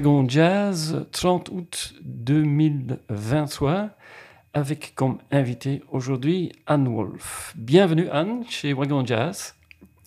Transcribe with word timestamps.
Wagon 0.00 0.26
Jazz, 0.26 1.04
30 1.12 1.50
août 1.50 1.92
2023, 2.00 3.90
avec 4.54 4.94
comme 4.94 5.18
invité 5.30 5.82
aujourd'hui 5.92 6.52
Anne 6.66 6.88
Wolf. 6.88 7.52
Bienvenue 7.54 8.08
Anne 8.08 8.44
chez 8.48 8.72
Wagon 8.72 9.04
Jazz. 9.04 9.54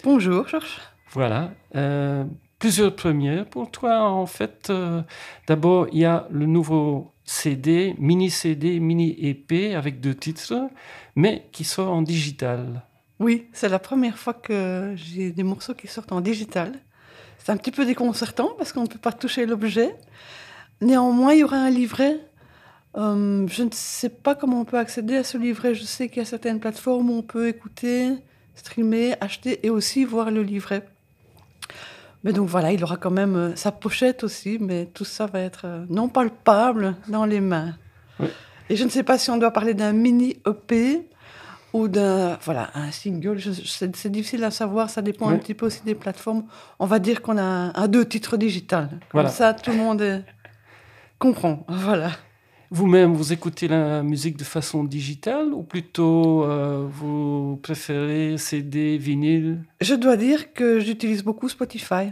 Bonjour 0.03 0.47
Georges. 0.47 0.81
Voilà. 1.11 1.51
Euh, 1.75 2.23
plusieurs 2.57 2.95
premières 2.95 3.45
pour 3.45 3.69
toi 3.69 4.09
en 4.09 4.25
fait. 4.25 4.71
Euh, 4.71 5.03
D'abord, 5.45 5.85
il 5.91 5.99
y 5.99 6.05
a 6.05 6.27
le 6.31 6.47
nouveau 6.47 7.13
CD, 7.23 7.93
mini 7.99 8.31
CD, 8.31 8.79
mini 8.79 9.15
EP 9.19 9.75
avec 9.75 10.01
deux 10.01 10.15
titres, 10.15 10.71
mais 11.15 11.47
qui 11.51 11.63
sort 11.63 11.93
en 11.93 12.01
digital. 12.01 12.81
Oui, 13.19 13.45
c'est 13.53 13.69
la 13.69 13.77
première 13.77 14.17
fois 14.17 14.33
que 14.33 14.93
j'ai 14.95 15.31
des 15.31 15.43
morceaux 15.43 15.75
qui 15.75 15.85
sortent 15.85 16.13
en 16.13 16.21
digital. 16.21 16.79
C'est 17.43 17.51
un 17.51 17.57
petit 17.57 17.71
peu 17.71 17.85
déconcertant 17.85 18.53
parce 18.57 18.71
qu'on 18.71 18.83
ne 18.83 18.87
peut 18.87 18.97
pas 18.97 19.11
toucher 19.11 19.45
l'objet. 19.45 19.93
Néanmoins, 20.79 21.33
il 21.33 21.39
y 21.39 21.43
aura 21.43 21.57
un 21.57 21.69
livret. 21.69 22.17
Euh, 22.95 23.45
je 23.49 23.63
ne 23.63 23.69
sais 23.73 24.07
pas 24.07 24.33
comment 24.33 24.61
on 24.61 24.65
peut 24.65 24.77
accéder 24.77 25.17
à 25.17 25.25
ce 25.25 25.37
livret. 25.37 25.75
Je 25.75 25.83
sais 25.83 26.07
qu'il 26.07 26.19
y 26.19 26.21
a 26.21 26.25
certaines 26.25 26.61
plateformes 26.61 27.09
où 27.09 27.17
on 27.17 27.21
peut 27.21 27.49
écouter, 27.49 28.13
streamer, 28.55 29.15
acheter 29.19 29.65
et 29.65 29.69
aussi 29.69 30.05
voir 30.05 30.31
le 30.31 30.41
livret. 30.41 30.87
Mais 32.23 32.31
donc 32.31 32.47
voilà, 32.47 32.71
il 32.71 32.81
aura 32.81 32.95
quand 32.95 33.11
même 33.11 33.35
euh, 33.35 33.55
sa 33.57 33.73
pochette 33.73 34.23
aussi, 34.23 34.57
mais 34.61 34.85
tout 34.85 35.03
ça 35.03 35.25
va 35.25 35.41
être 35.41 35.65
euh, 35.65 35.85
non 35.89 36.07
palpable 36.07 36.95
dans 37.09 37.25
les 37.25 37.41
mains. 37.41 37.75
Oui. 38.21 38.27
Et 38.69 38.77
je 38.77 38.85
ne 38.85 38.89
sais 38.89 39.03
pas 39.03 39.17
si 39.17 39.29
on 39.31 39.37
doit 39.37 39.51
parler 39.51 39.73
d'un 39.73 39.91
mini 39.91 40.37
EP 40.47 41.09
ou 41.73 41.87
d'un 41.87 42.37
voilà 42.43 42.69
un 42.75 42.91
single. 42.91 43.39
C'est 43.41 44.11
difficile 44.11 44.43
à 44.43 44.51
savoir, 44.51 44.89
ça 44.89 45.01
dépend 45.01 45.29
un 45.29 45.37
petit 45.37 45.53
peu 45.55 45.65
aussi 45.65 45.81
des 45.83 45.95
plateformes. 45.95 46.45
On 46.79 46.85
va 46.85 46.99
dire 46.99 47.21
qu'on 47.21 47.37
a 47.37 47.43
un, 47.43 47.73
un 47.73 47.87
deux 47.87 48.05
titres 48.05 48.37
digital. 48.37 48.89
Comme 48.89 48.99
Voilà. 49.13 49.29
ça, 49.29 49.53
tout 49.53 49.71
le 49.71 49.77
monde 49.77 50.01
euh, 50.01 50.19
comprend. 51.19 51.65
Voilà. 51.67 52.11
Vous-même, 52.69 53.13
vous 53.13 53.33
écoutez 53.33 53.67
la 53.67 54.01
musique 54.01 54.35
de 54.37 54.43
façon 54.43 54.83
digitale 54.83 55.53
ou 55.53 55.61
plutôt 55.61 56.43
euh, 56.43 56.87
vous 56.89 57.59
préférez 57.61 58.37
CD, 58.37 58.97
vinyle? 58.97 59.63
Je 59.79 59.93
dois 59.93 60.15
dire 60.17 60.53
que 60.53 60.79
j'utilise 60.79 61.23
beaucoup 61.23 61.49
Spotify. 61.49 62.11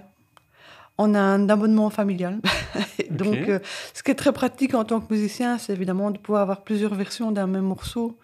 On 1.00 1.16
a 1.16 1.20
un 1.20 1.50
abonnement 1.50 1.90
familial. 1.90 2.42
Donc, 3.10 3.36
euh, 3.36 3.60
ce 3.94 4.04
qui 4.04 4.12
est 4.12 4.16
très 4.16 4.32
pratique 4.32 4.76
en 4.76 4.84
tant 4.84 5.00
que 5.02 5.12
musicien, 5.12 5.58
c'est 5.58 5.74
évidemment 5.74 6.12
de 6.12 6.20
pouvoir 6.20 6.44
avoir 6.44 6.64
plusieurs 6.64 6.94
versions 6.94 7.32
d'un 7.32 7.48
même 7.48 7.64
morceau 7.66 8.20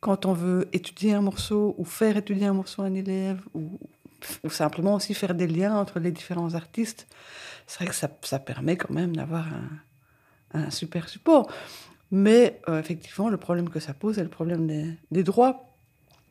quand 0.00 0.26
on 0.26 0.32
veut 0.32 0.68
étudier 0.72 1.14
un 1.14 1.20
morceau 1.20 1.74
ou 1.78 1.84
faire 1.84 2.16
étudier 2.16 2.46
un 2.46 2.52
morceau 2.52 2.82
à 2.82 2.86
un 2.86 2.94
élève 2.94 3.40
ou, 3.54 3.70
simplement 4.48 4.94
aussi 4.94 5.14
faire 5.14 5.34
des 5.34 5.46
liens 5.46 5.76
entre 5.76 6.00
les 6.00 6.10
différents 6.10 6.54
artistes. 6.54 7.06
C'est 7.66 7.84
vrai 7.84 7.86
que 7.86 7.94
ça, 7.94 8.38
permet 8.38 8.76
quand 8.76 8.92
même 8.92 9.14
d'avoir 9.14 9.46
un, 10.54 10.70
super 10.70 11.08
support. 11.08 11.50
Mais 12.10 12.60
euh, 12.68 12.80
effectivement, 12.80 13.28
le 13.28 13.36
problème 13.36 13.68
que 13.68 13.80
ça 13.80 13.94
pose, 13.94 14.16
c'est 14.16 14.22
le 14.22 14.28
problème 14.28 14.96
des, 15.10 15.22
droits. 15.22 15.66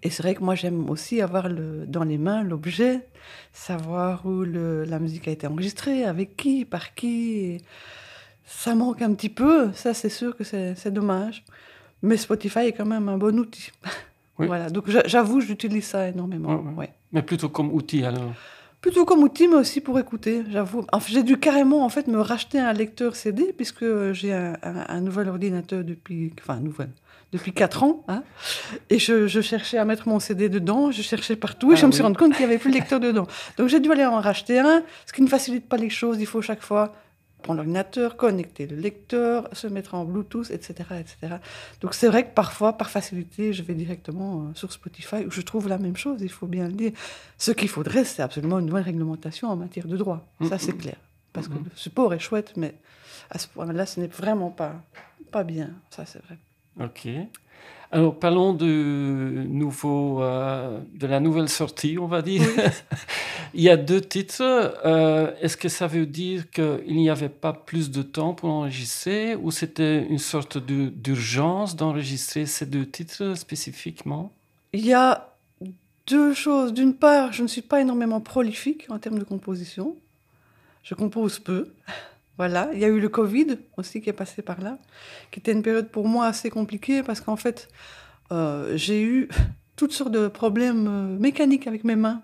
Et 0.03 0.09
c'est 0.09 0.23
vrai 0.23 0.35
que 0.35 0.43
moi, 0.43 0.55
j'aime 0.55 0.89
aussi 0.89 1.21
avoir 1.21 1.49
dans 1.49 2.03
les 2.03 2.17
mains 2.17 2.43
l'objet, 2.43 3.07
savoir 3.53 4.25
où 4.25 4.43
la 4.43 4.99
musique 4.99 5.27
a 5.27 5.31
été 5.31 5.47
enregistrée, 5.47 6.03
avec 6.03 6.35
qui, 6.35 6.65
par 6.65 6.93
qui. 6.93 7.61
Ça 8.45 8.75
manque 8.75 9.01
un 9.01 9.13
petit 9.13 9.29
peu, 9.29 9.71
ça 9.73 9.93
c'est 9.93 10.09
sûr 10.09 10.35
que 10.35 10.43
c'est 10.43 10.91
dommage. 10.91 11.43
Mais 12.03 12.17
Spotify 12.17 12.59
est 12.59 12.73
quand 12.73 12.85
même 12.85 13.09
un 13.09 13.17
bon 13.17 13.37
outil. 13.39 13.71
Oui. 13.83 13.89
Voilà, 14.47 14.69
donc 14.69 14.87
j'a- 14.89 15.07
j'avoue, 15.07 15.41
j'utilise 15.41 15.85
ça 15.85 16.07
énormément. 16.09 16.49
Ouais, 16.49 16.55
ouais. 16.71 16.73
ouais. 16.77 16.89
Mais 17.11 17.23
plutôt 17.23 17.49
comme 17.49 17.73
outil 17.73 18.05
alors 18.05 18.31
Plutôt 18.81 19.03
comme 19.05 19.23
outil, 19.23 19.47
mais 19.47 19.55
aussi 19.55 19.81
pour 19.81 19.97
écouter, 19.97 20.43
j'avoue. 20.51 20.85
Enfin, 20.91 21.07
j'ai 21.11 21.23
dû 21.23 21.39
carrément 21.39 21.83
en 21.83 21.89
fait 21.89 22.05
me 22.05 22.19
racheter 22.21 22.59
un 22.59 22.71
lecteur 22.73 23.15
CD 23.15 23.51
puisque 23.57 23.83
j'ai 24.13 24.31
un, 24.33 24.53
un- 24.61 24.85
un 24.87 25.01
nouvel 25.01 25.27
ordinateur 25.29 25.83
depuis, 25.83 26.31
enfin 26.39 26.57
nouvel, 26.59 26.89
depuis 27.33 27.51
4 27.51 27.81
ans. 27.81 28.03
hein. 28.07 28.21
et 28.91 28.99
je, 28.99 29.25
je 29.25 29.41
cherchais 29.41 29.79
à 29.79 29.85
mettre 29.85 30.07
mon 30.07 30.19
CD 30.19 30.47
dedans, 30.49 30.91
je 30.91 31.01
cherchais 31.01 31.35
partout 31.35 31.71
et 31.71 31.73
Ah 31.73 31.77
je 31.77 31.85
me 31.87 31.91
suis 31.91 32.03
rendu 32.03 32.17
compte 32.17 32.33
qu'il 32.33 32.45
n'y 32.45 32.51
avait 32.51 32.59
plus 32.59 32.69
de 32.69 32.75
lecteur 32.75 32.99
dedans. 32.99 33.25
Donc 33.57 33.67
j'ai 33.69 33.79
dû 33.79 33.91
aller 33.91 34.05
en 34.05 34.21
racheter 34.21 34.59
un, 34.59 34.83
ce 35.07 35.13
qui 35.13 35.23
ne 35.23 35.27
facilite 35.27 35.67
pas 35.67 35.77
les 35.77 35.89
choses. 35.89 36.17
Il 36.19 36.27
faut 36.27 36.43
chaque 36.43 36.61
fois 36.61 36.93
prendre 37.41 37.57
l'ordinateur, 37.57 38.17
connecter 38.17 38.67
le 38.67 38.75
lecteur, 38.75 39.47
se 39.53 39.67
mettre 39.67 39.95
en 39.95 40.05
Bluetooth, 40.05 40.49
etc. 40.51 40.73
etc. 40.99 41.35
Donc 41.81 41.93
c'est 41.93 42.07
vrai 42.07 42.27
que 42.27 42.33
parfois, 42.33 42.73
par 42.73 42.89
facilité, 42.89 43.53
je 43.53 43.63
vais 43.63 43.73
directement 43.73 44.41
euh, 44.41 44.53
sur 44.55 44.71
Spotify 44.71 45.25
où 45.25 45.31
je 45.31 45.41
trouve 45.41 45.67
la 45.67 45.77
même 45.77 45.95
chose, 45.95 46.21
il 46.21 46.29
faut 46.29 46.47
bien 46.47 46.67
le 46.67 46.73
dire. 46.73 46.91
Ce 47.37 47.51
qu'il 47.51 47.69
faudrait, 47.69 48.03
c'est 48.03 48.21
absolument 48.21 48.59
une 48.59 48.65
nouvelle 48.65 48.83
réglementation 48.83 49.49
en 49.49 49.55
matière 49.55 49.87
de 49.87 49.97
droit. 49.97 50.27
Ça, 50.49 50.57
c'est 50.57 50.77
clair. 50.77 50.97
Parce 51.33 51.47
que 51.47 51.53
le 51.53 51.69
support 51.75 52.13
est 52.13 52.19
chouette, 52.19 52.53
mais 52.55 52.73
à 53.29 53.37
ce 53.37 53.47
point-là, 53.47 53.85
ce 53.85 53.99
n'est 53.99 54.07
vraiment 54.07 54.49
pas, 54.49 54.73
pas 55.31 55.43
bien. 55.43 55.71
Ça, 55.91 56.05
c'est 56.05 56.23
vrai. 56.23 56.37
Ok. 56.79 57.07
Alors 57.91 58.19
parlons 58.19 58.53
de 58.53 59.43
nouveau, 59.47 60.21
euh, 60.21 60.79
de 60.93 61.07
la 61.07 61.19
nouvelle 61.21 61.47
sortie, 61.47 61.97
on 61.99 62.07
va 62.07 62.21
dire. 62.21 62.41
Il 63.53 63.61
y 63.61 63.69
a 63.69 63.77
deux 63.77 64.01
titres. 64.01 64.41
Euh, 64.85 65.31
Est-ce 65.41 65.55
que 65.55 65.69
ça 65.69 65.87
veut 65.87 66.05
dire 66.05 66.49
qu'il 66.51 66.95
n'y 66.97 67.09
avait 67.09 67.29
pas 67.29 67.53
plus 67.53 67.89
de 67.89 68.01
temps 68.01 68.33
pour 68.33 68.49
enregistrer 68.49 69.35
ou 69.35 69.51
c'était 69.51 70.03
une 70.05 70.19
sorte 70.19 70.57
de- 70.57 70.89
d'urgence 70.89 71.75
d'enregistrer 71.77 72.45
ces 72.45 72.65
deux 72.65 72.85
titres 72.85 73.35
spécifiquement? 73.35 74.31
Il 74.73 74.85
y 74.85 74.93
a 74.93 75.29
deux 76.07 76.33
choses. 76.33 76.73
D'une 76.73 76.93
part, 76.93 77.31
je 77.31 77.41
ne 77.41 77.47
suis 77.47 77.61
pas 77.61 77.79
énormément 77.79 78.19
prolifique 78.19 78.85
en 78.89 78.99
termes 78.99 79.19
de 79.19 79.23
composition. 79.23 79.95
Je 80.83 80.93
compose 80.93 81.39
peu. 81.39 81.69
Voilà. 82.37 82.69
Il 82.73 82.79
y 82.79 82.85
a 82.85 82.87
eu 82.87 82.99
le 82.99 83.09
Covid 83.09 83.57
aussi 83.77 84.01
qui 84.01 84.09
est 84.09 84.13
passé 84.13 84.41
par 84.41 84.61
là, 84.61 84.77
qui 85.31 85.39
était 85.39 85.51
une 85.51 85.63
période 85.63 85.89
pour 85.89 86.07
moi 86.07 86.27
assez 86.27 86.49
compliquée 86.49 87.03
parce 87.03 87.21
qu'en 87.21 87.35
fait, 87.35 87.67
euh, 88.31 88.75
j'ai 88.75 89.01
eu 89.01 89.29
toutes 89.75 89.93
sortes 89.93 90.11
de 90.11 90.27
problèmes 90.27 90.87
euh, 90.87 91.19
mécaniques 91.19 91.67
avec 91.67 91.83
mes 91.83 91.95
mains. 91.95 92.21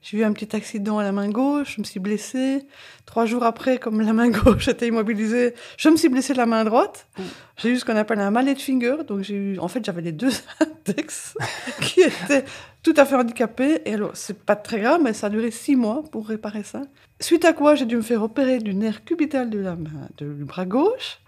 J'ai 0.00 0.18
eu 0.18 0.24
un 0.24 0.32
petit 0.32 0.54
accident 0.54 0.98
à 0.98 1.02
la 1.02 1.12
main 1.12 1.28
gauche, 1.28 1.74
je 1.74 1.80
me 1.80 1.84
suis 1.84 1.98
blessée. 1.98 2.64
Trois 3.04 3.26
jours 3.26 3.42
après, 3.42 3.78
comme 3.78 4.00
la 4.00 4.12
main 4.12 4.28
gauche 4.30 4.68
était 4.68 4.86
immobilisée, 4.86 5.54
je 5.76 5.88
me 5.88 5.96
suis 5.96 6.08
blessée 6.08 6.34
la 6.34 6.46
main 6.46 6.64
droite. 6.64 7.08
J'ai 7.56 7.70
eu 7.70 7.78
ce 7.78 7.84
qu'on 7.84 7.96
appelle 7.96 8.20
un 8.20 8.30
mallet 8.30 8.54
finger, 8.54 8.98
donc 9.06 9.22
j'ai 9.22 9.34
eu, 9.34 9.58
en 9.58 9.66
fait, 9.66 9.84
j'avais 9.84 10.02
les 10.02 10.12
deux 10.12 10.30
index 10.60 11.36
qui 11.80 12.00
étaient 12.00 12.44
tout 12.82 12.94
à 12.96 13.04
fait 13.04 13.16
handicapés. 13.16 13.82
Et 13.84 13.94
alors, 13.94 14.12
c'est 14.14 14.38
pas 14.38 14.56
très 14.56 14.80
grave, 14.80 15.00
mais 15.02 15.12
ça 15.12 15.26
a 15.26 15.30
duré 15.30 15.50
six 15.50 15.74
mois 15.74 16.04
pour 16.12 16.28
réparer 16.28 16.62
ça. 16.62 16.82
Suite 17.20 17.44
à 17.44 17.52
quoi, 17.52 17.74
j'ai 17.74 17.86
dû 17.86 17.96
me 17.96 18.02
faire 18.02 18.22
opérer 18.22 18.58
du 18.58 18.74
nerf 18.74 19.04
cubital 19.04 19.50
de 19.50 19.58
la 19.58 19.76
du 20.16 20.44
bras 20.44 20.64
gauche, 20.64 21.18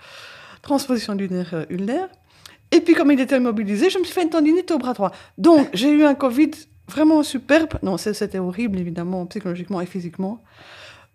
transposition 0.62 1.16
du 1.16 1.28
nerf 1.28 1.54
euh, 1.54 1.64
ulnaire. 1.70 2.08
Et 2.72 2.80
puis, 2.80 2.94
comme 2.94 3.10
il 3.10 3.20
était 3.20 3.36
immobilisé, 3.36 3.90
je 3.90 3.98
me 3.98 4.04
suis 4.04 4.12
fait 4.12 4.22
une 4.22 4.30
tendinite 4.30 4.70
au 4.70 4.78
bras 4.78 4.92
droit. 4.92 5.10
Donc, 5.38 5.68
j'ai 5.72 5.90
eu 5.90 6.04
un 6.04 6.14
Covid 6.14 6.52
vraiment 6.90 7.22
superbe. 7.22 7.74
Non, 7.82 7.96
c'était 7.96 8.38
horrible, 8.38 8.78
évidemment, 8.78 9.26
psychologiquement 9.26 9.80
et 9.80 9.86
physiquement. 9.86 10.42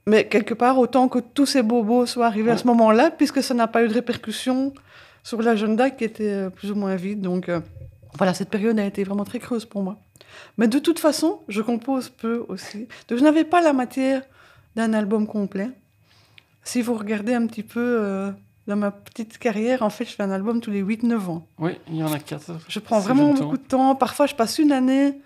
Mais 0.07 0.27
quelque 0.27 0.54
part, 0.54 0.77
autant 0.77 1.07
que 1.07 1.19
tous 1.19 1.45
ces 1.45 1.63
bobos 1.63 2.06
soient 2.06 2.27
arrivés 2.27 2.51
à 2.51 2.57
ce 2.57 2.68
moment-là, 2.68 3.12
puisque 3.12 3.42
ça 3.42 3.54
n'a 3.54 3.68
pas 3.68 3.83
eu 3.83 3.88
de 3.88 3.94
répercussions 3.94 4.74
sur 5.24 5.42
l'agenda 5.42 5.89
qui 5.89 6.04
était 6.04 6.31
euh, 6.31 6.50
plus 6.50 6.72
ou 6.72 6.75
moins 6.75 6.95
vide. 6.95 7.22
Donc, 7.22 7.50
euh, 7.50 7.60
voilà, 8.18 8.33
cette 8.33 8.50
période 8.50 8.77
a 8.80 8.86
été 8.86 9.04
vraiment 9.04 9.25
très 9.25 9.39
creuse 9.39 9.66
pour 9.66 9.81
moi. 9.81 9.98
Mais 10.57 10.68
de 10.68 10.77
toute 10.77 11.00
façon, 11.00 11.39
je 11.48 11.62
compose 11.62 12.10
peu 12.10 12.45
aussi. 12.48 12.88
Donc, 13.07 13.18
je 13.18 13.24
n'avais 13.24 13.44
pas 13.44 13.62
la 13.62 13.74
matière 13.74 14.22
d'un 14.75 14.94
album 14.94 15.25
complet. 15.25 15.69
Si 16.63 16.81
vous 16.81 16.94
regardez 16.94 17.33
un 17.33 17.48
petit 17.48 17.63
peu 17.63 17.80
euh, 17.80 18.31
dans 18.68 18.75
ma 18.75 18.92
petite 18.92 19.39
carrière, 19.39 19.81
en 19.81 19.89
fait, 19.89 20.06
je 20.06 20.12
fais 20.12 20.24
un 20.24 20.31
album 20.31 20.62
tous 20.62 20.72
les 20.72 20.83
8-9 20.83 21.18
ans. 21.30 21.48
Oui, 21.57 21.72
il 21.89 21.98
y 21.98 22.04
en 22.04 22.13
a 22.13 22.19
quatre. 22.19 22.51
Je 22.68 22.80
prends 22.80 23.00
vraiment 23.00 23.33
beaucoup 23.33 23.57
de 23.57 23.63
temps. 23.63 23.95
Parfois, 23.95 24.27
je 24.27 24.36
passe 24.36 24.60
une 24.60 24.72
année, 24.72 25.19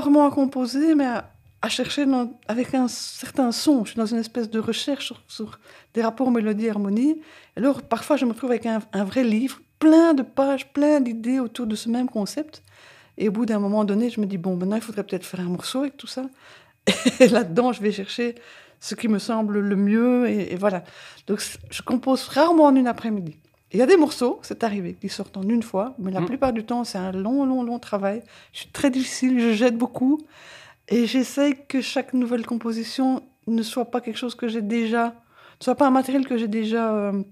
pas 0.00 0.26
à 0.26 0.30
composer, 0.30 0.94
mais 0.94 1.06
à, 1.06 1.68
chercher 1.68 2.06
avec 2.48 2.74
un 2.74 2.88
certain 2.88 3.52
son. 3.52 3.84
Je 3.84 3.90
suis 3.90 3.98
dans 3.98 4.06
une 4.06 4.18
espèce 4.18 4.48
de 4.48 4.58
recherche 4.58 5.12
sur, 5.28 5.58
des 5.94 6.02
rapports 6.02 6.30
mélodie-harmonie. 6.30 7.20
Alors, 7.56 7.82
parfois, 7.82 8.16
je 8.16 8.24
me 8.24 8.32
retrouve 8.32 8.50
avec 8.50 8.66
un 8.66 9.04
vrai 9.04 9.22
livre, 9.22 9.60
plein 9.78 10.14
de 10.14 10.22
pages, 10.22 10.72
plein 10.72 11.00
d'idées 11.00 11.40
autour 11.40 11.66
de 11.66 11.76
ce 11.76 11.88
même 11.88 12.08
concept. 12.08 12.62
Et 13.18 13.28
au 13.28 13.32
bout 13.32 13.44
d'un 13.44 13.58
moment 13.58 13.84
donné, 13.84 14.08
je 14.08 14.20
me 14.20 14.26
dis, 14.26 14.38
bon, 14.38 14.56
maintenant, 14.56 14.76
il 14.76 14.82
faudrait 14.82 15.04
peut-être 15.04 15.26
faire 15.26 15.40
un 15.40 15.50
morceau 15.50 15.80
avec 15.80 15.96
tout 15.98 16.06
ça. 16.06 16.24
Et 17.20 17.28
là-dedans, 17.28 17.72
je 17.72 17.82
vais 17.82 17.92
chercher 17.92 18.36
ce 18.80 18.94
qui 18.94 19.08
me 19.08 19.18
semble 19.18 19.58
le 19.58 19.76
mieux. 19.76 20.28
Et, 20.30 20.56
voilà. 20.56 20.84
Donc, 21.26 21.42
je 21.70 21.82
compose 21.82 22.28
rarement 22.28 22.64
en 22.64 22.74
une 22.74 22.86
après-midi. 22.86 23.36
Il 23.72 23.78
y 23.78 23.82
a 23.82 23.86
des 23.86 23.96
morceaux, 23.96 24.38
c'est 24.42 24.64
arrivé, 24.64 24.96
qui 25.00 25.08
sortent 25.08 25.36
en 25.36 25.42
une 25.42 25.62
fois, 25.62 25.94
mais 25.98 26.10
la 26.10 26.20
mm. 26.20 26.26
plupart 26.26 26.52
du 26.52 26.64
temps, 26.64 26.84
c'est 26.84 26.98
un 26.98 27.12
long, 27.12 27.46
long, 27.46 27.62
long 27.62 27.78
travail. 27.78 28.22
Je 28.52 28.60
suis 28.60 28.68
très 28.68 28.90
difficile, 28.90 29.40
je 29.40 29.52
jette 29.52 29.78
beaucoup. 29.78 30.20
Et 30.88 31.06
j'essaye 31.06 31.54
que 31.68 31.80
chaque 31.80 32.12
nouvelle 32.12 32.44
composition 32.44 33.22
ne 33.46 33.62
soit 33.62 33.86
pas 33.86 34.00
quelque 34.00 34.18
chose 34.18 34.34
que 34.34 34.46
j'ai 34.46 34.60
déjà, 34.60 35.06
ne 35.06 35.64
soit 35.64 35.74
pas 35.74 35.86
un 35.86 35.90
matériel 35.90 36.26
que 36.26 36.36
j'ai 36.36 36.48
déjà 36.48 36.92
euh, 36.92 37.22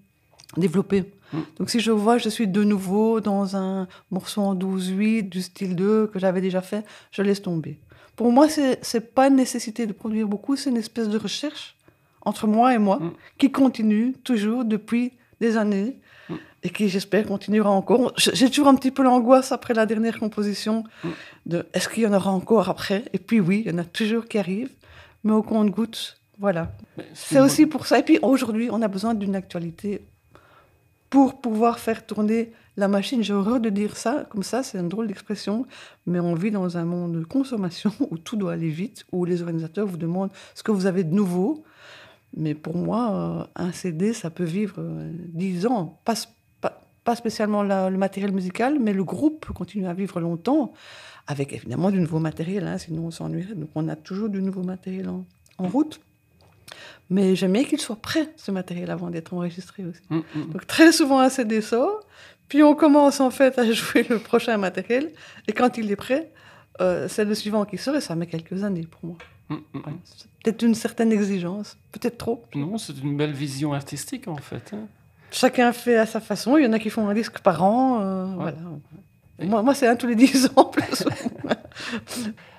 développé. 0.57 1.13
Mm. 1.33 1.39
Donc 1.59 1.69
si 1.71 1.81
je 1.81 1.91
vois, 1.91 2.17
je 2.17 2.31
suis 2.31 2.49
de 2.49 2.65
nouveau 2.65 3.21
dans 3.21 3.57
un 3.57 3.87
morceau 4.11 4.41
en 4.41 4.55
12-8 4.55 5.29
du 5.29 5.43
style 5.43 5.77
2 5.77 6.07
que 6.07 6.19
j'avais 6.19 6.41
déjà 6.41 6.63
fait, 6.63 6.87
je 7.11 7.21
laisse 7.21 7.43
tomber. 7.43 7.79
Pour 8.17 8.33
moi, 8.33 8.49
ce 8.49 8.77
n'est 8.77 9.01
pas 9.01 9.29
une 9.29 9.37
nécessité 9.37 9.87
de 9.87 9.93
produire 9.93 10.27
beaucoup, 10.27 10.57
c'est 10.57 10.71
une 10.71 10.77
espèce 10.79 11.09
de 11.09 11.19
recherche 11.19 11.77
entre 12.23 12.47
moi 12.47 12.75
et 12.75 12.79
moi 12.79 12.99
mm. 12.99 13.13
qui 13.37 13.53
continue 13.53 14.15
toujours 14.25 14.65
depuis 14.65 15.13
des 15.41 15.59
années 15.59 15.99
mm. 16.31 16.39
et 16.65 16.71
qui, 16.71 16.89
j'espère, 16.89 17.27
continuera 17.27 17.71
encore. 17.71 18.13
J'ai 18.17 18.49
toujours 18.49 18.69
un 18.69 18.75
petit 18.75 18.91
peu 18.91 19.03
l'angoisse 19.03 19.53
après 19.53 19.75
la 19.75 19.87
dernière 19.87 20.19
composition 20.19 20.85
de 21.47 21.67
est-ce 21.75 21.89
qu'il 21.89 22.03
y 22.05 22.07
en 22.07 22.13
aura 22.13 22.31
encore 22.31 22.69
après? 22.69 23.05
Et 23.13 23.19
puis 23.19 23.41
oui, 23.41 23.63
il 23.65 23.73
y 23.73 23.75
en 23.75 23.79
a 23.79 23.85
toujours 23.85 24.27
qui 24.27 24.39
arrivent, 24.39 24.73
mais 25.25 25.33
au 25.33 25.43
compte-goutte, 25.43 26.21
voilà. 26.39 26.73
C'est 27.13 27.39
aussi 27.41 27.67
pour 27.67 27.87
ça. 27.87 27.99
Et 27.99 28.03
puis 28.03 28.19
aujourd'hui, 28.23 28.69
on 28.73 28.81
a 28.81 28.89
besoin 28.89 29.15
d'une 29.15 29.37
actualité 29.37 30.03
pour 31.11 31.41
pouvoir 31.41 31.79
faire 31.79 32.07
tourner 32.07 32.53
la 32.77 32.89
machine. 32.89 33.23
J'ai 33.23 33.35
horreur 33.35 33.61
de 33.61 33.69
dire 33.69 33.97
ça, 33.97 34.27
comme 34.31 34.43
ça, 34.43 34.63
c'est 34.63 34.79
une 34.79 34.89
drôle 34.89 35.07
d'expression, 35.07 35.67
mais 36.07 36.19
on 36.19 36.35
vit 36.35 36.51
dans 36.51 36.79
un 36.79 36.85
monde 36.85 37.19
de 37.19 37.25
consommation 37.25 37.93
où 38.11 38.17
tout 38.17 38.37
doit 38.37 38.53
aller 38.53 38.71
vite, 38.71 39.05
où 39.13 39.25
les 39.25 39.43
organisateurs 39.43 39.87
vous 39.87 39.99
demandent 39.99 40.31
ce 40.55 40.63
que 40.63 40.73
vous 40.73 40.87
avez 40.87 41.05
de 41.05 41.15
nouveau. 41.15 41.63
Mais 42.37 42.55
pour 42.55 42.77
moi, 42.77 43.47
euh, 43.59 43.65
un 43.65 43.73
CD, 43.73 44.13
ça 44.13 44.31
peut 44.31 44.45
vivre 44.45 44.77
euh, 44.79 45.11
dix 45.13 45.67
ans. 45.67 46.01
Pas, 46.05 46.15
pas, 47.05 47.17
spécialement 47.17 47.63
le 47.65 47.97
matériel 47.97 48.31
musical, 48.31 48.79
mais 48.79 48.93
le 48.93 49.03
groupe 49.03 49.47
peut 49.47 49.53
continuer 49.53 49.89
à 49.89 49.95
vivre 49.95 50.21
longtemps, 50.21 50.73
avec 51.27 51.53
évidemment 51.53 51.91
du 51.91 51.99
nouveau 51.99 52.21
matériel, 52.21 52.67
hein, 52.69 52.79
sinon 52.79 53.07
on 53.07 53.11
s'ennuierait. 53.11 53.57
Donc 53.57 53.71
on 53.75 53.89
a 53.89 53.97
toujours 53.97 54.29
du 54.29 54.41
nouveau 54.41 54.63
matériel 54.63 55.09
en, 55.09 55.25
en 55.59 55.67
route. 55.67 56.01
Mais 57.09 57.35
j'aimais 57.35 57.65
qu'il 57.65 57.81
soit 57.81 58.01
prêt, 58.01 58.29
ce 58.37 58.53
matériel, 58.53 58.91
avant 58.91 59.11
d'être 59.11 59.35
enregistré 59.35 59.85
aussi. 59.85 60.03
Mm, 60.11 60.21
mm. 60.35 60.51
Donc 60.53 60.67
très 60.69 60.93
souvent, 60.93 61.19
un 61.19 61.29
CD 61.29 61.61
sort, 61.61 62.01
puis 62.49 62.63
on 62.63 62.77
commence 62.77 63.21
en 63.21 63.31
fait 63.31 63.59
à 63.59 63.71
jouer 63.73 64.07
le 64.09 64.21
prochain 64.21 64.57
matériel, 64.57 65.11
et 65.49 65.53
quand 65.53 65.77
il 65.77 65.91
est 65.91 65.97
prêt, 65.97 66.31
euh, 66.81 67.09
c'est 67.09 67.25
le 67.25 67.35
suivant 67.35 67.65
qui 67.65 67.77
sort, 67.77 67.97
et 67.97 68.01
ça 68.01 68.15
met 68.15 68.27
quelques 68.27 68.63
années 68.63 68.87
pour 68.89 69.05
moi. 69.05 69.19
Peut-être 70.43 70.63
une 70.63 70.75
certaine 70.75 71.13
exigence, 71.13 71.77
peut-être 71.93 72.19
trop. 72.19 72.45
Non, 72.55 72.79
c'est 72.79 72.99
une 72.99 73.17
belle 73.17 73.33
vision 73.33 73.73
artistique 73.73 74.29
en 74.29 74.37
fait. 74.37 74.73
Hein. 74.73 74.87
Chacun 75.31 75.73
fait 75.73 75.97
à 75.97 76.07
sa 76.07 76.21
façon. 76.21 76.57
Il 76.57 76.65
y 76.65 76.67
en 76.67 76.73
a 76.73 76.79
qui 76.79 76.91
font 76.91 77.09
un 77.09 77.15
disque 77.15 77.39
par 77.41 77.63
an. 77.63 78.01
Euh, 78.01 78.25
voilà. 78.35 78.59
Moi, 79.41 79.63
moi 79.63 79.75
c'est 79.75 79.87
un 79.87 79.97
tous 79.97 80.07
les 80.07 80.17
dix 80.17 80.51
ans 80.57 80.65
plus. 80.65 81.05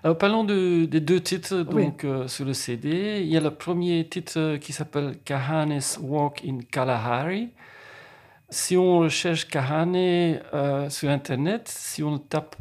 Alors, 0.03 0.17
parlons 0.17 0.43
de, 0.43 0.85
des 0.85 0.99
deux 0.99 1.19
titres 1.19 1.57
donc, 1.61 2.03
euh, 2.03 2.27
sur 2.27 2.45
le 2.45 2.53
CD. 2.53 3.19
Il 3.21 3.27
y 3.27 3.37
a 3.37 3.41
le 3.41 3.51
premier 3.51 4.07
titre 4.07 4.57
qui 4.57 4.73
s'appelle 4.73 5.17
Kahane's 5.23 5.99
Walk 6.01 6.41
in 6.45 6.59
Kalahari. 6.71 7.49
Si 8.49 8.75
on 8.75 8.99
recherche 8.99 9.47
Kahane 9.47 9.95
euh, 9.95 10.89
sur 10.89 11.09
Internet, 11.09 11.69
si 11.69 12.03
on 12.03 12.17
tape 12.17 12.55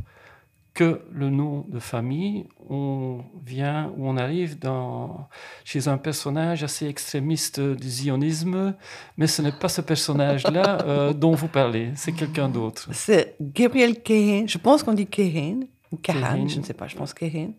que 0.80 1.02
le 1.12 1.28
nom 1.28 1.66
de 1.68 1.78
famille, 1.78 2.46
on 2.70 3.22
vient 3.44 3.92
ou 3.98 4.08
on 4.08 4.16
arrive 4.16 4.58
dans, 4.58 5.28
chez 5.62 5.88
un 5.88 5.98
personnage 5.98 6.64
assez 6.64 6.86
extrémiste 6.86 7.60
du 7.60 7.90
zionisme, 7.90 8.74
mais 9.18 9.26
ce 9.26 9.42
n'est 9.42 9.52
pas 9.52 9.68
ce 9.68 9.82
personnage-là 9.82 10.78
euh, 10.86 11.12
dont 11.12 11.32
vous 11.32 11.48
parlez, 11.48 11.90
c'est 11.96 12.12
quelqu'un 12.12 12.48
d'autre. 12.48 12.88
C'est 12.92 13.36
Gabriel 13.42 14.02
Kehen, 14.02 14.48
je 14.48 14.56
pense 14.56 14.82
qu'on 14.82 14.94
dit 14.94 15.06
Kehen, 15.06 15.66
ou 15.92 15.98
Kahan, 15.98 16.48
je 16.48 16.60
ne 16.60 16.64
sais 16.64 16.72
pas, 16.72 16.88
je 16.88 16.96
pense 16.96 17.12
Kehen. 17.12 17.52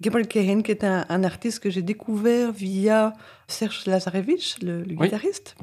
Gabriel 0.00 0.26
Kehen, 0.26 0.62
qui 0.62 0.70
est 0.70 0.82
un, 0.82 1.24
artiste 1.24 1.60
que 1.60 1.68
j'ai 1.68 1.82
découvert 1.82 2.52
via 2.52 3.12
Serge 3.48 3.84
Lazarevich, 3.84 4.62
le, 4.62 4.82
guitariste, 4.82 5.56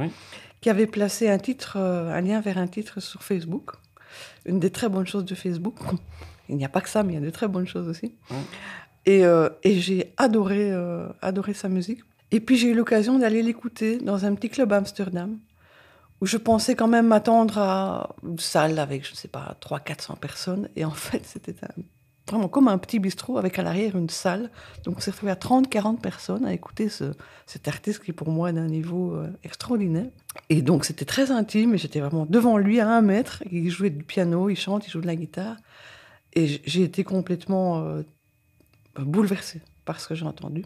qui 0.62 0.70
avait 0.70 0.86
placé 0.86 1.28
un 1.28 1.40
titre, 1.40 1.78
euh, 1.80 2.16
un 2.16 2.22
lien 2.22 2.40
vers 2.40 2.60
un 2.60 2.68
titre 2.68 3.00
sur 3.00 3.24
Facebook. 3.24 3.72
Une 4.46 4.60
des 4.60 4.70
très 4.70 4.90
bonnes 4.90 5.08
choses 5.08 5.26
de 5.26 5.34
Facebook. 5.34 5.80
Il 6.50 6.58
n'y 6.58 6.66
a 6.66 6.70
pas 6.70 6.82
que 6.82 6.90
ça, 6.90 7.04
mais 7.04 7.14
il 7.14 7.16
y 7.16 7.24
a 7.24 7.26
de 7.26 7.30
très 7.30 7.48
bonnes 7.48 7.68
choses 7.68 7.88
aussi. 7.88 8.16
Et, 9.06 9.26
euh, 9.26 9.50
et 9.64 9.80
j'ai 9.80 10.14
adoré, 10.18 10.72
euh, 10.72 11.08
adoré 11.22 11.54
sa 11.54 11.70
musique. 11.70 12.02
Et 12.32 12.40
puis 12.40 12.58
j'ai 12.58 12.70
eu 12.70 12.74
l'occasion 12.74 13.20
d'aller 13.20 13.44
l'écouter 13.44 13.98
dans 13.98 14.26
un 14.26 14.34
petit 14.36 14.50
club 14.50 14.74
à 14.74 14.78
Amsterdam, 14.78 15.38
où 16.22 16.26
je 16.26 16.38
pensais 16.38 16.76
quand 16.76 16.88
même 16.88 17.08
m'attendre 17.08 17.58
à 17.58 18.16
une 18.24 18.40
salle 18.40 18.80
avec, 18.80 19.06
je 19.06 19.12
ne 19.12 19.16
sais 19.16 19.28
pas, 19.28 19.56
300-400 19.62 20.18
personnes. 20.18 20.70
Et 20.76 20.86
en 20.86 20.92
fait, 20.92 21.26
c'était 21.26 21.54
vraiment 22.28 22.48
comme 22.48 22.68
un 22.68 22.78
petit 22.78 23.00
bistrot 23.00 23.38
avec 23.38 23.60
à 23.60 23.64
l'arrière 23.64 23.96
une 23.98 24.10
salle. 24.10 24.50
Donc 24.84 24.98
on 24.98 25.00
s'est 25.00 25.12
retrouvé 25.12 25.32
à 25.32 25.36
30-40 25.36 26.00
personnes 26.00 26.46
à 26.46 26.54
écouter 26.54 26.90
ce, 26.90 27.14
cet 27.46 27.68
artiste 27.68 28.04
qui 28.04 28.14
pour 28.14 28.30
moi 28.30 28.50
est 28.50 28.54
d'un 28.54 28.68
niveau 28.68 29.14
euh, 29.14 29.30
extraordinaire. 29.44 30.08
Et 30.50 30.62
donc 30.62 30.86
c'était 30.86 31.06
très 31.06 31.32
intime 31.32 31.74
et 31.76 31.78
j'étais 31.78 32.00
vraiment 32.00 32.26
devant 32.26 32.58
lui 32.58 32.80
à 32.80 32.90
un 32.90 33.02
mètre. 33.02 33.44
Il 33.52 33.70
jouait 33.70 33.90
du 33.90 34.04
piano, 34.04 34.50
il 34.50 34.56
chante, 34.56 34.88
il 34.88 34.92
joue 34.92 35.02
de 35.02 35.08
la 35.08 35.16
guitare. 35.16 35.58
Et 36.36 36.62
j'ai 36.66 36.84
été 36.84 37.04
complètement 37.04 37.84
euh, 37.86 38.02
bouleversée 38.98 39.62
par 39.86 40.00
ce 40.00 40.08
que 40.08 40.16
j'ai 40.16 40.26
entendu. 40.26 40.64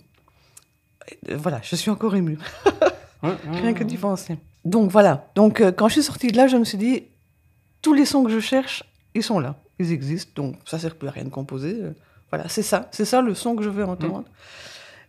Euh, 1.30 1.38
voilà, 1.38 1.60
je 1.62 1.76
suis 1.76 1.92
encore 1.92 2.16
émue. 2.16 2.40
Rien 3.22 3.74
que 3.74 3.84
d'y 3.84 3.98
penser. 3.98 4.38
Donc 4.64 4.92
voilà. 4.92 5.30
Donc 5.36 5.60
euh, 5.60 5.72
quand 5.72 5.90
je 5.90 5.94
suis 5.94 6.04
sortie 6.04 6.28
de 6.28 6.38
là, 6.38 6.48
je 6.48 6.56
me 6.56 6.64
suis 6.64 6.78
dit, 6.78 7.04
tous 7.82 7.94
les 7.94 8.06
sons 8.06 8.24
que 8.24 8.32
je 8.32 8.40
cherche, 8.40 8.84
ils 9.14 9.24
sont 9.24 9.40
là. 9.40 9.56
Ils 9.80 9.92
existent. 9.92 10.32
Donc 10.42 10.56
ça 10.66 10.80
sert 10.80 10.96
plus 10.96 11.10
à 11.10 11.12
rien 11.12 11.26
de 11.26 11.30
composer. 11.30 11.78
Voilà, 12.30 12.48
c'est 12.48 12.64
ça. 12.64 12.88
C'est 12.92 13.06
ça 13.06 13.22
le 13.22 13.34
son 13.36 13.56
que 13.56 13.64
je 13.64 13.70
veux 13.70 13.86
entendre. 13.86 14.26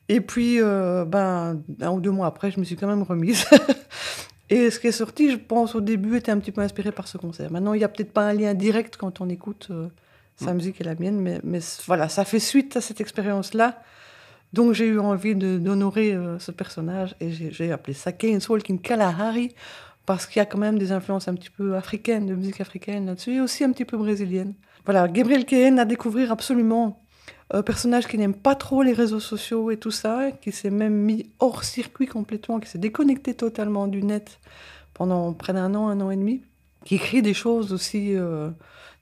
Et 0.09 0.21
puis, 0.21 0.59
ben, 0.61 1.63
un 1.81 1.91
ou 1.91 2.01
deux 2.01 2.11
mois 2.11 2.27
après, 2.27 2.51
je 2.51 2.59
me 2.59 2.65
suis 2.65 2.77
quand 2.77 2.87
même 2.87 3.03
remise. 3.03 3.45
Et 4.51 4.71
ce 4.71 4.81
qui 4.81 4.87
est 4.87 4.93
sorti, 4.93 5.31
je 5.31 5.37
pense, 5.37 5.75
au 5.75 5.83
début, 5.83 6.17
était 6.17 6.33
un 6.33 6.39
petit 6.39 6.53
peu 6.53 6.63
inspiré 6.63 6.91
par 6.91 7.07
ce 7.07 7.19
concert. 7.19 7.53
Maintenant, 7.53 7.75
il 7.75 7.79
n'y 7.79 7.85
a 7.85 7.89
peut-être 7.89 8.13
pas 8.13 8.27
un 8.27 8.33
lien 8.33 8.55
direct 8.55 8.97
quand 8.97 9.21
on 9.21 9.29
écoute 9.29 9.71
sa 10.39 10.55
musique 10.55 10.81
est 10.81 10.85
la 10.85 10.95
mienne, 10.95 11.21
mais, 11.21 11.41
mais 11.43 11.61
voilà, 11.87 12.09
ça 12.09 12.25
fait 12.25 12.39
suite 12.39 12.77
à 12.77 12.81
cette 12.81 13.01
expérience-là. 13.01 13.83
Donc 14.53 14.73
j'ai 14.73 14.87
eu 14.87 14.99
envie 14.99 15.35
d'honorer 15.35 16.15
euh, 16.15 16.39
ce 16.39 16.53
personnage 16.53 17.15
et 17.21 17.31
j'ai 17.31 17.71
appelé 17.73 17.93
ça 17.93 18.13
Keynes 18.13 18.41
Walking 18.49 18.81
Kalahari 18.81 19.55
parce 20.07 20.27
qu'il 20.27 20.39
y 20.39 20.41
a 20.41 20.47
quand 20.47 20.59
même 20.59 20.79
des 20.79 20.91
influences 20.93 21.29
un 21.29 21.35
petit 21.35 21.51
peu 21.51 21.77
africaines, 21.77 22.27
de 22.27 22.35
musique 22.35 22.61
africaine 22.61 23.07
là-dessus 23.07 23.35
et 23.35 23.41
aussi 23.41 23.63
un 23.65 23.73
petit 23.73 23.85
peu 23.85 23.99
brésilienne. 23.99 24.55
Voilà, 24.87 25.07
Gabriel 25.07 25.45
Kehen 25.45 25.79
à 25.79 25.85
découvrir 25.85 26.33
absolument. 26.33 27.03
Un 27.51 27.63
personnage 27.63 28.07
qui 28.07 28.19
n'aime 28.19 28.35
pas 28.35 28.55
trop 28.55 28.83
les 28.83 28.93
réseaux 28.93 29.21
sociaux 29.21 29.71
et 29.71 29.79
tout 29.79 29.91
ça, 29.91 30.31
qui 30.31 30.53
s'est 30.53 30.71
même 30.71 30.95
mis 30.95 31.31
hors 31.41 31.65
circuit 31.65 32.07
complètement, 32.07 32.61
qui 32.61 32.69
s'est 32.69 32.79
déconnecté 32.79 33.35
totalement 33.35 33.87
du 33.87 34.03
net 34.03 34.39
pendant 34.93 35.33
près 35.33 35.55
d'un 35.55 35.75
an, 35.75 35.89
un 35.89 36.01
an 36.01 36.11
et 36.11 36.17
demi, 36.17 36.43
qui 36.85 36.97
écrit 36.97 37.23
des 37.23 37.35
choses 37.35 37.73
aussi 37.73 38.15
euh, 38.15 38.51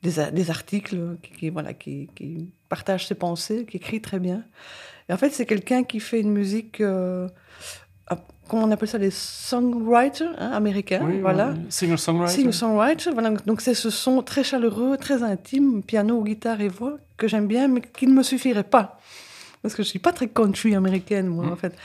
des, 0.03 0.51
articles, 0.51 1.17
qui, 1.23 1.51
voilà, 1.51 1.73
qui, 1.73 2.09
qui, 2.15 2.49
partage 2.69 3.07
ses 3.07 3.15
pensées, 3.15 3.67
qui 3.69 3.77
écrit 3.77 4.01
très 4.01 4.19
bien. 4.19 4.45
Et 5.09 5.13
en 5.13 5.17
fait, 5.17 5.31
c'est 5.31 5.47
quelqu'un 5.47 5.85
qui 5.85 6.01
fait 6.01 6.21
une 6.21 6.33
musique, 6.33 6.81
euh, 6.81 7.29
comment 8.49 8.65
on 8.65 8.71
appelle 8.71 8.89
ça, 8.89 8.99
les 8.99 9.11
songwriters 9.11 10.35
hein, 10.39 10.51
américains, 10.53 11.07
voilà. 11.21 11.55
Singer-songwriter. 11.69 12.35
Singer-songwriter, 12.35 13.11
voilà. 13.13 13.31
Donc 13.47 13.61
c'est 13.61 13.75
ce 13.75 13.91
son 13.91 14.23
très 14.23 14.45
chaleureux, 14.45 14.97
très 14.97 15.23
intime, 15.23 15.83
piano, 15.83 16.23
guitare 16.23 16.61
et 16.61 16.69
voix, 16.69 16.99
que 17.17 17.29
j'aime 17.29 17.47
bien, 17.47 17.69
mais 17.69 17.81
qui 17.81 18.07
ne 18.07 18.15
me 18.15 18.23
suffirait 18.23 18.65
pas. 18.65 19.01
Parce 19.67 19.75
que 19.75 19.83
je 19.83 19.89
suis 19.89 19.99
pas 19.99 20.13
très 20.13 20.29
country 20.29 20.77
américaine, 20.77 21.27
moi, 21.27 21.45
mm. 21.45 21.53
en 21.53 21.57
fait. 21.57 21.77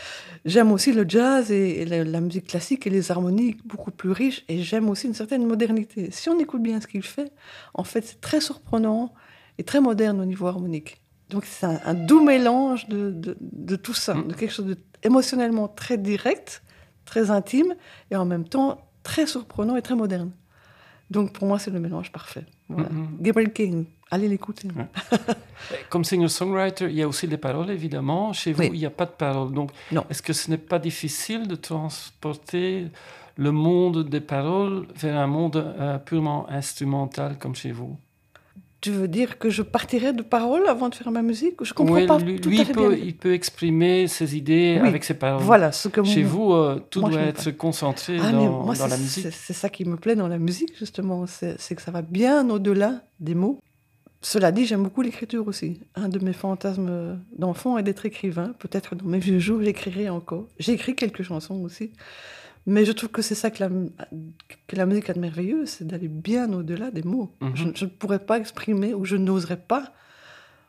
J'aime 0.45 0.71
aussi 0.71 0.91
le 0.91 1.03
jazz 1.07 1.51
et, 1.51 1.83
la, 1.85 2.21
musique 2.21 2.45
classique 2.45 2.85
et 2.85 2.91
les 2.91 3.09
harmonies 3.09 3.57
beaucoup 3.65 3.89
plus 3.89 4.11
riches. 4.11 4.45
Et 4.49 4.61
j'aime 4.61 4.87
aussi 4.87 5.07
une 5.07 5.15
certaine 5.15 5.47
modernité. 5.47 6.11
Si 6.11 6.29
on 6.29 6.37
écoute 6.37 6.61
bien 6.61 6.79
ce 6.79 6.85
qu'il 6.85 7.01
fait, 7.01 7.31
en 7.73 7.83
fait, 7.83 8.05
c'est 8.05 8.21
très 8.21 8.39
surprenant 8.39 9.15
et 9.57 9.63
très 9.63 9.81
moderne 9.81 10.21
au 10.21 10.25
niveau 10.25 10.45
harmonique. 10.45 11.01
Donc 11.29 11.43
c'est 11.45 11.65
un, 11.65 11.95
doux 11.95 12.23
mélange 12.23 12.87
de, 12.87 13.09
de, 13.09 13.75
tout 13.75 13.95
ça, 13.95 14.13
mm. 14.13 14.27
de 14.27 14.33
quelque 14.35 14.53
chose 14.53 14.77
d'émotionnellement 15.01 15.67
très 15.67 15.97
direct, 15.97 16.61
très 17.05 17.31
intime, 17.31 17.73
et 18.11 18.15
en 18.15 18.25
même 18.25 18.47
temps 18.47 18.79
très 19.01 19.25
surprenant 19.25 19.75
et 19.75 19.81
très 19.81 19.95
moderne. 19.95 20.29
Donc 21.09 21.33
pour 21.33 21.47
moi, 21.47 21.57
c'est 21.57 21.71
le 21.71 21.79
mélange 21.79 22.11
parfait. 22.11 22.45
Voilà. 22.69 22.89
Mm-hmm. 22.89 23.21
Gabriel 23.21 23.53
King, 23.53 23.85
allez 24.11 24.27
l'écouter. 24.27 24.67
Comme 25.89 26.03
singer-songwriter, 26.03 26.85
il 26.89 26.95
y 26.95 27.01
a 27.01 27.07
aussi 27.07 27.27
des 27.27 27.37
paroles, 27.37 27.69
évidemment. 27.71 28.33
Chez 28.33 28.51
vous, 28.53 28.63
il 28.63 28.73
n'y 28.73 28.85
a 28.85 28.89
pas 28.91 29.05
de 29.05 29.11
paroles. 29.11 29.53
Donc, 29.53 29.71
est-ce 30.09 30.21
que 30.21 30.33
ce 30.33 30.49
n'est 30.49 30.57
pas 30.57 30.79
difficile 30.79 31.47
de 31.47 31.55
transporter 31.55 32.87
le 33.37 33.51
monde 33.51 34.07
des 34.09 34.21
paroles 34.21 34.85
vers 34.95 35.17
un 35.17 35.27
monde 35.27 35.55
euh, 35.57 35.97
purement 35.97 36.49
instrumental 36.49 37.37
comme 37.39 37.55
chez 37.55 37.71
vous? 37.71 37.97
Tu 38.81 38.89
veux 38.89 39.07
dire 39.07 39.37
que 39.37 39.51
je 39.51 39.61
partirais 39.61 40.11
de 40.11 40.23
paroles 40.23 40.67
avant 40.67 40.89
de 40.89 40.95
faire 40.95 41.11
ma 41.11 41.21
musique? 41.21 41.63
Je 41.63 41.71
comprends 41.71 41.93
Oui, 41.97 42.07
pas 42.07 42.17
lui, 42.17 42.41
tout 42.41 42.49
lui, 42.49 42.61
il, 42.61 42.65
peut, 42.71 42.89
bien. 42.95 42.97
il 43.05 43.15
peut 43.15 43.33
exprimer 43.33 44.07
ses 44.07 44.35
idées 44.35 44.79
Oui, 44.81 44.87
avec 44.87 45.03
ses 45.03 45.13
paroles. 45.13 45.43
Voilà, 45.43 45.71
ce 45.71 45.87
que 45.87 46.03
Chez 46.03 46.23
vous, 46.23 46.51
euh, 46.53 46.81
tout 46.89 47.01
doit 47.01 47.21
être 47.21 47.51
concentré 47.51 48.17
Ah, 48.19 48.31
dans, 48.31 48.63
moi, 48.63 48.73
dans 48.75 48.87
la 48.87 48.97
musique. 48.97 49.27
c'est- 49.31 49.53
ça 49.53 49.69
qui 49.69 49.85
me 49.85 49.97
plaît 49.97 50.15
dans 50.15 50.27
la 50.27 50.39
musique, 50.39 50.75
justement. 50.79 51.25
C'est 51.27 51.75
que 51.75 51.81
ça 51.81 51.91
va 51.91 52.01
bien 52.01 52.49
au-delà 52.49 53.03
des 53.19 53.35
mots. 53.35 53.59
Cela 54.21 54.51
dit, 54.51 54.65
j'aime 54.65 54.83
beaucoup 54.83 55.01
l'écriture 55.01 55.47
aussi. 55.47 55.81
Un 55.95 56.09
de 56.09 56.19
mes 56.19 56.33
fantasmes 56.33 57.19
d'enfant 57.37 57.77
est 57.77 57.83
d'être 57.83 58.05
écrivain. 58.05 58.53
Peut-être 58.59 58.95
dans 58.95 59.05
mes 59.05 59.19
vieux 59.19 59.39
jours, 59.39 59.61
j'écrirai 59.63 60.09
encore. 60.09 60.47
J'ai 60.59 60.73
écrit 60.73 60.95
quelques 60.95 61.23
chansons 61.23 61.61
aussi. 61.63 61.91
Mais 62.67 62.85
je 62.85 62.91
trouve 62.91 63.09
que 63.09 63.23
c'est 63.23 63.35
ça 63.35 63.49
que 63.49 63.63
la, 63.63 63.69
que 64.67 64.75
la 64.75 64.85
musique 64.85 65.09
a 65.09 65.13
de 65.13 65.19
merveilleux, 65.19 65.65
c'est 65.65 65.85
d'aller 65.85 66.07
bien 66.07 66.51
au-delà 66.53 66.91
des 66.91 67.01
mots. 67.01 67.31
Mhm. 67.41 67.55
je, 67.55 67.63
je 67.73 67.85
ne 67.85 67.89
pourrais 67.89 68.19
pas 68.19 68.37
exprimer, 68.37 68.93
ou 68.93 69.05
je 69.05 69.15
n'oserais 69.15 69.57
pas, 69.57 69.91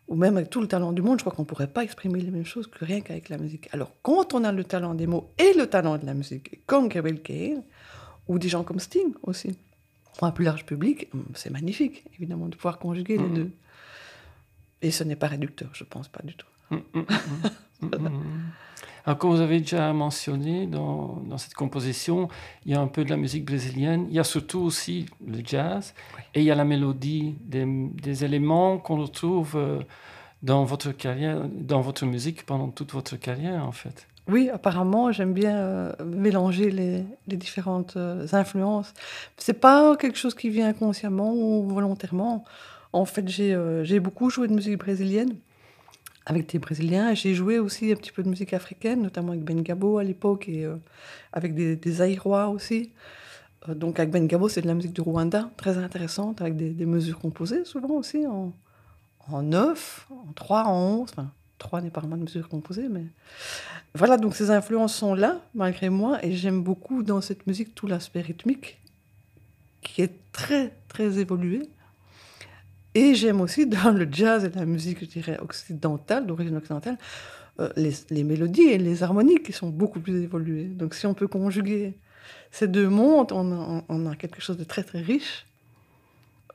ou 0.08 0.16
même 0.16 0.36
avec 0.36 0.50
tout 0.50 0.60
le 0.60 0.68
talent 0.68 0.92
du 0.92 1.02
monde, 1.02 1.18
je 1.18 1.24
crois 1.24 1.34
qu'on 1.34 1.42
ne 1.42 1.46
pourrait 1.46 1.66
pas 1.66 1.84
exprimer 1.84 2.20
les 2.20 2.30
mêmes 2.30 2.46
choses 2.46 2.66
que 2.66 2.84
rien 2.84 3.02
qu'avec 3.02 3.28
la 3.28 3.38
musique. 3.38 3.68
Alors, 3.72 3.92
quand 4.02 4.34
on 4.34 4.44
a 4.44 4.52
le 4.52 4.64
talent 4.64 4.94
des 4.94 5.06
mots 5.06 5.30
et 5.38 5.52
le 5.56 5.66
talent 5.66 5.98
de 5.98 6.06
la 6.06 6.14
musique, 6.14 6.60
comme 6.66 6.88
Gabriel 6.88 7.20
Kane, 7.20 7.62
ou 8.28 8.38
des 8.38 8.48
gens 8.48 8.62
comme 8.62 8.78
Sting 8.78 9.12
aussi, 9.22 9.56
pour 10.16 10.26
un 10.26 10.30
plus 10.32 10.44
large 10.44 10.64
public, 10.66 11.08
hum, 11.14 11.24
c'est 11.34 11.50
magnifique, 11.50 12.04
évidemment, 12.16 12.48
de 12.48 12.56
pouvoir 12.56 12.78
conjuguer 12.78 13.18
les 13.18 13.24
Mhm. 13.28 13.34
deux. 13.34 13.50
Et 14.82 14.90
ce 14.90 15.04
n'est 15.04 15.16
pas 15.16 15.28
réducteur, 15.28 15.70
je 15.74 15.84
pense 15.84 16.08
pas 16.08 16.22
du 16.24 16.34
tout. 16.34 16.46
Alors, 19.04 19.18
comme 19.18 19.30
vous 19.30 19.40
avez 19.40 19.58
déjà 19.60 19.92
mentionné 19.92 20.66
dans, 20.66 21.16
dans 21.26 21.36
cette 21.38 21.54
composition, 21.54 22.28
il 22.64 22.72
y 22.72 22.74
a 22.74 22.80
un 22.80 22.86
peu 22.86 23.04
de 23.04 23.10
la 23.10 23.16
musique 23.16 23.44
brésilienne, 23.44 24.06
il 24.08 24.14
y 24.14 24.20
a 24.20 24.24
surtout 24.24 24.60
aussi 24.60 25.06
le 25.26 25.40
jazz, 25.44 25.92
et 26.34 26.40
il 26.40 26.44
y 26.44 26.50
a 26.52 26.54
la 26.54 26.64
mélodie, 26.64 27.34
des, 27.40 27.64
des 27.66 28.24
éléments 28.24 28.78
qu'on 28.78 29.00
retrouve 29.00 29.52
euh, 29.56 29.80
dans 30.42 30.64
votre 30.64 30.92
carrière, 30.92 31.42
dans 31.48 31.80
votre 31.80 32.06
musique 32.06 32.46
pendant 32.46 32.68
toute 32.68 32.92
votre 32.92 33.16
carrière, 33.16 33.66
en 33.66 33.72
fait. 33.72 34.06
Oui, 34.28 34.48
apparemment, 34.50 35.10
j'aime 35.10 35.32
bien 35.32 35.56
euh, 35.56 35.92
mélanger 36.04 36.70
les, 36.70 37.04
différentes 37.36 37.96
euh, 37.96 38.26
influences. 38.32 38.94
C'est 39.36 39.60
pas 39.60 39.96
quelque 39.96 40.16
chose 40.16 40.34
qui 40.34 40.48
vient 40.48 40.68
inconsciemment 40.68 41.34
ou 41.34 41.68
volontairement. 41.68 42.44
En 42.92 43.04
fait, 43.04 43.28
j'ai 43.28 43.54
euh, 43.54 44.00
beaucoup 44.00 44.30
joué 44.30 44.48
de 44.48 44.54
musique 44.54 44.78
brésilienne 44.78 45.34
avec 46.26 46.50
des 46.50 46.58
Brésiliens. 46.58 47.14
J'ai 47.14 47.34
joué 47.34 47.58
aussi 47.58 47.92
un 47.92 47.96
petit 47.96 48.12
peu 48.12 48.22
de 48.22 48.28
musique 48.28 48.52
africaine, 48.52 49.02
notamment 49.02 49.30
avec 49.30 49.44
Ben 49.44 49.60
Gabo 49.62 49.98
à 49.98 50.04
l'époque 50.04 50.48
et 50.48 50.64
euh, 50.64 50.76
avec 51.32 51.54
des, 51.54 52.02
Aïrois 52.02 52.48
aussi. 52.48 52.92
Donc 53.68 53.98
avec 53.98 54.10
Ben 54.10 54.26
Gabo, 54.26 54.48
c'est 54.48 54.62
de 54.62 54.66
la 54.66 54.74
musique 54.74 54.92
du 54.92 55.00
Rwanda, 55.00 55.50
très 55.56 55.78
intéressante, 55.78 56.40
avec 56.40 56.56
des, 56.56 56.86
mesures 56.86 57.18
composées 57.18 57.64
souvent 57.64 57.94
aussi 57.94 58.26
en, 58.26 58.52
en 59.30 59.42
9, 59.42 60.08
en 60.10 60.32
3, 60.32 60.64
en 60.64 61.00
11. 61.00 61.10
Enfin, 61.12 61.32
3 61.62 61.80
n'est 61.80 61.90
pas 61.90 62.00
vraiment 62.00 62.16
de 62.16 62.24
mesures 62.24 62.48
composées, 62.48 62.88
mais... 62.90 63.04
Voilà, 63.94 64.16
donc 64.16 64.34
ces 64.34 64.50
influences 64.50 64.94
sont 64.94 65.14
là, 65.14 65.40
malgré 65.54 65.90
moi, 65.90 66.18
et 66.24 66.32
j'aime 66.32 66.62
beaucoup 66.62 67.02
dans 67.02 67.20
cette 67.20 67.46
musique 67.46 67.74
tout 67.74 67.86
l'aspect 67.86 68.20
rythmique, 68.20 68.80
qui 69.80 70.02
est 70.02 70.12
très, 70.32 70.72
très 70.88 71.18
évolué. 71.18 71.62
Et 72.94 73.14
j'aime 73.14 73.40
aussi 73.40 73.66
dans 73.66 73.90
le 73.90 74.08
jazz 74.10 74.44
et 74.44 74.50
la 74.50 74.66
musique, 74.66 75.00
je 75.00 75.06
dirais, 75.06 75.38
occidentale, 75.38 76.26
d'origine 76.26 76.56
occidentale, 76.56 76.98
euh, 77.60 77.68
les, 77.76 78.24
mélodies 78.24 78.68
et 78.68 78.78
les 78.78 79.02
harmonies 79.02 79.40
qui 79.42 79.52
sont 79.52 79.68
beaucoup 79.68 80.00
plus 80.00 80.20
évoluées. 80.20 80.64
Donc 80.64 80.94
si 80.94 81.06
on 81.06 81.14
peut 81.14 81.28
conjuguer 81.28 81.94
ces 82.50 82.66
deux 82.66 82.88
mondes, 82.88 83.30
on 83.30 83.52
a, 83.52 83.84
on 83.88 84.06
a 84.06 84.16
quelque 84.16 84.40
chose 84.40 84.56
de 84.56 84.64
très, 84.64 84.82
très 84.82 85.00
riche. 85.00 85.46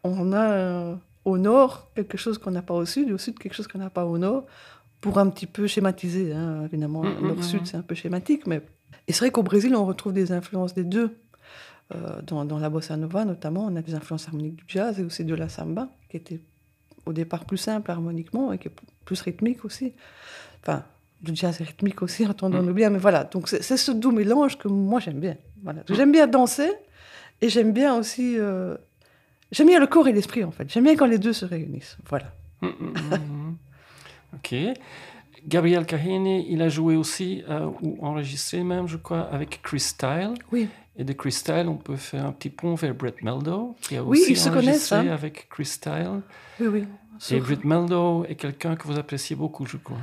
On 0.04 0.34
a 0.34 0.52
euh, 0.52 0.96
au 1.24 1.38
nord 1.38 1.90
quelque 1.96 2.18
chose 2.18 2.38
qu'on 2.38 2.52
n'a 2.52 2.62
pas 2.62 2.74
au 2.74 2.86
sud, 2.86 3.08
et 3.10 3.14
au 3.14 3.18
sud 3.18 3.40
quelque 3.40 3.54
chose 3.54 3.68
qu'on 3.68 3.80
n'a 3.80 3.90
pas 3.90 4.06
au 4.06 4.18
nord 4.18 4.46
pour 5.02 5.18
un 5.20 5.30
petit 5.30 5.46
peu 5.48 5.68
schématiser. 5.68 6.34
Hein. 6.34 6.64
Évidemment, 6.66 7.04
Mm, 7.04 7.20
mm, 7.22 7.28
nord-sud, 7.28 7.62
mm. 7.62 7.66
c'est 7.66 7.78
un 7.78 7.82
peu 7.82 7.96
schématique, 7.96 8.48
mais... 8.48 8.62
Et 9.08 9.14
c'est 9.14 9.20
vrai 9.20 9.32
qu'au 9.32 9.44
Brésil, 9.44 9.76
on 9.76 9.86
retrouve 9.86 10.14
des 10.14 10.32
influences 10.32 10.74
des 10.74 10.84
deux. 10.84 11.18
Euh, 11.96 12.22
dans, 12.22 12.44
dans 12.44 12.60
la 12.60 12.70
bossa 12.70 12.98
nova, 12.98 13.24
notamment, 13.24 13.66
on 13.66 13.76
a 13.78 13.82
des 13.82 13.96
influences 13.96 14.28
harmoniques 14.28 14.58
du 14.58 14.64
jazz 14.68 15.00
et 15.00 15.04
aussi 15.04 15.24
de 15.24 15.34
la 15.36 15.48
samba, 15.48 15.88
qui 16.10 16.18
était 16.18 16.42
au 17.06 17.14
départ 17.14 17.46
plus 17.46 17.58
simple 17.58 17.90
harmoniquement 17.92 18.52
et 18.52 18.58
qui 18.58 18.68
est 18.68 18.74
plus 19.06 19.22
rythmique 19.22 19.64
aussi. 19.64 19.94
Enfin, 20.62 20.84
le 21.26 21.34
jazz 21.34 21.62
est 21.62 21.64
rythmique 21.64 22.02
aussi, 22.02 22.26
entendons-nous 22.28 22.74
bien, 22.74 22.90
mais 22.90 23.00
voilà. 23.00 23.24
Donc 23.24 23.48
c'est 23.48 23.64
c'est 23.64 23.78
ce 23.78 23.92
doux 23.94 24.12
mélange 24.12 24.58
que 24.58 24.68
moi 24.68 25.00
j'aime 25.00 25.20
bien. 25.22 25.38
Voilà. 25.64 25.84
J'aime 25.90 26.12
bien 26.12 26.28
danser 26.28 26.70
et 27.42 27.48
j'aime 27.50 27.72
bien 27.72 27.96
aussi... 27.96 28.36
euh, 28.38 28.76
J'aime 29.54 29.68
bien 29.68 29.80
le 29.80 29.88
corps 29.88 30.10
et 30.10 30.12
l'esprit, 30.12 30.44
en 30.44 30.52
fait. 30.52 30.70
J'aime 30.70 30.84
bien 30.84 30.98
quand 30.98 31.06
les 31.06 31.20
deux 31.20 31.32
se 31.32 31.46
réunissent. 31.46 31.96
Voilà. 32.10 32.34
Ok. 34.34 34.56
Gabriel 35.48 35.86
Kahene, 35.86 36.28
il 36.28 36.62
a 36.62 36.70
joué 36.70 36.96
aussi, 36.96 37.44
euh, 37.50 37.70
ou 37.82 37.98
enregistré 38.06 38.64
même, 38.64 38.88
je 38.88 38.98
crois, 38.98 39.22
avec 39.22 39.62
Chris 39.62 39.80
Style. 39.80 40.34
Oui. 40.52 40.68
Et 40.98 41.04
de 41.04 41.14
Chris 41.14 41.32
Style, 41.32 41.66
on 41.68 41.76
peut 41.78 41.96
faire 41.96 42.26
un 42.26 42.32
petit 42.32 42.50
pont 42.50 42.76
vers 42.76 42.94
Brett 42.96 43.22
Meldo, 43.22 43.76
qui 43.82 43.96
a 43.98 44.04
Oui, 44.04 44.20
aussi 44.20 44.32
ils 44.32 44.38
se 44.38 44.50
enregistré 44.50 44.98
hein. 44.98 45.08
avec 45.10 45.48
Chris 45.50 45.66
Style. 45.66 46.22
Oui, 46.60 46.68
oui. 46.68 46.84
Et 47.32 47.40
Brett 47.40 47.64
Meldo 47.64 48.26
est 48.26 48.36
quelqu'un 48.36 48.76
que 48.76 48.88
vous 48.88 48.98
appréciez 48.98 49.36
beaucoup, 49.36 49.66
je 49.66 49.78
crois. 49.78 49.98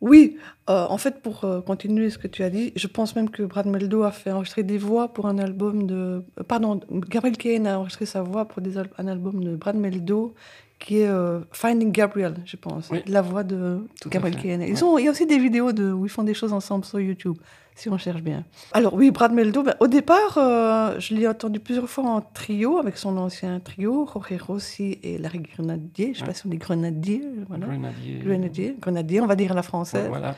Oui, 0.00 0.36
euh, 0.68 0.86
en 0.90 0.98
fait, 0.98 1.22
pour 1.22 1.44
euh, 1.44 1.60
continuer 1.62 2.10
ce 2.10 2.18
que 2.18 2.26
tu 2.26 2.42
as 2.42 2.50
dit, 2.50 2.72
je 2.76 2.86
pense 2.88 3.16
même 3.16 3.30
que 3.30 3.42
Brad 3.44 3.66
Meldo 3.66 4.02
a 4.02 4.10
fait 4.10 4.32
enregistrer 4.32 4.64
des 4.64 4.76
voix 4.76 5.14
pour 5.14 5.26
un 5.26 5.38
album 5.38 5.86
de... 5.86 6.24
Pardon, 6.46 6.80
Gabriel 6.90 7.38
Kane 7.38 7.66
a 7.66 7.78
enregistré 7.78 8.04
sa 8.04 8.22
voix 8.22 8.44
pour 8.46 8.60
des 8.60 8.76
al- 8.76 8.90
un 8.98 9.06
album 9.06 9.42
de 9.42 9.56
Brad 9.56 9.76
Meldo 9.76 10.34
qui 10.84 10.98
est 10.98 11.08
euh, 11.08 11.40
Finding 11.50 11.90
Gabriel, 11.92 12.34
je 12.44 12.56
pense. 12.56 12.90
Oui. 12.90 13.00
La 13.06 13.22
voix 13.22 13.42
de 13.42 13.86
Tout 14.02 14.10
Gabriel 14.10 14.36
Kane. 14.40 14.60
Ils 14.62 14.70
ouais. 14.70 14.76
sont- 14.76 14.98
il 14.98 15.04
y 15.06 15.08
a 15.08 15.10
aussi 15.10 15.24
des 15.26 15.38
vidéos 15.38 15.72
de, 15.72 15.90
où 15.90 16.04
ils 16.04 16.10
font 16.10 16.24
des 16.24 16.34
choses 16.34 16.52
ensemble 16.52 16.84
sur 16.84 17.00
YouTube, 17.00 17.38
si 17.74 17.88
on 17.88 17.96
cherche 17.96 18.20
bien. 18.20 18.44
Alors 18.72 18.92
oui, 18.92 19.10
Brad 19.10 19.32
Meldo, 19.32 19.62
ben, 19.62 19.74
au 19.80 19.86
départ, 19.86 20.36
euh, 20.36 21.00
je 21.00 21.14
l'ai 21.14 21.26
entendu 21.26 21.58
plusieurs 21.58 21.88
fois 21.88 22.04
en 22.04 22.20
trio 22.20 22.76
avec 22.78 22.98
son 22.98 23.16
ancien 23.16 23.60
trio, 23.60 24.06
Jorge 24.12 24.38
Rossi 24.42 24.98
et 25.02 25.16
Larry 25.16 25.40
Grenadier. 25.40 26.08
Je 26.08 26.10
ne 26.10 26.14
sais 26.16 26.20
Ouais. 26.20 26.26
pas 26.28 26.34
si 26.34 26.46
on 26.46 26.50
dit 26.50 26.58
Grenadier. 26.58 27.22
Voilà. 27.48 27.66
Grenadier. 27.66 28.18
Grenadier, 28.18 28.76
Grenadier, 28.78 29.20
on 29.22 29.26
va 29.26 29.36
dire 29.36 29.52
à 29.52 29.54
la 29.54 29.62
française. 29.62 30.02
Ouais, 30.04 30.08
voilà. 30.10 30.36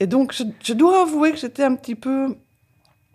Et 0.00 0.08
donc, 0.08 0.32
je, 0.34 0.42
je 0.64 0.72
dois 0.72 1.02
avouer 1.02 1.30
que 1.30 1.38
j'étais 1.38 1.62
un 1.62 1.76
petit 1.76 1.94
peu 1.94 2.34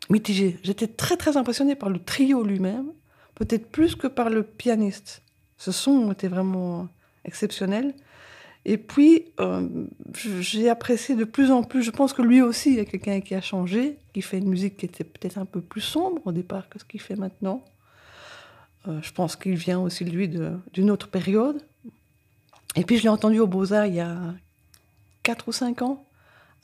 mitigée. 0.09 0.59
J'étais 0.63 0.87
très, 0.87 1.17
très 1.17 1.35
impressionnée 1.37 1.75
par 1.75 1.89
le 1.89 1.99
trio 1.99 2.43
lui-même, 2.43 2.85
peut-être 3.35 3.69
plus 3.69 3.95
que 3.95 4.07
par 4.07 4.29
le 4.29 4.43
pianiste. 4.43 5.21
Ce 5.63 5.71
son 5.71 6.11
était 6.11 6.27
vraiment 6.27 6.89
exceptionnel. 7.23 7.93
Et 8.65 8.77
puis, 8.77 9.31
euh, 9.39 9.65
j'ai 10.41 10.69
apprécié 10.69 11.15
de 11.15 11.23
plus 11.23 11.51
en 11.51 11.63
plus. 11.63 11.83
Je 11.83 11.91
pense 11.91 12.11
que 12.11 12.21
lui 12.21 12.41
aussi 12.41 12.77
est 12.79 12.85
quelqu'un 12.85 13.21
qui 13.21 13.33
a 13.33 13.39
changé, 13.39 13.97
qui 14.13 14.21
fait 14.21 14.39
une 14.39 14.49
musique 14.49 14.75
qui 14.75 14.85
était 14.85 15.05
peut-être 15.05 15.37
un 15.37 15.45
peu 15.45 15.61
plus 15.61 15.79
sombre 15.79 16.21
au 16.25 16.33
départ 16.33 16.67
que 16.67 16.79
ce 16.79 16.83
qu'il 16.83 16.99
fait 16.99 17.15
maintenant. 17.15 17.63
Euh, 18.89 18.99
je 19.01 19.13
pense 19.13 19.37
qu'il 19.37 19.55
vient 19.55 19.79
aussi, 19.79 20.03
lui, 20.03 20.29
d'une 20.73 20.91
autre 20.91 21.07
période. 21.07 21.61
Et 22.75 22.83
puis, 22.83 22.97
je 22.97 23.03
l'ai 23.03 23.09
entendu 23.09 23.39
au 23.39 23.47
Beaux-Arts 23.47 23.85
il 23.85 23.95
y 23.95 24.01
a 24.01 24.17
4 25.23 25.47
ou 25.47 25.53
5 25.53 25.81
ans, 25.81 26.05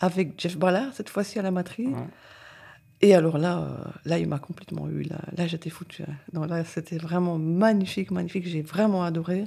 avec 0.02 0.34
Jeff 0.38 0.58
Ballard, 0.58 0.94
cette 0.94 1.08
fois-ci 1.08 1.40
à 1.40 1.42
la. 1.42 1.52
Ouais. 1.52 1.64
Et 3.02 3.16
alors 3.16 3.38
là, 3.38 3.60
euh, 3.60 3.90
là, 4.06 4.20
il 4.20 4.28
m'a 4.28 4.40
complètement 4.40 4.90
eu. 4.90 5.04
Là, 5.04 5.20
là 5.38 5.48
j'étais 5.48 5.70
foutue. 5.70 6.04
hein. 6.04 6.14
Non, 6.34 6.44
là, 6.46 6.66
c'était 6.66 6.98
vraiment 6.98 7.38
magnifique, 7.38 8.12
magnifique. 8.12 8.46
J'ai 8.48 8.62
vraiment 8.62 9.04
adoré. 9.04 9.46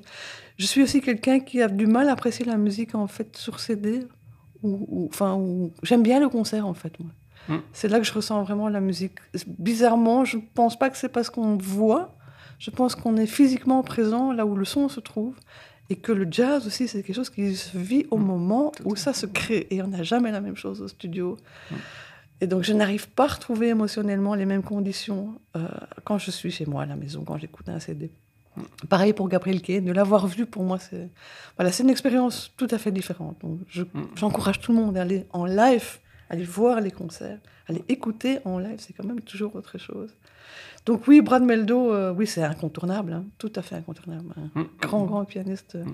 Je 0.58 0.64
suis 0.66 0.82
aussi 0.82 1.00
quelqu'un 1.02 1.38
qui 1.40 1.60
a 1.60 1.68
du 1.68 1.86
mal 1.86 2.08
à 2.08 2.12
apprécier 2.12 2.44
la 2.46 2.56
musique 2.56 2.94
en 2.94 3.06
fait 3.06 3.36
sur 3.36 3.60
CD. 3.60 4.00
Ou, 4.62 5.08
enfin, 5.12 5.38
j'aime 5.82 6.02
bien 6.02 6.20
le 6.20 6.28
concert 6.28 6.66
en 6.66 6.74
fait. 6.74 6.98
moi. 7.00 7.10
Mm. 7.48 7.60
C'est 7.72 7.88
là 7.88 7.98
que 7.98 8.04
je 8.06 8.12
ressens 8.12 8.42
vraiment 8.42 8.68
la 8.68 8.80
musique. 8.80 9.18
Bizarrement, 9.46 10.24
je 10.24 10.36
ne 10.38 10.42
pense 10.54 10.78
pas 10.78 10.88
que 10.88 10.96
c'est 10.96 11.08
parce 11.08 11.28
qu'on 11.30 11.56
voit. 11.56 12.14
Je 12.58 12.70
pense 12.70 12.94
qu'on 12.94 13.16
est 13.16 13.26
physiquement 13.26 13.82
présent 13.82 14.32
là 14.32 14.46
où 14.46 14.54
le 14.54 14.64
son 14.64 14.88
se 14.88 15.00
trouve. 15.00 15.34
Et 15.90 15.96
que 15.96 16.12
le 16.12 16.26
jazz 16.30 16.66
aussi, 16.66 16.86
c'est 16.88 17.02
quelque 17.02 17.16
chose 17.16 17.28
qui 17.28 17.54
se 17.56 17.76
vit 17.76 18.06
au 18.10 18.16
Mm. 18.18 18.24
moment 18.24 18.70
Tout 18.70 18.82
où 18.88 18.96
ça 18.96 19.12
se 19.12 19.26
crée. 19.26 19.66
Et 19.70 19.82
on 19.82 19.88
n'a 19.88 20.04
jamais 20.04 20.30
la 20.30 20.40
même 20.40 20.56
chose 20.56 20.80
au 20.80 20.88
studio. 20.88 21.36
Mm. 21.70 21.74
Et 22.40 22.46
donc, 22.46 22.62
je 22.64 22.72
n'arrive 22.72 23.08
pas 23.08 23.24
à 23.24 23.28
retrouver 23.34 23.68
émotionnellement 23.68 24.34
les 24.34 24.46
mêmes 24.46 24.62
conditions 24.64 25.34
euh, 25.56 25.66
quand 26.04 26.18
je 26.18 26.30
suis 26.30 26.50
chez 26.50 26.66
moi 26.66 26.82
à 26.82 26.86
la 26.86 26.96
maison, 26.96 27.22
quand 27.24 27.38
j'écoute 27.38 27.68
un 27.68 27.78
CD. 27.78 28.10
Pareil 28.88 29.12
pour 29.12 29.28
Gabriel 29.28 29.62
Kay, 29.62 29.80
de 29.80 29.92
l'avoir 29.92 30.26
vu 30.26 30.44
pour 30.44 30.62
moi, 30.64 30.78
c'est 30.78 31.08
voilà, 31.56 31.72
c'est 31.72 31.84
une 31.84 31.90
expérience 31.90 32.52
tout 32.56 32.68
à 32.70 32.78
fait 32.78 32.90
différente. 32.90 33.36
Donc, 33.40 33.60
je- 33.68 33.82
Mm. 33.84 34.08
j'encourage 34.16 34.60
tout 34.60 34.72
le 34.72 34.78
monde 34.78 34.96
à 34.98 35.02
aller 35.02 35.24
en 35.32 35.46
live, 35.46 35.98
aller 36.28 36.44
voir 36.44 36.80
les 36.80 36.90
concerts, 36.90 37.38
aller 37.68 37.82
écouter 37.88 38.40
en 38.44 38.58
live, 38.58 38.76
c'est 38.78 38.92
quand 38.92 39.04
même 39.06 39.20
toujours 39.22 39.54
autre 39.56 39.78
chose. 39.78 40.10
Donc 40.84 41.06
oui, 41.06 41.20
Brad 41.22 41.42
Meldo, 41.44 41.92
euh, 41.94 42.12
oui, 42.12 42.26
c'est 42.26 42.42
incontournable, 42.42 43.12
hein, 43.14 43.24
tout 43.38 43.52
à 43.56 43.62
fait 43.62 43.76
incontournable. 43.76 44.34
Un 44.56 44.60
Mm. 44.62 44.66
grand, 44.80 45.04
grand 45.04 45.24
pianiste 45.24 45.76
Mm. 45.76 45.92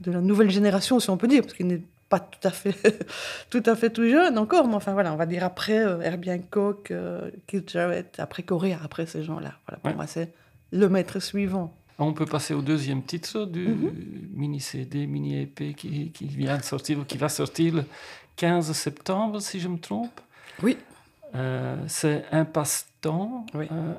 de 0.00 0.10
la 0.10 0.20
nouvelle 0.20 0.50
génération, 0.50 0.98
si 0.98 1.10
on 1.10 1.16
peut 1.16 1.28
dire, 1.28 1.42
parce 1.42 1.54
qu'il 1.54 1.66
n'est 1.68 1.82
pas 2.08 2.20
tout 2.20 2.46
à 2.48 2.50
fait, 2.50 2.74
tout 3.50 3.62
à 3.66 3.74
fait 3.76 3.90
tout 3.90 4.08
jeune 4.08 4.38
encore, 4.38 4.66
mais 4.68 4.74
enfin 4.74 4.92
voilà, 4.92 5.12
on 5.12 5.16
va 5.16 5.26
dire 5.26 5.44
après 5.44 5.78
euh, 5.84 6.00
Herbie 6.00 6.30
Hancock, 6.30 6.90
euh, 6.90 7.30
Keith 7.46 7.70
Jarrett, 7.70 8.14
après 8.18 8.42
Correa, 8.42 8.78
après 8.82 9.06
ces 9.06 9.22
gens-là. 9.22 9.52
Voilà, 9.66 9.78
pour 9.82 9.90
Ouais. 9.90 9.94
moi, 9.96 10.06
c'est 10.06 10.32
le 10.72 10.88
maître 10.88 11.20
suivant. 11.20 11.74
On 11.98 12.12
peut 12.12 12.26
passer 12.26 12.54
au 12.54 12.62
deuxième 12.62 13.02
titre 13.02 13.44
du 13.44 13.66
Mhm. 13.68 13.90
mini-CD, 14.34 15.06
mini-EP 15.06 15.74
qui, 15.74 16.10
qui 16.12 16.26
vient 16.26 16.56
de 16.56 16.62
sortir, 16.62 17.00
ou 17.00 17.04
qui 17.04 17.18
va 17.18 17.28
sortir 17.28 17.74
le 17.74 17.84
15 18.36 18.70
septembre, 18.72 19.40
si 19.40 19.58
je 19.60 19.68
me 19.68 19.78
trompe. 19.78 20.20
Oui. 20.62 20.76
Euh, 21.34 21.76
c'est 21.88 22.24
un 22.32 22.44
passe-temps, 22.44 23.44
Oui. 23.54 23.66
euh, 23.72 23.92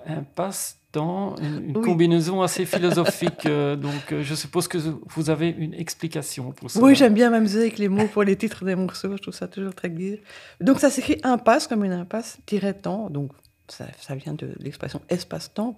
passe-temps, 0.92 1.36
une, 1.42 1.70
une 1.70 1.78
Oui. 1.78 1.84
combinaison 1.84 2.42
assez 2.42 2.66
philosophique. 2.66 3.46
euh, 3.46 3.76
donc, 3.76 4.12
euh, 4.12 4.24
je 4.24 4.36
suppose 4.36 4.68
que 4.68 4.78
vous 4.78 5.30
avez 5.30 5.50
une 5.50 5.74
explication 5.74 6.52
pour 6.52 6.70
ça. 6.72 6.80
Oui, 6.82 6.96
j'aime 6.96 7.14
bien 7.14 7.30
m'amuser 7.30 7.62
avec 7.62 7.78
les 7.78 7.90
mots 7.90 8.08
pour 8.08 8.24
les 8.24 8.36
titres 8.36 8.66
des 8.66 8.76
morceaux, 8.76 9.16
je 9.16 9.22
trouve 9.22 9.34
ça 9.34 9.48
toujours 9.48 9.74
très 9.76 9.90
gai. 9.90 10.22
Donc 10.62 10.80
ça 10.80 10.90
s'écrit 10.90 11.20
impasse 11.24 11.68
comme 11.68 11.84
une 11.86 11.92
impasse, 11.94 12.40
tiret 12.46 12.74
temps, 12.74 13.10
donc 13.10 13.32
ça, 13.68 13.86
ça 14.00 14.16
vient 14.16 14.34
de 14.34 14.54
l'expression 14.60 15.02
espace-temps. 15.10 15.78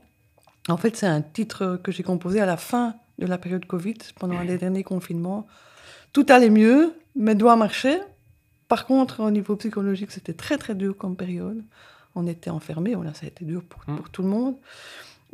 En 0.70 0.78
fait, 0.78 0.96
c'est 0.96 1.08
un 1.08 1.22
titre 1.22 1.80
que 1.84 1.92
j'ai 1.92 2.04
composé 2.04 2.40
à 2.40 2.46
la 2.46 2.58
fin 2.58 2.96
de 3.20 3.26
la 3.26 3.38
période 3.38 3.66
Covid, 3.66 3.96
pendant 4.20 4.42
les 4.42 4.58
derniers 4.58 4.84
confinements. 4.84 5.48
Tout 6.14 6.26
allait 6.30 6.50
mieux, 6.50 6.94
mes 7.16 7.36
doigts 7.36 7.56
marchaient. 7.56 8.02
Par 8.68 8.86
contre, 8.86 9.22
au 9.22 9.32
niveau 9.32 9.56
psychologique, 9.56 10.12
c'était 10.12 10.34
très 10.34 10.58
très 10.58 10.76
dur 10.76 10.96
comme 10.98 11.16
période. 11.16 11.64
On 12.16 12.28
était 12.28 12.50
enfermés, 12.50 12.96
voilà, 12.96 13.14
ça 13.14 13.26
a 13.26 13.28
été 13.28 13.46
dur 13.46 13.64
pour, 13.64 13.82
Mm. 13.88 13.98
pour 13.98 14.10
tout 14.10 14.22
le 14.24 14.28
monde. 14.30 14.56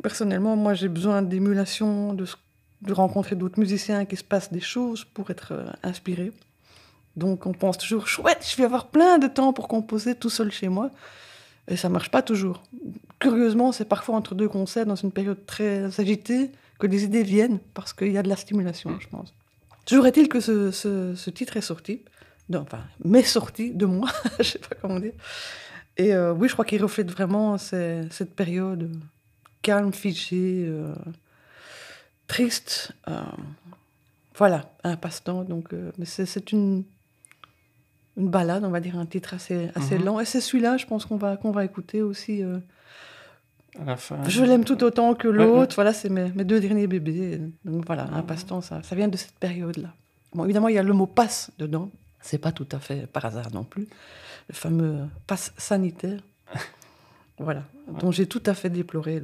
Personnellement, 0.02 0.56
moi, 0.56 0.74
j'ai 0.74 0.88
besoin 0.88 1.22
d'émulation, 1.22 2.14
de, 2.14 2.24
rencontrer 2.92 3.34
d'autres 3.34 3.58
musiciens, 3.58 4.04
qu'il 4.04 4.18
se 4.18 4.24
passe 4.24 4.52
des 4.52 4.60
choses 4.60 5.04
pour 5.04 5.30
être 5.30 5.52
euh, 5.52 5.66
inspiré. 5.82 6.32
Donc, 7.16 7.46
on 7.46 7.52
pense 7.52 7.78
toujours, 7.78 8.06
chouette, 8.06 8.46
je 8.48 8.56
vais 8.56 8.64
avoir 8.64 8.86
plein 8.86 9.18
de 9.18 9.26
temps 9.26 9.52
pour 9.52 9.66
composer 9.66 10.14
tout 10.14 10.30
seul 10.30 10.52
chez 10.52 10.68
moi. 10.68 10.90
Et 11.66 11.76
ça 11.76 11.88
marche 11.88 12.10
pas 12.10 12.22
toujours. 12.22 12.62
Curieusement, 13.18 13.72
c'est 13.72 13.84
parfois 13.84 14.14
entre 14.14 14.36
deux 14.36 14.48
concerts, 14.48 14.86
dans 14.86 14.94
une 14.94 15.10
période 15.10 15.44
très 15.46 16.00
agitée, 16.00 16.52
que 16.78 16.86
les 16.86 17.02
idées 17.02 17.24
viennent, 17.24 17.58
parce 17.74 17.92
qu'il 17.92 18.12
y 18.12 18.18
a 18.18 18.22
de 18.22 18.28
la 18.28 18.36
stimulation, 18.36 18.96
je 19.00 19.08
pense. 19.08 19.34
Toujours 19.84 20.06
est-il 20.06 20.28
que 20.28 20.38
ce, 20.38 20.70
ce- 20.70 21.14
ce 21.16 21.30
titre 21.30 21.56
est 21.56 21.60
sorti, 21.62 22.02
enfin, 22.54 22.78
m'est 23.04 23.22
sorti 23.24 23.72
de 23.72 23.84
moi, 23.86 24.08
je 24.38 24.44
sais 24.44 24.58
pas 24.60 24.76
comment 24.80 25.00
dire. 25.00 25.12
Et 25.98 26.14
euh, 26.14 26.32
oui, 26.32 26.48
je 26.48 26.52
crois 26.52 26.64
qu'il 26.64 26.80
reflète 26.82 27.10
vraiment 27.10 27.58
ces- 27.58 28.06
cette 28.10 28.34
période 28.34 28.84
euh, 28.84 28.98
calme, 29.62 29.92
figée, 29.92 30.64
euh, 30.68 30.94
triste. 32.26 32.92
euh, 33.08 33.20
voilà, 34.36 34.70
un 34.84 34.96
passe-temps. 34.96 35.42
Donc, 35.42 35.72
mais 35.98 36.04
c'est, 36.04 36.52
une, 36.52 36.84
une 38.16 38.28
balade, 38.28 38.64
on 38.64 38.70
va 38.70 38.78
dire, 38.78 38.96
un 38.96 39.06
titre 39.06 39.34
assez, 39.34 39.68
assez 39.74 39.98
Mhm. 39.98 40.04
lent. 40.04 40.20
Et 40.20 40.24
c'est 40.24 40.40
celui-là, 40.40 40.76
je 40.76 40.86
pense 40.86 41.04
qu'on 41.06 41.16
va, 41.16 41.36
qu'on 41.36 41.50
va 41.50 41.64
écouter 41.64 42.02
aussi. 42.02 42.42
À 43.80 43.84
la 43.84 43.96
fin. 43.96 44.22
je 44.28 44.44
l'aime 44.44 44.64
tout 44.64 44.82
autant 44.84 45.14
que 45.14 45.26
Ouais, 45.28 45.34
l'autre. 45.36 45.74
Voilà, 45.74 45.92
c'est 45.92 46.08
mes, 46.08 46.30
mes 46.32 46.44
deux 46.44 46.60
derniers 46.60 46.86
bébés. 46.86 47.40
Donc 47.64 47.84
voilà, 47.86 48.04
un 48.04 48.18
Ah. 48.20 48.22
passe-temps, 48.22 48.60
ça, 48.60 48.82
ça 48.84 48.94
vient 48.94 49.08
de 49.08 49.16
cette 49.16 49.34
période-là. 49.38 49.92
Bon, 50.34 50.44
évidemment, 50.44 50.68
il 50.68 50.74
y 50.74 50.78
a 50.78 50.82
le 50.84 50.92
mot 50.92 51.06
passe 51.06 51.50
dedans. 51.58 51.90
C'est 52.20 52.38
pas 52.38 52.52
tout 52.52 52.66
à 52.72 52.78
fait 52.78 53.06
par 53.08 53.24
hasard 53.24 53.52
non 53.52 53.64
plus. 53.64 53.86
Le 54.48 54.54
fameux 54.54 55.06
passe 55.26 55.52
sanitaire. 55.58 56.20
voilà, 57.38 57.64
dont 58.00 58.10
j'ai 58.10 58.26
tout 58.26 58.42
à 58.46 58.54
fait 58.54 58.70
déploré 58.70 59.20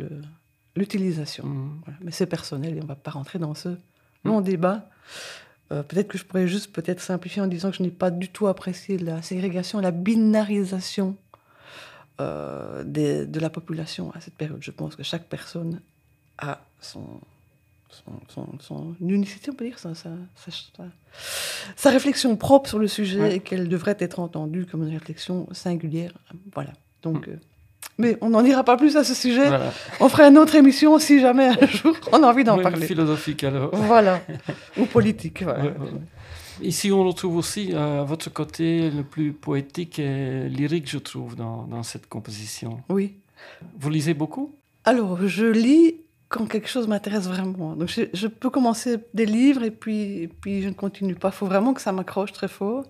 l'utilisation. 0.76 1.44
Voilà. 1.84 1.98
Mais 2.02 2.10
c'est 2.10 2.26
personnel 2.26 2.76
et 2.76 2.82
on 2.82 2.86
va 2.86 2.94
pas 2.96 3.10
rentrer 3.10 3.38
dans 3.38 3.54
ce 3.54 3.70
long 4.24 4.40
débat. 4.40 4.88
Euh, 5.72 5.82
peut-être 5.82 6.08
que 6.08 6.18
je 6.18 6.24
pourrais 6.24 6.46
juste 6.46 6.72
peut-être 6.72 7.00
simplifier 7.00 7.40
en 7.40 7.46
disant 7.46 7.70
que 7.70 7.76
je 7.78 7.82
n'ai 7.82 7.90
pas 7.90 8.10
du 8.10 8.28
tout 8.28 8.46
apprécié 8.48 8.98
la 8.98 9.22
ségrégation, 9.22 9.80
la 9.80 9.90
binarisation 9.92 11.16
euh, 12.20 12.84
des- 12.84 13.26
de 13.26 13.40
la 13.40 13.50
population 13.50 14.12
à 14.14 14.20
cette 14.20 14.34
période. 14.34 14.58
Je 14.60 14.70
pense 14.70 14.94
que 14.94 15.02
chaque 15.02 15.24
personne 15.24 15.80
a 16.38 16.60
son, 16.80 17.02
son, 18.04 18.12
son- 18.28 18.58
son 18.60 18.94
unicité, 19.00 19.50
on 19.50 19.54
peut 19.54 19.64
dire, 19.66 19.78
sa, 19.78 19.94
sa, 19.94 20.10
sa- 20.36 20.84
sa- 21.76 21.90
réflexion 21.90 22.36
propre 22.36 22.68
sur 22.68 22.78
le 22.78 22.88
sujet 22.88 23.20
Ouais. 23.20 23.36
et 23.36 23.40
qu'elle 23.40 23.68
devrait 23.68 23.96
être 24.00 24.18
entendue 24.20 24.66
comme 24.66 24.82
une 24.86 24.92
réflexion 24.94 25.46
singulière. 25.52 26.12
Voilà. 26.54 26.72
Donc, 27.02 27.28
euh, 27.28 27.36
mais 27.98 28.16
on 28.20 28.30
n'en 28.30 28.42
dira 28.42 28.64
pas 28.64 28.76
plus 28.76 28.96
à 28.96 29.04
ce 29.04 29.14
sujet. 29.14 29.46
Voilà. 29.46 29.72
On 30.00 30.08
ferait 30.08 30.28
une 30.28 30.38
autre 30.38 30.54
émission 30.56 30.98
si 30.98 31.20
jamais 31.20 31.48
un 31.48 31.66
jour 31.66 31.94
on 32.12 32.22
a 32.22 32.26
envie 32.26 32.44
d'en 32.44 32.56
Oui, 32.56 32.62
parler. 32.62 32.86
Philosophique 32.86 33.44
alors. 33.44 33.74
Voilà. 33.74 34.20
Ou 34.78 34.86
politique. 34.86 35.42
voilà. 35.42 35.64
Ouais, 35.64 35.68
ouais, 35.70 35.78
ouais. 35.92 36.00
Ici, 36.62 36.92
on 36.92 37.04
retrouve 37.04 37.36
aussi 37.36 37.70
euh, 37.72 38.04
votre 38.04 38.32
côté 38.32 38.88
le 38.90 39.02
plus 39.02 39.32
poétique 39.32 39.98
et 39.98 40.48
lyrique, 40.48 40.88
je 40.88 40.98
trouve, 40.98 41.34
dans, 41.34 41.64
dans 41.64 41.82
cette 41.82 42.08
composition. 42.08 42.80
Oui. 42.88 43.14
Vous 43.78 43.90
lisez 43.90 44.14
beaucoup? 44.14 44.54
Alors, 44.84 45.26
je 45.26 45.46
lis 45.46 45.96
quand 46.28 46.46
quelque 46.46 46.68
chose 46.68 46.88
m'intéresse 46.88 47.26
vraiment. 47.28 47.76
Donc, 47.76 47.88
je, 47.88 48.26
peux 48.26 48.50
commencer 48.50 48.96
des 49.12 49.26
livres 49.26 49.62
et 49.62 49.70
puis, 49.70 50.28
puis 50.40 50.62
je 50.62 50.68
ne 50.68 50.74
continue 50.74 51.14
pas. 51.14 51.28
Il 51.28 51.34
faut 51.34 51.46
vraiment 51.46 51.74
que 51.74 51.80
ça 51.80 51.92
m'accroche 51.92 52.32
très 52.32 52.48
fort. 52.48 52.84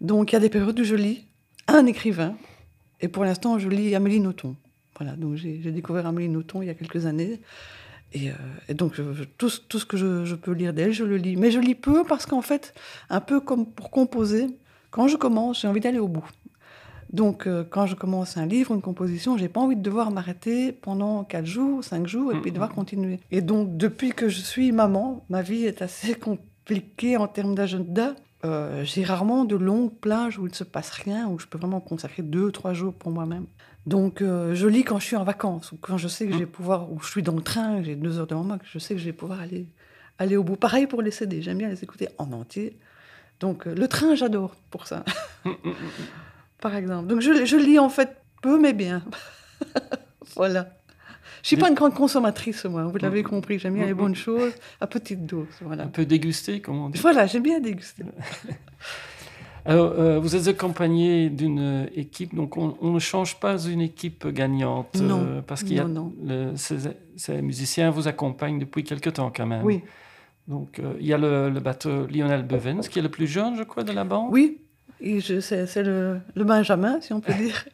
Donc, 0.00 0.32
il 0.32 0.34
y 0.34 0.36
a 0.36 0.40
des 0.40 0.50
périodes 0.50 0.78
où 0.78 0.84
je 0.84 0.94
lis 0.94 1.26
un 1.68 1.86
écrivain. 1.86 2.34
Et 3.00 3.08
pour 3.08 3.24
l'instant, 3.24 3.58
je 3.58 3.68
lis 3.68 3.94
Amélie 3.94 4.20
Nothomb. 4.20 4.56
Voilà, 4.98 5.16
donc 5.16 5.36
j'ai 5.36 5.56
découvert 5.70 6.06
Amélie 6.06 6.28
Nothomb 6.28 6.60
il 6.62 6.66
y 6.66 6.70
a 6.70 6.74
quelques 6.74 7.06
années. 7.06 7.40
Et, 8.12 8.30
euh, 8.30 8.74
donc, 8.74 8.94
je- 8.94 9.24
tout, 9.38 9.50
tout 9.68 9.78
ce 9.78 9.86
que 9.86 9.96
je 9.96 10.34
peux 10.34 10.52
lire 10.52 10.74
d'elle, 10.74 10.92
je 10.92 11.04
le 11.04 11.16
lis. 11.16 11.36
Mais 11.36 11.50
je 11.50 11.60
lis 11.60 11.74
peu 11.74 12.04
parce 12.04 12.26
qu'en 12.26 12.42
fait, 12.42 12.74
un 13.08 13.20
peu 13.20 13.40
comme 13.40 13.66
pour 13.66 13.90
composer, 13.90 14.48
quand 14.90 15.08
je 15.08 15.16
commence, 15.16 15.62
j'ai 15.62 15.68
envie 15.68 15.80
d'aller 15.80 16.00
au 16.00 16.08
bout. 16.08 16.28
Donc, 17.12 17.46
euh, 17.46 17.64
quand 17.68 17.86
je 17.86 17.94
commence 17.96 18.36
un 18.36 18.46
livre, 18.46 18.72
une 18.74 18.82
composition, 18.82 19.36
j'ai 19.36 19.48
pas 19.48 19.60
envie 19.60 19.76
de 19.76 19.82
devoir 19.82 20.10
m'arrêter 20.10 20.70
pendant 20.72 21.24
4 21.24 21.44
jours, 21.46 21.82
5 21.82 22.06
jours, 22.06 22.32
et 22.32 22.36
puis 22.40 22.50
Mhm. 22.50 22.54
devoir 22.54 22.70
continuer. 22.72 23.18
Et 23.32 23.40
donc, 23.40 23.76
depuis 23.76 24.10
que 24.12 24.28
je 24.28 24.40
suis 24.40 24.70
maman, 24.72 25.24
ma 25.28 25.42
vie 25.42 25.64
est 25.64 25.82
assez 25.82 26.14
compliquée 26.14 27.16
en 27.16 27.26
termes 27.26 27.54
d'agenda. 27.54 28.14
Euh, 28.44 28.84
j'ai 28.84 29.02
rarement 29.04 29.44
de 29.44 29.56
longues 29.56 29.92
plages 29.92 30.38
où 30.38 30.46
il 30.46 30.50
ne 30.50 30.54
se 30.54 30.64
passe 30.64 30.90
rien, 30.90 31.28
où 31.28 31.38
je 31.38 31.46
peux 31.46 31.58
vraiment 31.58 31.80
consacrer 31.80 32.22
2-3 32.22 32.72
jours 32.74 32.94
pour 32.94 33.10
moi-même. 33.10 33.46
Donc, 33.86 34.22
euh, 34.22 34.54
je 34.54 34.66
lis 34.68 34.84
quand 34.84 34.98
je 34.98 35.04
suis 35.06 35.16
en 35.16 35.24
vacances, 35.24 35.72
ou 35.72 35.78
quand 35.80 35.98
je 35.98 36.06
sais 36.06 36.26
que 36.26 36.32
je 36.32 36.38
vais 36.38 36.46
pouvoir, 36.46 36.92
ou 36.92 37.00
je 37.00 37.08
suis 37.10 37.22
dans 37.22 37.34
le 37.34 37.42
train, 37.42 37.82
j'ai 37.82 37.96
deux 37.96 38.18
heures 38.18 38.26
devant 38.26 38.44
moi, 38.44 38.58
que 38.58 38.66
je 38.70 38.78
sais 38.78 38.94
que 38.94 39.00
je 39.00 39.06
vais 39.06 39.12
pouvoir 39.12 39.40
aller, 39.40 39.66
aller 40.18 40.36
au 40.36 40.44
bout. 40.44 40.56
Pareil 40.56 40.86
pour 40.86 41.02
les 41.02 41.10
CD, 41.10 41.42
j'aime 41.42 41.58
bien 41.58 41.68
les 41.68 41.82
écouter 41.82 42.08
en 42.18 42.30
entier. 42.32 42.78
Donc, 43.40 43.64
le 43.66 43.88
train, 43.88 44.14
j'adore 44.14 44.54
pour 44.70 44.86
ça 44.86 45.02
par 46.60 46.74
exemple. 46.76 47.06
Donc 47.08 47.20
je, 47.20 47.44
je 47.44 47.56
lis 47.56 47.78
en 47.78 47.88
fait 47.88 48.16
peu, 48.42 48.58
mais 48.60 48.72
bien. 48.72 49.02
voilà. 50.36 50.70
Je 51.42 51.48
suis 51.48 51.56
pas 51.56 51.68
une 51.70 51.74
grande 51.74 51.94
consommatrice, 51.94 52.66
moi, 52.66 52.84
vous 52.84 52.98
l'avez 52.98 53.22
compris. 53.22 53.58
J'aime 53.58 53.74
bien 53.74 53.86
les 53.86 53.94
bonnes 53.94 54.14
choses 54.14 54.52
à 54.80 54.86
petite 54.86 55.24
dose. 55.24 55.46
Voilà, 55.62 55.84
Un 55.84 55.88
peu 55.88 56.04
dégusté, 56.04 56.60
comme 56.60 56.78
on 56.78 56.90
dit? 56.90 56.98
voilà 57.00 57.26
j'aime 57.26 57.42
bien 57.42 57.60
déguster. 57.60 58.04
Alors, 59.66 59.92
euh, 59.92 60.18
vous 60.18 60.36
êtes 60.36 60.48
accompagné 60.48 61.28
d'une 61.28 61.58
euh, 61.60 61.86
équipe, 61.94 62.34
donc 62.34 62.56
on, 62.56 62.76
on 62.80 62.92
ne 62.92 62.98
change 62.98 63.38
pas 63.40 63.58
une 63.62 63.82
équipe 63.82 64.26
gagnante. 64.26 64.94
Non, 65.00 65.20
euh, 65.22 65.42
parce 65.42 65.62
qu'il 65.62 65.74
y 65.76 65.78
a 65.80 65.84
non, 65.84 66.14
le- 66.22 66.52
ces, 66.56 66.76
ces 67.16 67.42
musiciens 67.42 67.90
vous 67.90 68.08
accompagnent 68.08 68.58
depuis 68.58 68.84
quelque 68.84 69.10
temps 69.10 69.30
quand 69.34 69.44
même. 69.46 69.62
Oui, 69.64 69.82
Donc, 70.48 70.78
euh, 70.78 70.94
il 70.98 71.06
y 71.06 71.12
a 71.12 71.18
le, 71.18 71.50
le 71.50 71.60
batteur 71.60 72.06
Lionel 72.10 72.42
Bevens, 72.42 72.88
qui 72.88 72.98
est 73.00 73.02
le 73.02 73.10
plus 73.10 73.26
jeune, 73.26 73.54
je 73.56 73.62
crois, 73.62 73.82
de 73.84 73.92
la 73.92 74.04
bande? 74.04 74.28
oui. 74.32 74.58
Et 75.00 75.20
c'est 75.20 75.66
c'est 75.66 75.82
le, 75.82 76.18
le 76.34 76.44
Benjamin, 76.44 77.00
si 77.00 77.12
on 77.12 77.20
peut 77.20 77.32
dire. 77.34 77.64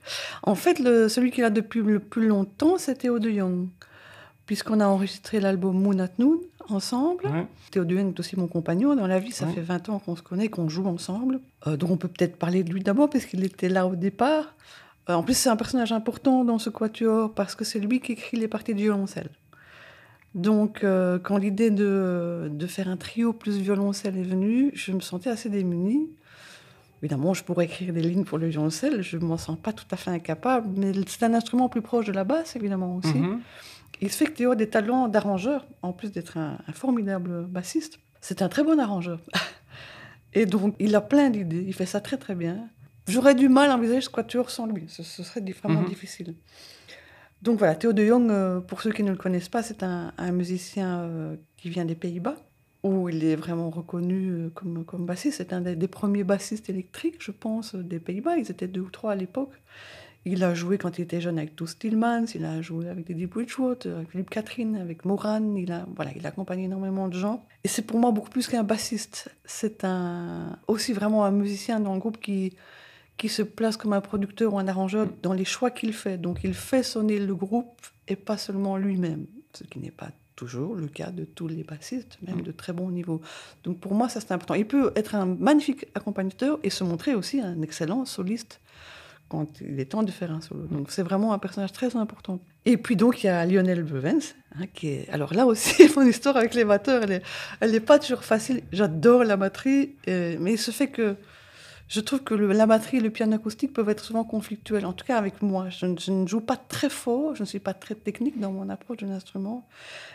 En 0.43 0.55
fait, 0.55 0.79
le, 0.79 1.09
celui 1.09 1.31
qui 1.31 1.41
l'a 1.41 1.51
depuis 1.51 1.81
le 1.83 1.99
plus 1.99 2.29
longtemps, 2.29 2.79
c'est 2.79 2.95
Théo 2.97 3.19
de 3.19 3.31
Jong. 3.31 3.69
Puisqu'on 4.47 4.79
a 4.79 4.87
enregistré 4.87 5.41
l'album 5.41 5.77
Moon 5.81 5.99
at 5.99 6.11
Noon 6.19 6.41
ensemble. 6.69 7.27
Ouais. 7.27 7.47
Théo 7.73 7.85
de 7.85 7.97
Jong 7.97 8.09
est 8.15 8.21
aussi 8.21 8.37
mon 8.37 8.47
compagnon 8.47 8.95
dans 8.95 9.09
la 9.09 9.19
vie. 9.19 9.33
Ça 9.33 9.47
Ouais. 9.47 9.53
fait 9.55 9.61
20 9.61 9.89
ans 9.89 9.99
qu'on 9.99 10.15
se 10.15 10.23
connaît, 10.23 10.49
qu'on 10.49 10.69
joue 10.69 10.87
ensemble. 10.87 11.41
Euh, 11.67 11.77
donc 11.77 11.91
on 11.91 11.97
peut 11.97 12.07
peut-être 12.09 12.37
parler 12.37 12.63
de 12.63 12.73
lui 12.73 12.81
d'abord, 12.83 13.11
parce 13.11 13.25
qu'il 13.25 13.43
était 13.45 13.69
là 13.69 13.87
au 13.89 13.97
départ. 13.97 14.55
Euh, 15.11 15.15
en 15.15 15.23
plus, 15.25 15.35
c'est 15.37 15.49
un 15.49 15.57
personnage 15.57 15.91
important 15.93 16.45
dans 16.45 16.59
ce 16.61 16.71
quatuor, 16.71 17.33
parce 17.35 17.57
que 17.57 17.65
c'est 17.65 17.81
lui 17.81 18.01
qui 18.01 18.13
écrit 18.13 18.37
les 18.37 18.47
parties 18.49 18.75
de 18.75 18.79
violoncelle. 18.81 19.31
Donc, 20.35 20.85
euh, 20.85 21.19
quand 21.19 21.39
l'idée 21.39 21.71
de, 21.71 22.49
de 22.53 22.67
faire 22.67 22.89
un 22.89 22.97
trio 22.97 23.33
plus 23.33 23.57
violoncelle 23.59 24.17
est 24.19 24.23
venue, 24.23 24.71
je 24.75 24.93
me 24.93 25.01
sentais 25.01 25.31
assez 25.31 25.49
démunie. 25.49 26.11
Évidemment, 27.03 27.35
je 27.35 27.45
pourrais 27.45 27.67
écrire 27.67 27.93
des 27.93 28.01
lignes 28.01 28.25
pour 28.25 28.39
le 28.39 28.47
violoncelle, 28.49 29.03
je 29.03 29.19
ne 29.19 29.25
m'en 29.25 29.37
sens 29.37 29.59
pas 29.63 29.73
tout 29.73 29.85
à 29.91 29.97
fait 29.97 30.11
incapable, 30.11 30.69
mais 30.77 30.93
c'est 31.07 31.23
un 31.25 31.35
instrument 31.35 31.69
plus 31.69 31.83
proche 31.83 32.07
de 32.07 32.13
la 32.13 32.25
basse, 32.25 32.57
évidemment, 32.57 32.97
aussi. 32.97 33.19
Mhm. 33.19 33.41
Il 34.01 34.11
se 34.11 34.17
fait 34.19 34.27
que 34.27 34.33
Théo 34.33 34.51
a 34.53 34.57
des 34.57 34.69
talents 34.69 35.09
d'arrangeur, 35.09 35.67
en 35.83 35.93
plus 35.93 36.11
d'être 36.13 36.37
un, 36.39 36.59
un 36.67 36.73
formidable 36.73 37.45
bassiste. 37.47 37.99
C'est 38.21 38.43
un 38.43 38.49
très 38.49 38.63
bon 38.65 38.79
arrangeur. 38.81 39.21
Et 40.35 40.45
donc, 40.47 40.75
il 40.79 40.95
a 40.95 41.01
plein 41.01 41.31
d'idées, 41.31 41.65
il 41.67 41.73
fait 41.75 41.87
ça 41.87 42.01
très 42.01 42.17
très 42.19 42.35
bien. 42.35 42.69
J'aurais 43.09 43.35
du 43.35 43.49
mal 43.49 43.71
à 43.71 43.75
envisager 43.77 44.01
ce 44.01 44.11
quatuor 44.11 44.51
sans 44.51 44.67
lui, 44.67 44.85
ce, 44.89 45.03
ce 45.03 45.23
serait 45.23 45.41
vraiment 45.63 45.83
Mhm. 45.83 45.89
difficile. 45.89 46.35
Donc 47.43 47.59
voilà, 47.59 47.75
Théo 47.75 47.93
de 47.93 48.05
Jong, 48.05 48.31
euh, 48.31 48.61
pour 48.61 48.81
ceux 48.83 48.91
qui 48.93 49.03
ne 49.03 49.11
le 49.11 49.17
connaissent 49.17 49.49
pas, 49.51 49.63
c'est 49.63 49.83
un, 49.83 50.13
un 50.19 50.33
musicien 50.33 51.01
euh, 51.03 51.37
qui 51.57 51.69
vient 51.71 51.85
des 51.85 51.95
Pays-Bas, 51.95 52.35
où 52.87 53.09
il 53.09 53.25
est 53.25 53.37
vraiment 53.37 53.71
reconnu 53.71 54.31
euh, 54.31 54.51
comme, 54.51 55.07
bassiste. 55.07 55.39
C'est 55.39 55.53
un 55.53 55.61
des, 55.61 55.89
premiers 55.89 56.25
bassistes 56.25 56.69
électriques, 56.71 57.17
je 57.21 57.31
pense, 57.31 57.75
des 57.75 57.99
Pays-Bas. 57.99 58.37
Ils 58.37 58.51
étaient 58.51 58.69
deux 58.69 58.83
ou 58.83 58.91
trois 58.91 59.13
à 59.13 59.15
l'époque. 59.15 59.53
Il 60.25 60.43
a 60.43 60.55
joué 60.55 60.77
quand 60.77 60.99
il 60.99 61.03
était 61.03 61.21
jeune 61.21 61.39
avec 61.39 61.55
Tous 61.55 61.69
Stillmans, 61.69 62.25
il 62.35 62.45
a 62.45 62.61
joué 62.61 62.89
avec 62.89 63.09
Eddie 63.09 63.27
Bridgewater, 63.27 63.95
avec 63.95 64.11
Philippe 64.11 64.31
Catherine, 64.31 64.75
avec 64.75 65.05
Moran. 65.05 65.55
Il 65.55 65.71
a, 65.71 65.87
voilà, 65.95 66.11
il 66.17 66.27
a 66.27 66.31
accompagné 66.31 66.65
énormément 66.65 67.07
de 67.07 67.15
gens. 67.15 67.47
Et 67.63 67.69
c'est 67.69 67.83
pour 67.83 68.01
moi 68.01 68.11
beaucoup 68.11 68.31
plus 68.31 68.49
qu'un 68.49 68.65
bassiste. 68.65 69.31
C'est 69.45 69.85
un, 69.85 70.59
aussi 70.67 70.93
vraiment 70.93 71.25
un 71.25 71.31
musicien 71.31 71.79
dans 71.79 71.95
le 71.95 72.01
groupe 72.01 72.21
qui, 72.21 72.57
qui 73.17 73.29
se 73.29 73.43
place 73.43 73.77
comme 73.77 73.93
un 73.93 74.01
producteur 74.01 74.55
ou 74.55 74.59
un 74.59 74.67
arrangeur 74.67 75.07
dans 75.23 75.33
les 75.33 75.45
choix 75.45 75.71
qu'il 75.71 75.93
fait. 75.93 76.19
Donc 76.19 76.41
il 76.43 76.55
fait 76.55 76.83
sonner 76.83 77.21
le 77.21 77.35
groupe 77.37 77.81
et 78.09 78.17
pas 78.17 78.37
seulement 78.37 78.77
lui-même, 78.77 79.27
ce 79.55 79.63
qui 79.63 79.79
n'est 79.79 79.93
pas 79.93 80.11
toujours 80.37 80.75
le 80.75 80.87
cas 80.87 81.11
de 81.11 81.25
tous 81.25 81.49
les 81.49 81.65
bassistes, 81.65 82.19
même 82.23 82.43
de 82.43 82.53
très 82.53 82.73
bon 82.73 82.91
niveau. 82.91 83.21
Donc 83.65 83.81
pour 83.81 83.95
moi, 83.95 84.09
ça 84.09 84.21
c'est 84.21 84.33
important. 84.33 84.55
Il 84.55 84.67
peut 84.67 84.93
être 84.95 85.15
un 85.15 85.27
magnifique 85.27 85.87
accompagnateur 85.95 86.59
et 86.63 86.71
se 86.71 86.85
montrer 86.85 87.15
aussi 87.15 87.41
un 87.41 87.63
excellent 87.63 88.05
soliste 88.05 88.61
quand 89.29 89.61
il 89.61 89.81
est 89.81 89.87
temps 89.87 90.03
de 90.03 90.11
faire 90.11 90.31
un 90.31 90.41
solo. 90.41 90.67
Donc 90.67 90.91
c'est 90.91 91.03
vraiment 91.03 91.33
un 91.33 91.39
personnage 91.39 91.73
très 91.73 91.97
important. 91.97 92.39
Et 92.65 92.77
puis 92.77 92.95
donc 92.97 93.25
il 93.25 93.27
y 93.27 93.31
a 93.31 93.45
Lionel 93.45 93.83
Bevens, 93.83 94.35
hein, 94.55 94.67
qui 94.73 94.89
est... 94.89 95.09
Alors 95.11 95.35
là 95.35 95.47
aussi, 95.47 95.91
mon 95.97 96.07
histoire 96.07 96.37
avec 96.37 96.55
les 96.55 96.65
batteurs, 96.65 97.03
elle 97.03 97.23
n'est 97.71 97.77
est 97.77 97.81
pas 97.81 97.99
toujours 97.99 98.23
facile. 98.23 98.63
J'adore 98.73 99.25
la 99.25 99.37
batterie, 99.37 99.97
euh, 100.09 100.37
mais 100.39 100.53
il 100.53 100.59
se 100.59 100.71
fait 100.71 100.89
que 100.89 101.17
je 101.89 102.01
trouve 102.01 102.23
que 102.23 102.35
le, 102.35 102.53
la 102.53 102.67
batterie 102.67 102.97
et 102.97 103.01
le 103.01 103.11
piano 103.11 103.37
acoustique 103.37 103.73
peuvent 103.73 103.89
être 103.89 104.05
souvent 104.05 104.25
conflictuels, 104.25 104.87
en 104.87 104.93
tout 104.93 105.05
cas 105.05 105.19
avec 105.19 105.41
moi. 105.41 105.69
Je, 105.71 105.87
je, 105.99 106.11
ne 106.11 106.27
joue 106.27 106.41
pas 106.41 106.57
très 106.57 106.91
fort, 106.91 107.37
je 107.37 107.43
ne 107.43 107.47
suis 107.47 107.61
pas 107.61 107.75
très 107.75 107.95
technique 107.95 108.41
dans 108.41 108.51
mon 108.51 108.69
approche 108.69 108.99
d'un 108.99 109.13
instrument. 109.13 109.67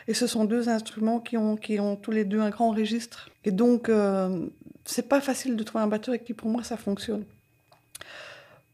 Et 0.08 0.14
ce 0.14 0.28
sont 0.28 0.44
deux 0.44 0.68
instruments 0.68 1.20
qui 1.20 1.38
ont, 1.38 1.56
qui 1.56 1.80
ont 1.80 1.96
tous 1.96 2.12
les 2.12 2.26
deux 2.26 2.42
un 2.42 2.50
grand 2.50 2.72
registre. 2.72 3.30
Et 3.46 3.52
donc, 3.52 3.88
euh, 3.88 4.48
c'est 4.84 5.08
pas 5.08 5.22
facile 5.22 5.56
de 5.56 5.64
trouver 5.64 5.84
un 5.84 5.88
batteur 5.88 6.10
avec 6.10 6.26
qui, 6.26 6.34
pour 6.34 6.50
moi, 6.50 6.64
ça 6.64 6.76
fonctionne. 6.76 7.24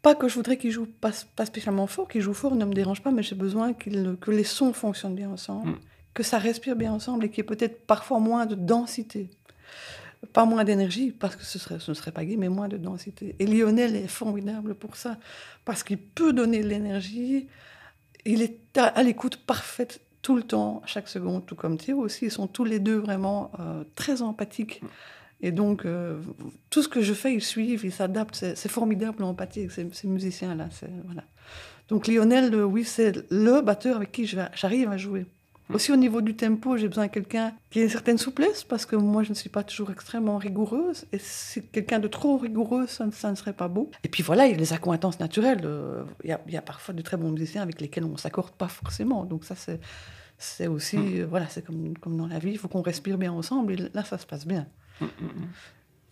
Pas 0.01 0.15
que 0.15 0.27
je 0.27 0.33
voudrais 0.33 0.57
qu'il 0.57 0.71
joue 0.71 0.87
pas, 0.87 1.11
pas 1.35 1.45
spécialement 1.45 1.85
fort, 1.85 2.07
qu'il 2.07 2.21
joue 2.21 2.33
fort 2.33 2.55
ne 2.55 2.65
me 2.65 2.73
dérange 2.73 3.03
pas, 3.03 3.11
mais 3.11 3.21
j'ai 3.21 3.35
besoin 3.35 3.73
qu'il 3.73 4.15
que 4.19 4.31
les 4.31 4.43
sons 4.43 4.73
fonctionnent 4.73 5.15
bien 5.15 5.29
ensemble, 5.29 5.71
mm. 5.71 5.79
que 6.15 6.23
ça 6.23 6.39
respire 6.39 6.75
bien 6.75 6.93
ensemble 6.93 7.25
et 7.25 7.29
qu'il 7.29 7.39
y 7.39 7.41
ait 7.41 7.43
peut-être 7.43 7.85
parfois 7.85 8.19
moins 8.19 8.47
de 8.47 8.55
densité 8.55 9.29
pas 10.33 10.45
moins 10.45 10.63
d'énergie, 10.63 11.11
parce 11.11 11.35
que 11.35 11.43
ce, 11.43 11.73
ne 11.73 11.93
serait 11.93 12.11
pas 12.11 12.25
gay, 12.25 12.35
mais 12.37 12.49
moins 12.49 12.67
de 12.67 12.77
densité. 12.77 13.35
Et 13.39 13.45
Lionel 13.45 13.95
est 13.95 14.07
formidable 14.07 14.75
pour 14.75 14.95
ça, 14.95 15.17
parce 15.65 15.83
qu'il 15.83 15.99
peut 15.99 16.33
donner 16.33 16.63
de 16.63 16.67
l'énergie, 16.67 17.47
il 18.25 18.41
est 18.41 18.77
à, 18.77 19.03
l'écoute 19.03 19.37
parfaite 19.37 20.01
tout 20.21 20.35
le 20.35 20.43
temps, 20.43 20.81
chaque 20.85 21.07
seconde, 21.07 21.45
tout 21.45 21.55
comme 21.55 21.77
Théo 21.77 21.99
aussi. 21.99 22.25
Ils 22.25 22.31
sont 22.31 22.47
tous 22.47 22.65
les 22.65 22.79
deux 22.79 22.97
vraiment 22.97 23.51
euh, 23.59 23.83
très 23.95 24.21
empathiques. 24.21 24.81
Et 25.39 25.51
donc, 25.51 25.85
euh, 25.85 26.19
tout 26.69 26.81
ce 26.81 26.87
que 26.89 27.01
je 27.01 27.13
fais, 27.13 27.33
ils 27.33 27.43
suivent, 27.43 27.85
ils 27.85 27.91
s'adaptent. 27.91 28.35
C'est 28.35 28.69
formidable 28.69 29.17
l'empathie 29.19 29.59
avec 29.59 29.71
ces, 29.71 29.87
ces 29.93 30.07
musiciens-là. 30.07 30.67
Voilà. 31.05 31.23
Donc 31.87 32.07
Lionel, 32.07 32.53
euh, 32.53 32.63
oui, 32.63 32.83
c'est 32.83 33.25
le 33.31 33.61
batteur 33.61 33.97
avec 33.97 34.11
qui 34.11 34.25
j'arrive 34.25 34.89
à 34.89 34.97
jouer. 34.97 35.25
Aussi 35.73 35.91
au 35.91 35.97
niveau 35.97 36.21
du 36.21 36.35
tempo, 36.35 36.77
j'ai 36.77 36.87
besoin 36.87 37.07
de 37.07 37.11
quelqu'un 37.11 37.53
qui 37.69 37.79
ait 37.79 37.83
une 37.83 37.89
certaine 37.89 38.17
souplesse 38.17 38.63
parce 38.63 38.85
que 38.85 38.95
moi 38.95 39.23
je 39.23 39.29
ne 39.29 39.35
suis 39.35 39.49
pas 39.49 39.63
toujours 39.63 39.91
extrêmement 39.91 40.37
rigoureuse 40.37 41.05
et 41.11 41.19
si 41.19 41.61
quelqu'un 41.61 41.99
de 41.99 42.07
trop 42.07 42.37
rigoureux, 42.37 42.87
ça, 42.87 43.05
ça, 43.11 43.31
ne 43.31 43.35
serait 43.35 43.53
pas 43.53 43.67
beau. 43.67 43.91
Et 44.03 44.07
puis 44.07 44.23
voilà, 44.23 44.45
il 44.45 44.51
y 44.51 44.55
a 44.55 44.57
les 44.57 44.71
accointances 44.71 45.19
naturelles. 45.19 45.61
Euh, 45.65 46.03
il 46.23 46.29
y, 46.29 46.33
a, 46.33 46.39
il 46.47 46.53
y, 46.53 46.57
a, 46.57 46.61
parfois 46.61 46.93
de 46.93 47.01
très 47.01 47.17
bons 47.17 47.31
musiciens 47.31 47.61
avec 47.61 47.81
lesquels 47.81 48.05
on 48.05 48.13
ne 48.13 48.17
s'accorde 48.17 48.51
pas 48.51 48.69
forcément. 48.69 49.25
Donc 49.25 49.43
ça 49.43 49.55
c'est 49.55 49.79
c'est 50.37 50.67
aussi 50.67 50.97
mm. 50.97 51.19
euh, 51.21 51.27
voilà, 51.29 51.47
c'est 51.49 51.65
comme 51.65 51.97
comme 51.97 52.15
dans 52.15 52.27
la 52.27 52.39
vie, 52.39 52.51
il 52.51 52.57
faut 52.57 52.69
qu'on 52.69 52.81
respire 52.81 53.17
bien 53.17 53.33
ensemble 53.33 53.73
et 53.73 53.77
là 53.93 54.03
ça 54.05 54.17
se 54.17 54.25
passe 54.25 54.47
bien. 54.47 54.67
Mm, 55.01 55.05
mm, 55.05 55.47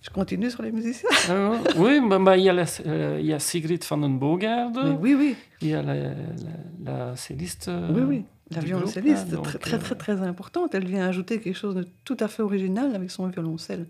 je 0.05 0.11
continue 0.11 0.51
sur 0.51 0.61
les 0.61 0.71
musiciens. 0.71 1.09
Ah, 1.29 1.53
oui, 1.77 1.99
il, 1.99 2.43
y 2.43 2.49
a 2.49 2.53
la, 2.53 2.65
euh, 2.85 3.17
il 3.19 3.25
y 3.25 3.33
a 3.33 3.39
Sigrid 3.39 3.83
van 3.89 3.97
den 3.97 4.19
Bogaerde. 4.19 4.97
oui, 5.01 5.15
oui. 5.15 5.35
Il 5.61 5.69
y 5.69 5.73
a 5.73 5.81
la, 5.81 5.95
la, 5.95 6.11
la 6.83 7.15
celliste. 7.15 7.71
oui, 7.93 8.01
oui. 8.01 8.25
La 8.51 8.59
violoncelliste, 8.61 9.41
très, 9.41 9.57
très, 9.57 9.79
très, 9.79 9.95
très 9.95 10.21
importante. 10.21 10.75
Elle 10.75 10.85
vient 10.85 11.07
ajouter 11.07 11.41
quelque 11.41 11.57
chose 11.57 11.73
de 11.73 11.87
tout 12.03 12.17
à 12.19 12.27
fait 12.27 12.43
original 12.43 12.93
avec 12.93 13.09
son 13.09 13.25
violoncelle. 13.27 13.87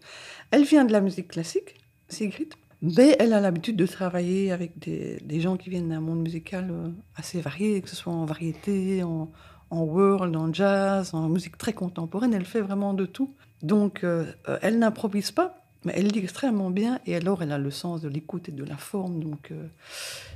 Elle 0.51 0.63
vient 0.63 0.85
de 0.85 0.93
la 0.93 1.01
musique 1.01 1.27
classique, 1.27 1.75
Sigrid, 2.07 2.53
mais 2.81 3.17
elle 3.19 3.33
a 3.33 3.41
l'habitude 3.41 3.75
de 3.75 3.85
travailler 3.85 4.53
avec 4.53 4.79
des, 4.79 5.17
des 5.25 5.41
gens 5.41 5.57
qui 5.57 5.69
viennent 5.69 5.89
d'un 5.89 5.99
monde 5.99 6.21
musical 6.21 6.69
euh, 6.71 6.87
assez 7.17 7.41
varié, 7.41 7.81
que 7.81 7.89
ce 7.89 7.97
soit 7.97 8.13
en 8.13 8.23
variété, 8.23 9.03
en, 9.03 9.29
en 9.71 9.81
world, 9.83 10.33
en 10.37 10.53
jazz, 10.53 11.13
en 11.13 11.27
musique 11.27 11.57
très 11.57 11.73
contemporaine. 11.73 12.33
Elle 12.33 12.45
fait 12.45 12.61
vraiment 12.61 12.93
de 12.93 13.05
tout. 13.05 13.33
Donc, 13.61 14.05
euh, 14.05 14.23
elle 14.61 14.79
n'improvise 14.79 15.31
pas, 15.31 15.64
mais 15.85 15.93
elle 15.95 16.07
lit 16.07 16.19
extrêmement 16.19 16.71
bien 16.71 16.99
et 17.05 17.15
alors 17.15 17.43
elle 17.43 17.51
a 17.51 17.57
le 17.57 17.71
sens 17.71 18.01
de 18.01 18.09
l'écoute 18.09 18.49
et 18.49 18.51
de 18.51 18.63
la 18.63 18.75
forme. 18.75 19.23
Donc, 19.23 19.51
euh, 19.51 19.67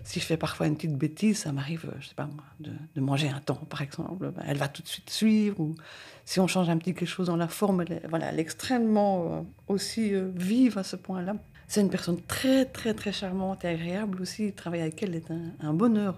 si 0.04 0.20
je 0.20 0.26
fais 0.26 0.38
parfois 0.38 0.68
une 0.68 0.76
petite 0.76 0.96
bêtise, 0.96 1.40
ça 1.40 1.52
m'arrive, 1.52 1.86
euh, 1.88 1.98
je 2.00 2.08
sais 2.08 2.16
pas 2.16 2.28
moi, 2.28 2.44
de, 2.60 3.02
manger 3.02 3.30
un 3.30 3.40
temps, 3.40 3.62
par 3.70 3.82
exemple. 3.82 4.32
Ben, 4.32 4.44
elle 4.48 4.58
va 4.58 4.68
tout 4.68 4.84
de 4.84 4.88
suite 4.88 5.10
suivre. 5.10 5.60
Ou 5.60 5.76
si 6.24 6.40
on 6.40 6.48
change 6.48 6.70
un 6.70 6.78
petit 6.78 6.94
quelque 6.94 7.08
chose 7.08 7.28
dans 7.28 7.36
la 7.36 7.48
forme, 7.48 7.82
elle 7.82 7.94
est, 7.94 8.08
voilà, 8.08 8.28
elle 8.28 8.40
est 8.40 8.44
extrêmement 8.44 9.34
euh, 9.34 9.42
aussi 9.68 10.14
vive 10.36 10.78
à 10.78 10.84
ce 10.84 10.96
point-là. 10.96 11.34
C'est 11.68 11.82
une 11.82 11.90
personne 11.90 12.22
très, 12.22 12.66
très, 12.66 12.94
très 12.94 13.12
charmante 13.12 13.66
et 13.66 13.68
agréable 13.68 14.22
aussi. 14.22 14.54
Travailler 14.54 14.84
avec 14.84 15.02
elle 15.04 15.16
est 15.16 15.30
un, 15.32 15.52
un 15.62 15.74
bonheur. 15.74 16.18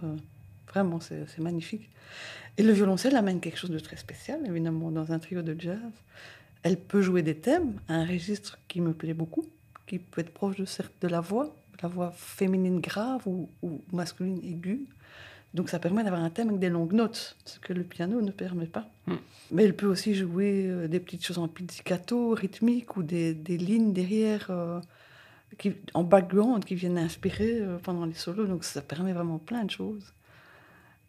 Vraiment, 0.67 0.99
c'est 1.01 1.39
magnifique. 1.39 1.89
Et 2.57 2.63
le 2.63 2.73
violoncelle 2.73 3.15
amène 3.15 3.39
quelque 3.39 3.57
chose 3.57 3.69
de 3.69 3.79
très 3.79 3.97
spécial, 3.97 4.39
évidemment, 4.45 4.91
dans 4.91 5.11
un 5.11 5.19
trio 5.19 5.41
de 5.41 5.55
jazz. 5.59 5.79
Elle 6.63 6.78
peut 6.78 7.02
jouer 7.02 7.24
des 7.24 7.36
thèmes, 7.36 7.80
un 7.88 8.06
registre 8.06 8.60
qui 8.67 8.82
me 8.82 8.93
plaît 8.93 9.13
beaucoup, 9.13 9.45
qui 9.88 10.00
peut 10.00 10.21
être 10.21 10.34
proche 10.34 10.58
de, 10.58 10.65
de 11.02 11.08
la 11.08 11.21
voix, 11.21 11.56
la 11.82 11.89
voix 11.89 12.12
féminine 12.12 12.80
grave 12.80 13.28
ou, 13.28 13.50
ou 13.62 13.82
masculine 13.91 14.39
aiguë. 14.43 14.88
Donc 15.54 15.69
ça 15.69 15.80
permet 15.80 16.04
d'avoir 16.04 16.24
un 16.24 16.30
thème 16.30 16.50
avec 16.50 16.60
des 16.60 16.69
longues 16.69 16.93
notes, 16.93 17.36
ce 17.45 17.60
que 17.60 17.74
le 17.74 17.84
piano 17.84 18.21
ne 18.21 18.32
permet 18.32 18.67
pas. 18.67 18.89
Mm. 19.08 19.15
Mais 19.52 19.63
elle 19.63 19.76
peut 19.76 19.88
aussi 19.88 20.15
jouer 20.15 20.65
euh, 20.67 20.88
des 20.88 21.00
petites 21.00 21.26
choses 21.26 21.39
en 21.39 21.47
pizzicato, 21.47 22.34
rythmique, 22.34 22.95
ou 22.95 23.04
des, 23.04 23.34
des 23.34 23.58
lignes 23.58 23.91
derrière, 23.91 24.47
euh, 24.50 24.80
qui, 25.58 25.74
en 25.93 26.04
background, 26.04 26.63
qui 26.63 26.76
viennent 26.76 26.97
inspirer 26.97 27.60
euh, 27.60 27.78
pendant 27.84 28.06
les 28.06 28.13
solos. 28.13 28.45
Donc 28.45 28.63
ça 28.63 28.82
permet 28.82 29.12
vraiment 29.12 29.39
plein 29.39 29.65
de 29.65 29.71
choses. 29.71 30.13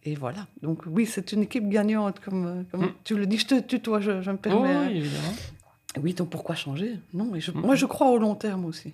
Et 0.05 0.15
voilà. 0.15 0.47
Donc 0.62 0.83
oui, 0.87 1.07
c'est 1.07 1.33
une 1.33 1.43
équipe 1.43 1.69
gagnante, 1.69 2.21
comme, 2.21 2.65
comme 2.71 2.87
mm. 2.87 2.95
tu 3.05 3.17
le 3.17 3.27
dis. 3.27 3.38
Je 3.38 3.47
te 3.47 3.61
tutoie, 3.61 4.01
je, 4.01 4.21
je 4.21 4.31
me 4.31 4.37
permets. 4.37 4.77
Oh, 4.77 4.88
oui, 4.88 4.97
évidemment. 4.99 5.35
Oui, 6.01 6.15
donc 6.15 6.31
pourquoi 6.31 6.55
changer? 6.55 6.99
Non, 7.12 7.35
et 7.35 7.41
je, 7.41 7.51
mm. 7.53 7.61
moi 7.61 7.75
je 7.75 7.87
crois 7.87 8.11
au 8.11 8.19
long 8.19 8.35
terme 8.35 8.65
aussi. 8.65 8.93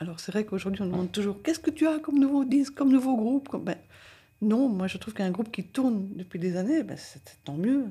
Alors 0.00 0.20
c'est 0.20 0.32
vrai 0.32 0.44
qu'aujourd'hui 0.44 0.82
on 0.82 0.86
demande 0.86 1.12
toujours 1.12 1.40
qu'est-ce 1.42 1.60
que 1.60 1.70
tu 1.70 1.86
as 1.86 1.98
comme 1.98 2.18
nouveau 2.18 2.44
disque, 2.44 2.74
comme 2.74 2.90
nouveau 2.90 3.16
groupe? 3.16 3.48
Comme... 3.48 3.64
Ben, 3.64 3.76
Non, 4.42 4.68
moi 4.68 4.86
je 4.86 4.98
trouve 4.98 5.14
qu'un 5.14 5.30
groupe 5.30 5.50
qui 5.50 5.64
tourne 5.64 6.08
depuis 6.16 6.38
des 6.38 6.56
années, 6.56 6.82
ben, 6.82 6.96
c'est 6.96 7.22
tant 7.44 7.54
mieux. 7.54 7.86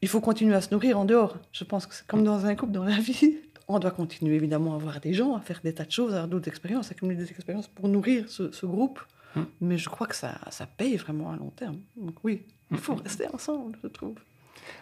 Il 0.00 0.08
faut 0.08 0.20
continuer 0.20 0.54
à 0.54 0.60
se 0.60 0.72
nourrir 0.72 0.98
en 0.98 1.04
dehors. 1.04 1.36
Je 1.52 1.64
pense 1.64 1.86
que 1.86 1.94
c'est 1.94 2.06
comme 2.06 2.24
dans 2.24 2.46
un 2.46 2.54
couple, 2.54 2.72
dans 2.72 2.84
la 2.84 2.98
vie. 2.98 3.36
On 3.68 3.78
doit 3.78 3.90
continuer 3.90 4.36
évidemment 4.36 4.74
à 4.74 4.78
voir 4.78 5.00
des 5.00 5.14
gens, 5.14 5.34
à 5.34 5.40
faire 5.40 5.60
des 5.64 5.72
tas 5.72 5.86
de 5.86 5.90
choses, 5.90 6.12
à 6.12 6.16
avoir 6.16 6.28
d'autres 6.28 6.48
expériences, 6.48 6.88
à 6.88 6.90
accumuler 6.92 7.16
des 7.16 7.30
expériences 7.30 7.66
pour 7.66 7.88
nourrir 7.88 8.28
ce, 8.28 8.52
ce 8.52 8.66
groupe. 8.66 9.00
Mmh. 9.34 9.42
Mais 9.60 9.78
je 9.78 9.88
crois 9.88 10.06
que 10.06 10.16
ça, 10.16 10.38
ça 10.50 10.66
paye 10.66 10.96
vraiment 10.96 11.32
à 11.32 11.36
long 11.36 11.50
terme. 11.50 11.80
Donc 11.96 12.16
oui, 12.24 12.42
il 12.70 12.78
faut 12.78 12.94
rester 12.94 13.26
ensemble, 13.32 13.78
je 13.82 13.88
trouve. 13.88 14.16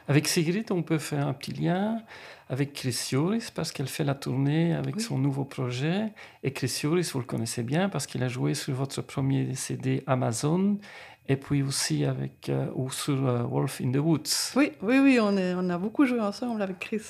Avec 0.09 0.29
Sigrid, 0.29 0.71
on 0.71 0.83
peut 0.83 0.99
faire 0.99 1.27
un 1.27 1.33
petit 1.33 1.53
lien 1.53 1.99
avec 2.49 2.73
Chris 2.73 3.09
Ioris 3.13 3.51
parce 3.51 3.73
qu'elle 3.73 3.89
fait 3.89 4.05
la 4.05 4.15
tournée 4.15 4.75
avec 4.75 4.97
oui. 4.97 5.03
son 5.03 5.19
nouveau 5.19 5.45
projet. 5.45 6.13
Et 6.43 6.53
Chris 6.53 6.81
Ioris, 6.83 7.11
vous 7.13 7.21
le 7.21 7.25
connaissez 7.25 7.63
bien 7.63 7.89
parce 7.89 8.07
qu'il 8.07 8.23
a 8.23 8.29
joué 8.29 8.55
sur 8.55 8.75
votre 8.75 9.03
premier 9.03 9.55
CD 9.55 10.03
Amazon 10.07 10.79
et 11.29 11.37
puis 11.37 11.63
aussi 11.63 12.05
avec, 12.05 12.49
euh, 12.49 12.67
ou 12.75 12.91
sur 12.91 13.15
uh, 13.15 13.47
Wolf 13.49 13.81
in 13.81 13.93
the 13.93 13.97
Woods. 13.97 14.55
Oui, 14.57 14.73
oui, 14.83 14.99
oui, 14.99 15.19
on, 15.21 15.37
est, 15.37 15.55
on 15.55 15.69
a 15.71 15.79
beaucoup 15.79 16.05
joué 16.05 16.21
ensemble 16.21 16.63
avec 16.63 16.79
Chris. 16.79 17.03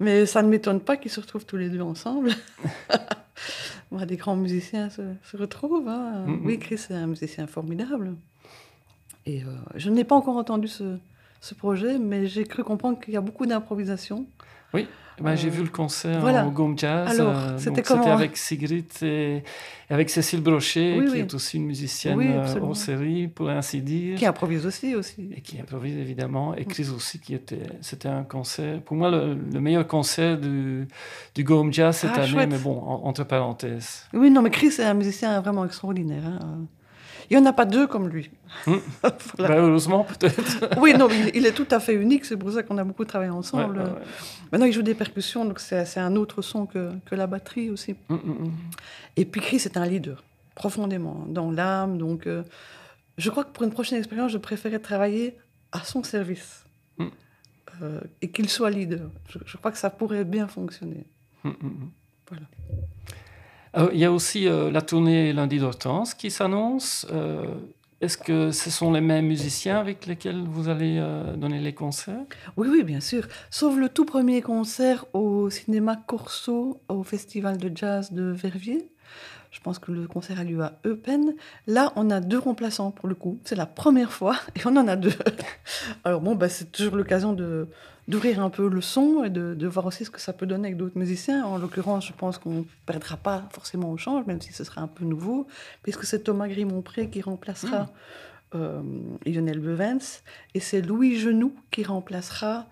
Mais 0.00 0.26
ça 0.26 0.42
ne 0.42 0.48
m'étonne 0.48 0.80
pas 0.80 0.96
qu'ils 0.96 1.10
se 1.10 1.20
retrouvent 1.20 1.46
tous 1.46 1.56
les 1.56 1.68
deux 1.68 1.80
ensemble. 1.80 2.32
des 4.06 4.16
grands 4.16 4.36
musiciens 4.36 4.90
se, 4.90 5.02
se 5.22 5.36
retrouvent. 5.36 5.88
Hein. 5.88 6.24
Mm 6.26 6.34
-hmm. 6.34 6.46
Oui, 6.46 6.58
Chris 6.58 6.80
est 6.90 6.94
un 6.94 7.06
musicien 7.06 7.46
formidable. 7.46 8.14
Et 9.26 9.42
euh, 9.42 9.46
je 9.76 9.90
n'ai 9.90 10.04
pas 10.04 10.14
encore 10.14 10.36
entendu 10.36 10.68
ce, 10.68 10.98
ce 11.40 11.54
projet, 11.54 11.98
mais 11.98 12.26
j'ai 12.26 12.44
cru 12.44 12.62
comprendre 12.64 12.98
qu'il 13.00 13.14
y 13.14 13.16
a 13.16 13.20
beaucoup 13.20 13.46
d'improvisation. 13.46 14.26
Oui, 14.74 14.88
ben, 15.20 15.30
euh, 15.30 15.36
j'ai 15.36 15.48
vu 15.48 15.62
le 15.62 15.68
concert 15.68 16.20
voilà. 16.20 16.44
au 16.44 16.50
Gom 16.50 16.76
Jazz. 16.76 17.20
Euh, 17.20 17.56
c'était 17.56 17.82
comment 17.82 18.12
avec 18.12 18.36
Sigrid 18.36 18.86
et 19.02 19.44
avec 19.88 20.10
Cécile 20.10 20.40
Brochet, 20.40 20.96
oui, 20.98 21.06
qui 21.06 21.12
oui. 21.12 21.18
est 21.20 21.34
aussi 21.34 21.56
une 21.58 21.66
musicienne 21.66 22.18
oui, 22.18 22.26
euh, 22.30 22.60
hors 22.60 22.76
série, 22.76 23.28
pour 23.28 23.48
ainsi 23.48 23.80
dire. 23.80 24.18
Qui 24.18 24.26
improvise 24.26 24.66
aussi, 24.66 24.96
aussi. 24.96 25.30
Et 25.36 25.40
qui 25.40 25.60
improvise, 25.60 25.96
évidemment. 25.96 26.56
Et 26.56 26.64
Chris 26.64 26.88
aussi, 26.94 27.20
qui 27.20 27.34
était... 27.34 27.62
C'était 27.80 28.08
un 28.08 28.24
concert... 28.24 28.80
Pour 28.82 28.96
moi, 28.96 29.10
le, 29.10 29.34
le 29.34 29.60
meilleur 29.60 29.86
concert 29.86 30.36
du, 30.36 30.88
du 31.34 31.44
Gom 31.44 31.72
Jazz 31.72 31.98
cette 31.98 32.10
ah, 32.14 32.22
année, 32.22 32.28
chouette. 32.28 32.50
mais 32.50 32.58
bon, 32.58 32.76
en, 32.80 33.06
entre 33.06 33.22
parenthèses. 33.24 34.06
Oui, 34.12 34.30
non, 34.30 34.42
mais 34.42 34.50
Chris 34.50 34.74
est 34.78 34.84
un 34.84 34.94
musicien 34.94 35.40
vraiment 35.40 35.64
extraordinaire. 35.64 36.24
Hein. 36.26 36.66
Il 37.30 37.36
n'y 37.36 37.42
en 37.42 37.46
a 37.46 37.52
pas 37.52 37.64
deux 37.64 37.86
comme 37.86 38.08
lui. 38.08 38.30
Mmh. 38.66 38.74
voilà. 39.38 39.54
bah, 39.54 39.60
heureusement, 39.60 40.04
peut-être. 40.04 40.68
oui, 40.80 40.94
non, 40.94 41.08
il, 41.10 41.30
il, 41.34 41.46
est 41.46 41.52
tout 41.52 41.66
à 41.70 41.80
fait 41.80 41.94
unique. 41.94 42.24
C'est 42.24 42.36
pour 42.36 42.52
ça 42.52 42.62
qu'on 42.62 42.78
a 42.78 42.84
beaucoup 42.84 43.04
travaillé 43.04 43.30
ensemble. 43.30 43.78
Ouais, 43.78 43.84
ouais, 43.84 43.90
ouais. 43.90 44.02
Maintenant, 44.52 44.66
il 44.66 44.72
joue 44.72 44.82
des 44.82 44.94
percussions, 44.94 45.44
donc 45.44 45.60
c'est 45.60 45.98
un 45.98 46.16
autre 46.16 46.42
son 46.42 46.66
que, 46.66 46.90
que 47.06 47.14
la 47.14 47.26
batterie 47.26 47.70
aussi. 47.70 47.94
Mmh, 48.08 48.14
mmh, 48.14 48.50
Et 49.16 49.24
puis, 49.24 49.40
Chris 49.40 49.56
est 49.64 49.76
un 49.76 49.86
leader. 49.86 50.22
profondément, 50.54 51.24
dans 51.28 51.50
l'âme. 51.50 51.98
Donc, 51.98 52.26
euh, 52.26 52.42
je 53.18 53.30
crois 53.30 53.44
que 53.44 53.50
pour 53.50 53.64
une 53.64 53.72
prochaine 53.72 53.98
expérience, 53.98 54.32
je 54.32 54.38
préférais 54.38 54.78
travailler 54.78 55.36
à 55.72 55.80
son 55.84 56.02
service 56.02 56.64
euh, 57.82 58.00
et 58.22 58.30
qu'il 58.30 58.48
soit 58.48 58.70
leader. 58.70 59.10
Je, 59.28 59.38
je 59.44 59.56
crois 59.56 59.72
que 59.72 59.78
ça 59.78 59.90
pourrait 59.90 60.24
bien 60.24 60.46
fonctionner. 60.46 61.04
Voilà. 61.42 62.46
Euh, 63.76 63.90
Il 63.92 63.98
y 63.98 64.04
a 64.04 64.12
aussi 64.12 64.46
euh, 64.46 64.70
la 64.70 64.82
tournée 64.82 65.32
Lundi 65.32 65.58
d'Hortense 65.58 66.14
qui 66.14 66.30
s'annonce. 66.30 67.06
Euh, 67.12 67.44
Est-ce 68.00 68.18
que 68.18 68.50
ce 68.50 68.70
sont 68.70 68.92
les 68.92 69.00
mêmes 69.00 69.26
musiciens 69.26 69.78
avec 69.78 70.06
lesquels 70.06 70.42
vous 70.42 70.68
allez 70.68 71.02
donner 71.36 71.58
les 71.58 71.72
concerts? 71.72 72.26
Oui, 72.56 72.68
oui, 72.70 72.82
bien 72.82 73.00
sûr. 73.00 73.26
Sauf 73.50 73.76
le 73.76 73.88
tout 73.88 74.04
premier 74.04 74.42
concert 74.42 75.06
au 75.14 75.48
cinéma 75.48 75.96
Corso, 75.96 76.82
au 76.88 77.02
festival 77.02 77.56
de 77.56 77.70
jazz 77.74 78.12
de 78.12 78.24
Verviers. 78.24 78.90
Je 79.54 79.60
pense 79.60 79.78
que 79.78 79.92
le 79.92 80.08
concert 80.08 80.40
a 80.40 80.44
lieu 80.44 80.60
à 80.62 80.80
Eupen. 80.84 81.32
Là, 81.68 81.92
on 81.94 82.10
a 82.10 82.18
deux 82.18 82.38
remplaçants 82.38 82.90
pour 82.90 83.08
le 83.08 83.14
coup. 83.14 83.38
C'est 83.44 83.54
la 83.54 83.66
première 83.66 84.10
fois 84.10 84.36
et 84.56 84.60
on 84.66 84.76
en 84.76 84.88
a 84.88 84.96
deux. 84.96 85.14
Alors 86.02 86.20
bon, 86.20 86.34
bah, 86.34 86.48
c'est 86.48 86.72
toujours 86.72 86.96
l'occasion 86.96 87.32
de 87.32 87.68
d'ouvrir 88.06 88.42
un 88.42 88.50
peu 88.50 88.68
le 88.68 88.82
son 88.82 89.24
et 89.24 89.30
de, 89.30 89.54
de 89.54 89.66
voir 89.66 89.86
aussi 89.86 90.04
ce 90.04 90.10
que 90.10 90.20
ça 90.20 90.34
peut 90.34 90.44
donner 90.44 90.66
avec 90.68 90.76
d'autres 90.76 90.98
musiciens. 90.98 91.46
En 91.46 91.56
l'occurrence, 91.56 92.06
je 92.06 92.12
pense 92.12 92.36
qu'on 92.36 92.50
ne 92.50 92.62
perdra 92.84 93.16
pas 93.16 93.48
forcément 93.52 93.90
au 93.90 93.96
change, 93.96 94.26
même 94.26 94.42
si 94.42 94.52
ce 94.52 94.62
sera 94.62 94.82
un 94.82 94.88
peu 94.88 95.06
nouveau, 95.06 95.46
puisque 95.82 96.04
c'est 96.04 96.24
Thomas 96.24 96.48
Grimont-Pré 96.48 97.08
qui 97.08 97.22
remplacera 97.22 97.88
euh, 98.54 98.82
Lionel 99.24 99.60
Bevens 99.60 100.20
et 100.52 100.60
c'est 100.60 100.82
Louis 100.82 101.16
Genoux 101.18 101.54
qui 101.70 101.82
remplacera 101.82 102.66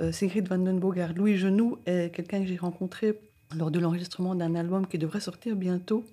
euh, 0.00 0.10
Sigrid 0.10 0.48
Van 0.48 0.56
den 0.56 0.78
Bogart. 0.78 1.12
Louis 1.14 1.36
Genoux 1.36 1.78
est 1.84 2.14
quelqu'un 2.14 2.40
que 2.40 2.46
j'ai 2.46 2.56
rencontré 2.56 3.20
lors 3.56 3.70
de 3.70 3.80
l'enregistrement 3.80 4.34
d'un 4.34 4.54
album 4.54 4.86
qui 4.86 4.96
devrait 4.96 5.20
sortir 5.20 5.54
bientôt 5.54 6.04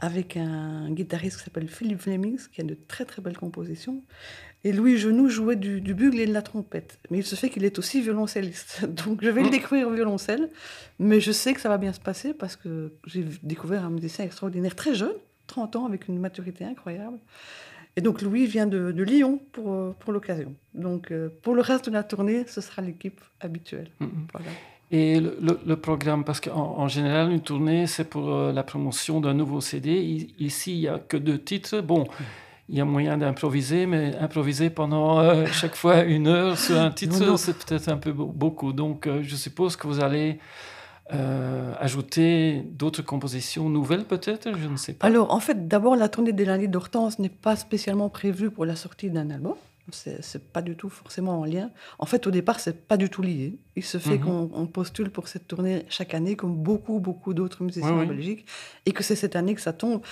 avec 0.00 0.36
un 0.36 0.90
guitariste 0.90 1.38
qui 1.38 1.44
s'appelle 1.44 1.68
Philippe 1.68 2.00
Flemings, 2.00 2.48
qui 2.52 2.60
a 2.60 2.64
de 2.64 2.76
très 2.86 3.04
très 3.04 3.20
belles 3.20 3.36
compositions. 3.36 4.02
Et 4.64 4.72
Louis 4.72 4.96
Genoux 4.96 5.28
jouait 5.28 5.56
du, 5.56 5.80
du 5.80 5.94
bugle 5.94 6.20
et 6.20 6.26
de 6.26 6.32
la 6.32 6.42
trompette. 6.42 6.98
Mais 7.10 7.18
il 7.18 7.24
se 7.24 7.34
fait 7.34 7.48
qu'il 7.50 7.64
est 7.64 7.78
aussi 7.78 8.00
violoncelliste. 8.00 8.84
Donc 8.88 9.22
je 9.22 9.28
vais 9.30 9.42
le 9.42 9.48
Mm. 9.48 9.50
découvrir 9.50 9.88
au 9.88 9.92
violoncelle. 9.92 10.48
Mais 10.98 11.20
je 11.20 11.32
sais 11.32 11.52
que 11.54 11.60
ça 11.60 11.68
va 11.68 11.78
bien 11.78 11.92
se 11.92 12.00
passer 12.00 12.32
parce 12.34 12.54
que 12.56 12.92
j'ai 13.06 13.24
découvert 13.42 13.84
un 13.84 13.90
musicien 13.90 14.24
extraordinaire 14.24 14.74
très 14.76 14.94
jeune, 14.94 15.14
30 15.48 15.76
ans, 15.76 15.86
avec 15.86 16.06
une 16.08 16.18
maturité 16.18 16.64
incroyable. 16.64 17.18
Et 17.96 18.00
donc 18.00 18.22
Louis 18.22 18.46
vient 18.46 18.66
de, 18.66 18.92
de 18.92 19.02
Lyon 19.02 19.40
pour, 19.52 19.94
pour 19.94 20.12
l'occasion. 20.12 20.54
Donc 20.74 21.10
euh, 21.10 21.28
pour 21.42 21.54
le 21.56 21.60
reste 21.62 21.86
de 21.88 21.94
la 21.94 22.04
tournée, 22.04 22.44
ce 22.46 22.60
sera 22.60 22.82
l'équipe 22.82 23.20
habituelle. 23.40 23.90
Mm, 23.98 24.04
mm. 24.04 24.26
Voilà. 24.32 24.50
Et 24.90 25.20
le, 25.20 25.36
le- 25.42 25.60
le 25.66 25.76
programme, 25.76 26.24
parce 26.24 26.40
qu'en 26.40 26.74
en 26.78 26.88
général, 26.88 27.30
une 27.30 27.40
tournée, 27.42 27.86
c'est 27.86 28.04
pour 28.08 28.30
euh, 28.32 28.52
la 28.52 28.62
promotion 28.62 29.20
d'un 29.20 29.34
nouveau 29.34 29.60
CD. 29.60 29.90
I- 30.00 30.34
Ici, 30.38 30.72
il 30.76 30.80
n'y 30.80 30.88
a 30.88 30.98
que 30.98 31.16
deux 31.18 31.38
titres. 31.38 31.80
Bon, 31.82 32.06
il 32.70 32.76
y 32.76 32.80
a 32.80 32.86
moyen 32.86 33.18
d'improviser, 33.18 33.84
mais 33.86 34.16
improviser 34.16 34.70
pendant 34.70 35.20
euh, 35.20 35.44
chaque 35.52 35.74
fois 35.76 36.04
une 36.04 36.26
heure 36.26 36.56
sur 36.58 36.78
un 36.80 36.90
titre, 36.90 37.36
c'est 37.36 37.56
peut-être 37.58 37.88
un 37.90 37.98
peu 37.98 38.12
beau- 38.12 38.32
beaucoup. 38.34 38.72
Donc, 38.72 39.06
euh, 39.06 39.20
je 39.22 39.36
suppose 39.36 39.76
que 39.76 39.86
vous 39.86 40.00
allez 40.02 40.38
euh, 41.12 41.72
ajouter 41.80 42.62
d'autres 42.72 43.02
compositions 43.02 43.68
nouvelles, 43.70 44.04
peut-être? 44.04 44.50
Je 44.58 44.68
ne 44.68 44.76
sais 44.76 44.92
pas. 44.94 45.06
Alors, 45.06 45.32
en 45.34 45.40
fait, 45.40 45.68
d'abord, 45.68 45.96
la 45.96 46.08
tournée 46.08 46.32
des 46.32 46.44
lundis 46.46 46.68
d'Hortense 46.68 47.18
n'est 47.18 47.28
pas 47.30 47.56
spécialement 47.56 48.08
prévue 48.08 48.50
pour 48.50 48.64
la 48.66 48.76
sortie 48.76 49.10
d'un 49.10 49.30
album. 49.30 49.54
C'est 49.90 50.52
pas 50.52 50.62
du 50.62 50.76
tout 50.76 50.88
forcément 50.88 51.40
en 51.40 51.44
lien. 51.44 51.70
En 51.98 52.06
fait, 52.06 52.26
au 52.26 52.30
départ, 52.30 52.60
c'est 52.60 52.86
pas 52.86 52.96
du 52.96 53.08
tout 53.10 53.22
lié. 53.22 53.58
Il 53.76 53.82
se 53.84 53.98
fait 53.98 54.18
Mhm. 54.18 54.24
qu'on 54.24 54.50
on 54.52 54.66
postule 54.66 55.10
pour 55.10 55.28
cette 55.28 55.46
tournée 55.48 55.84
chaque 55.88 56.14
année, 56.14 56.36
comme 56.36 56.56
beaucoup, 56.56 57.00
beaucoup 57.00 57.32
d'autres 57.34 57.62
musiciens 57.62 57.92
Oui, 57.94 57.98
en 58.06 58.08
oui. 58.08 58.16
Belgique, 58.16 58.46
et 58.86 58.92
que 58.92 59.02
c'est 59.02 59.16
cette 59.16 59.36
année 59.36 59.54
que 59.54 59.60
ça 59.60 59.72
tombe. 59.72 60.02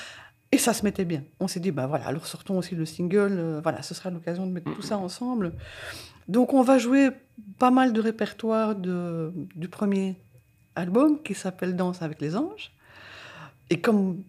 Et 0.53 0.59
ça 0.59 0.73
se 0.73 0.85
mettait 0.85 1.05
bien. 1.05 1.25
On 1.41 1.49
s'est 1.49 1.61
dit, 1.61 1.73
bah 1.73 1.87
voilà, 1.87 2.07
alors 2.07 2.27
sortons 2.27 2.57
aussi 2.59 2.75
le 2.77 2.87
single. 2.87 3.33
euh, 3.39 3.61
voilà, 3.63 3.83
ce 3.83 3.95
sera 3.95 4.11
l'occasion 4.11 4.47
de 4.47 4.53
mettre 4.53 4.73
tout 4.75 4.83
ça 4.83 4.97
ensemble. 4.97 5.53
Donc, 6.29 6.55
on 6.55 6.63
va 6.63 6.79
jouer 6.79 7.11
pas 7.59 7.71
mal 7.71 7.93
de 7.93 8.01
répertoire 8.01 8.75
de, 8.77 9.33
du 9.57 9.69
premier 9.69 10.17
album 10.75 11.21
qui 11.23 11.35
s'appelle 11.35 11.75
Danse 11.77 12.01
avec 12.03 12.21
les 12.21 12.37
anges. 12.37 12.73
Et 13.71 13.81
comme 13.81 14.23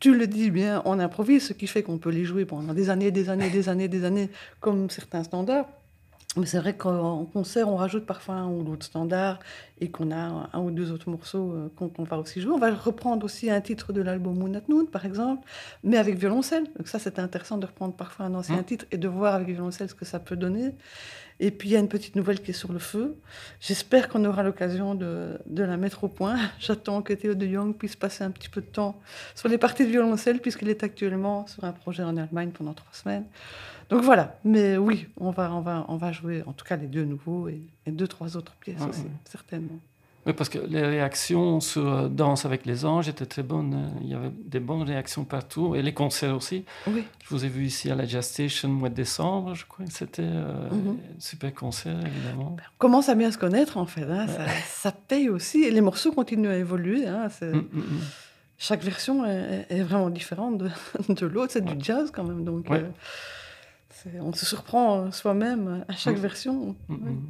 tu 0.00 0.14
le 0.14 0.26
dis 0.26 0.50
bien, 0.50 0.82
on 0.84 0.98
improvise, 0.98 1.46
ce 1.46 1.52
qui 1.52 1.66
fait 1.66 1.82
qu'on 1.82 1.98
peut 1.98 2.10
les 2.10 2.24
jouer 2.24 2.44
pendant 2.44 2.74
des 2.74 2.90
années, 2.90 3.10
des 3.10 3.28
années, 3.28 3.50
des 3.50 3.68
années, 3.68 3.88
des 3.88 4.04
années, 4.04 4.30
comme 4.60 4.90
certains 4.90 5.22
standards. 5.22 5.68
Mais 6.36 6.46
c'est 6.46 6.60
vrai 6.60 6.76
qu'en 6.76 7.24
concert, 7.24 7.68
on 7.68 7.74
rajoute 7.74 8.06
parfois 8.06 8.36
un 8.36 8.48
ou 8.48 8.62
l'autre 8.62 8.86
standard 8.86 9.40
et 9.80 9.90
qu'on 9.90 10.12
a 10.12 10.48
un 10.52 10.60
ou 10.60 10.70
deux 10.70 10.92
autres 10.92 11.10
morceaux 11.10 11.52
euh, 11.52 11.68
qu'on 11.76 12.04
va 12.04 12.18
aussi 12.18 12.40
jouer. 12.40 12.52
On 12.52 12.58
va 12.58 12.72
reprendre 12.72 13.24
aussi 13.24 13.50
un 13.50 13.60
titre 13.60 13.92
de 13.92 14.00
l'album 14.00 14.38
Moon 14.38 14.54
at 14.54 14.62
Noon, 14.68 14.86
par 14.86 15.06
exemple, 15.06 15.44
mais 15.82 15.96
avec 15.96 16.16
violoncelle. 16.16 16.64
Donc 16.76 16.86
ça, 16.86 17.00
c'est 17.00 17.18
intéressant 17.18 17.58
de 17.58 17.66
reprendre 17.66 17.94
parfois 17.94 18.26
un 18.26 18.34
ancien 18.34 18.58
Mm. 18.58 18.64
titre 18.64 18.84
et 18.92 18.96
de 18.96 19.08
voir 19.08 19.34
avec 19.34 19.48
violoncelle 19.48 19.88
ce 19.88 19.94
que 19.94 20.04
ça 20.04 20.20
peut 20.20 20.36
donner. 20.36 20.72
Et 21.40 21.50
puis, 21.50 21.70
il 21.70 21.72
y 21.72 21.76
a 21.76 21.80
une 21.80 21.88
petite 21.88 22.14
nouvelle 22.14 22.40
qui 22.40 22.50
est 22.50 22.54
sur 22.54 22.72
le 22.72 22.78
feu. 22.78 23.16
J'espère 23.60 24.08
qu'on 24.08 24.24
aura 24.24 24.42
l'occasion 24.44 24.94
de, 24.94 25.38
de 25.46 25.62
la 25.64 25.78
mettre 25.78 26.04
au 26.04 26.08
point. 26.08 26.36
J'attends 26.60 27.02
que 27.02 27.12
Théo 27.14 27.34
de 27.34 27.46
Jong 27.48 27.74
puisse 27.74 27.96
passer 27.96 28.22
un 28.22 28.30
petit 28.30 28.50
peu 28.50 28.60
de 28.60 28.66
temps 28.66 29.00
sur 29.34 29.48
les 29.48 29.58
parties 29.58 29.84
de 29.84 29.90
violoncelle, 29.90 30.38
puisqu'il 30.40 30.68
est 30.68 30.84
actuellement 30.84 31.46
sur 31.48 31.64
un 31.64 31.72
projet 31.72 32.04
en 32.04 32.16
Allemagne 32.16 32.50
pendant 32.50 32.74
trois 32.74 32.92
semaines. 32.92 33.24
Donc 33.90 34.02
voilà, 34.02 34.38
mais 34.44 34.76
oui, 34.76 35.06
on 35.18 35.30
va, 35.30 35.52
on 35.52 35.60
va, 35.60 35.84
on 35.88 35.96
va 35.96 36.12
jouer 36.12 36.42
en 36.46 36.52
tout 36.52 36.64
cas 36.64 36.76
les 36.76 36.86
deux 36.86 37.04
nouveaux 37.04 37.48
et, 37.48 37.60
et 37.86 37.90
deux, 37.90 38.06
trois 38.08 38.36
autres 38.36 38.54
pièces 38.56 38.78
Ah, 38.80 38.88
aussi, 38.88 39.02
oui. 39.02 39.10
certainement. 39.24 39.78
Oui, 40.26 40.34
parce 40.34 40.50
que 40.50 40.58
les 40.58 40.82
réactions 40.82 41.60
sur 41.60 41.88
euh, 41.90 42.08
Danse 42.08 42.44
avec 42.44 42.66
les 42.66 42.84
anges 42.84 43.08
étaient 43.08 43.24
très 43.24 43.42
bonnes. 43.42 43.72
hein. 43.72 43.98
Il 44.02 44.08
y 44.08 44.14
avait 44.14 44.30
des 44.44 44.60
bonnes 44.60 44.82
réactions 44.82 45.24
partout. 45.24 45.74
Et 45.74 45.80
les 45.80 45.94
concerts 45.94 46.36
aussi. 46.36 46.64
Oui, 46.86 47.04
Je 47.24 47.28
vous 47.30 47.44
ai 47.46 47.48
vu 47.48 47.64
ici 47.64 47.90
à 47.90 47.94
la 47.94 48.04
Jazz 48.04 48.26
Station 48.26 48.68
au 48.68 48.72
mois 48.72 48.90
de 48.90 48.94
décembre, 48.94 49.54
je 49.54 49.64
crois 49.64 49.86
que 49.86 49.92
c'était 49.92 50.22
euh, 50.22 50.68
Mhm. 50.70 50.88
un 51.16 51.20
super 51.20 51.54
concert, 51.54 51.98
évidemment. 52.06 52.54
on 52.58 52.78
commence 52.78 53.08
à 53.08 53.14
bien 53.14 53.32
se 53.32 53.38
connaître 53.38 53.78
en 53.78 53.86
fait. 53.86 54.02
hein, 54.04 54.26
ça, 54.28 54.46
ça 54.68 54.92
paye 54.92 55.30
aussi. 55.30 55.62
Et 55.62 55.70
les 55.70 55.80
morceaux 55.80 56.12
continuent 56.12 56.50
à 56.50 56.58
évoluer. 56.58 57.06
hein, 57.06 57.28
Mm, 57.40 57.46
mm, 57.56 57.60
mm. 57.78 58.00
Chaque 58.58 58.82
version 58.84 59.24
est, 59.24 59.64
est 59.70 59.82
vraiment 59.82 60.10
différente 60.10 60.58
de, 60.58 60.68
de 61.08 61.26
l'autre. 61.26 61.52
C'est 61.54 61.64
du 61.64 61.82
jazz 61.82 62.10
quand 62.14 62.24
même. 62.24 62.44
Donc, 62.44 62.68
Ouais. 62.68 62.80
euh, 62.82 62.90
on 64.20 64.32
se 64.32 64.46
surprend 64.46 65.06
euh, 65.06 65.10
soi-même 65.10 65.84
à 65.88 65.94
chaque 65.94 66.16
Mm. 66.18 66.20
version. 66.20 66.76
Mm, 66.88 66.94
Ouais. 66.94 67.10
mm. 67.10 67.20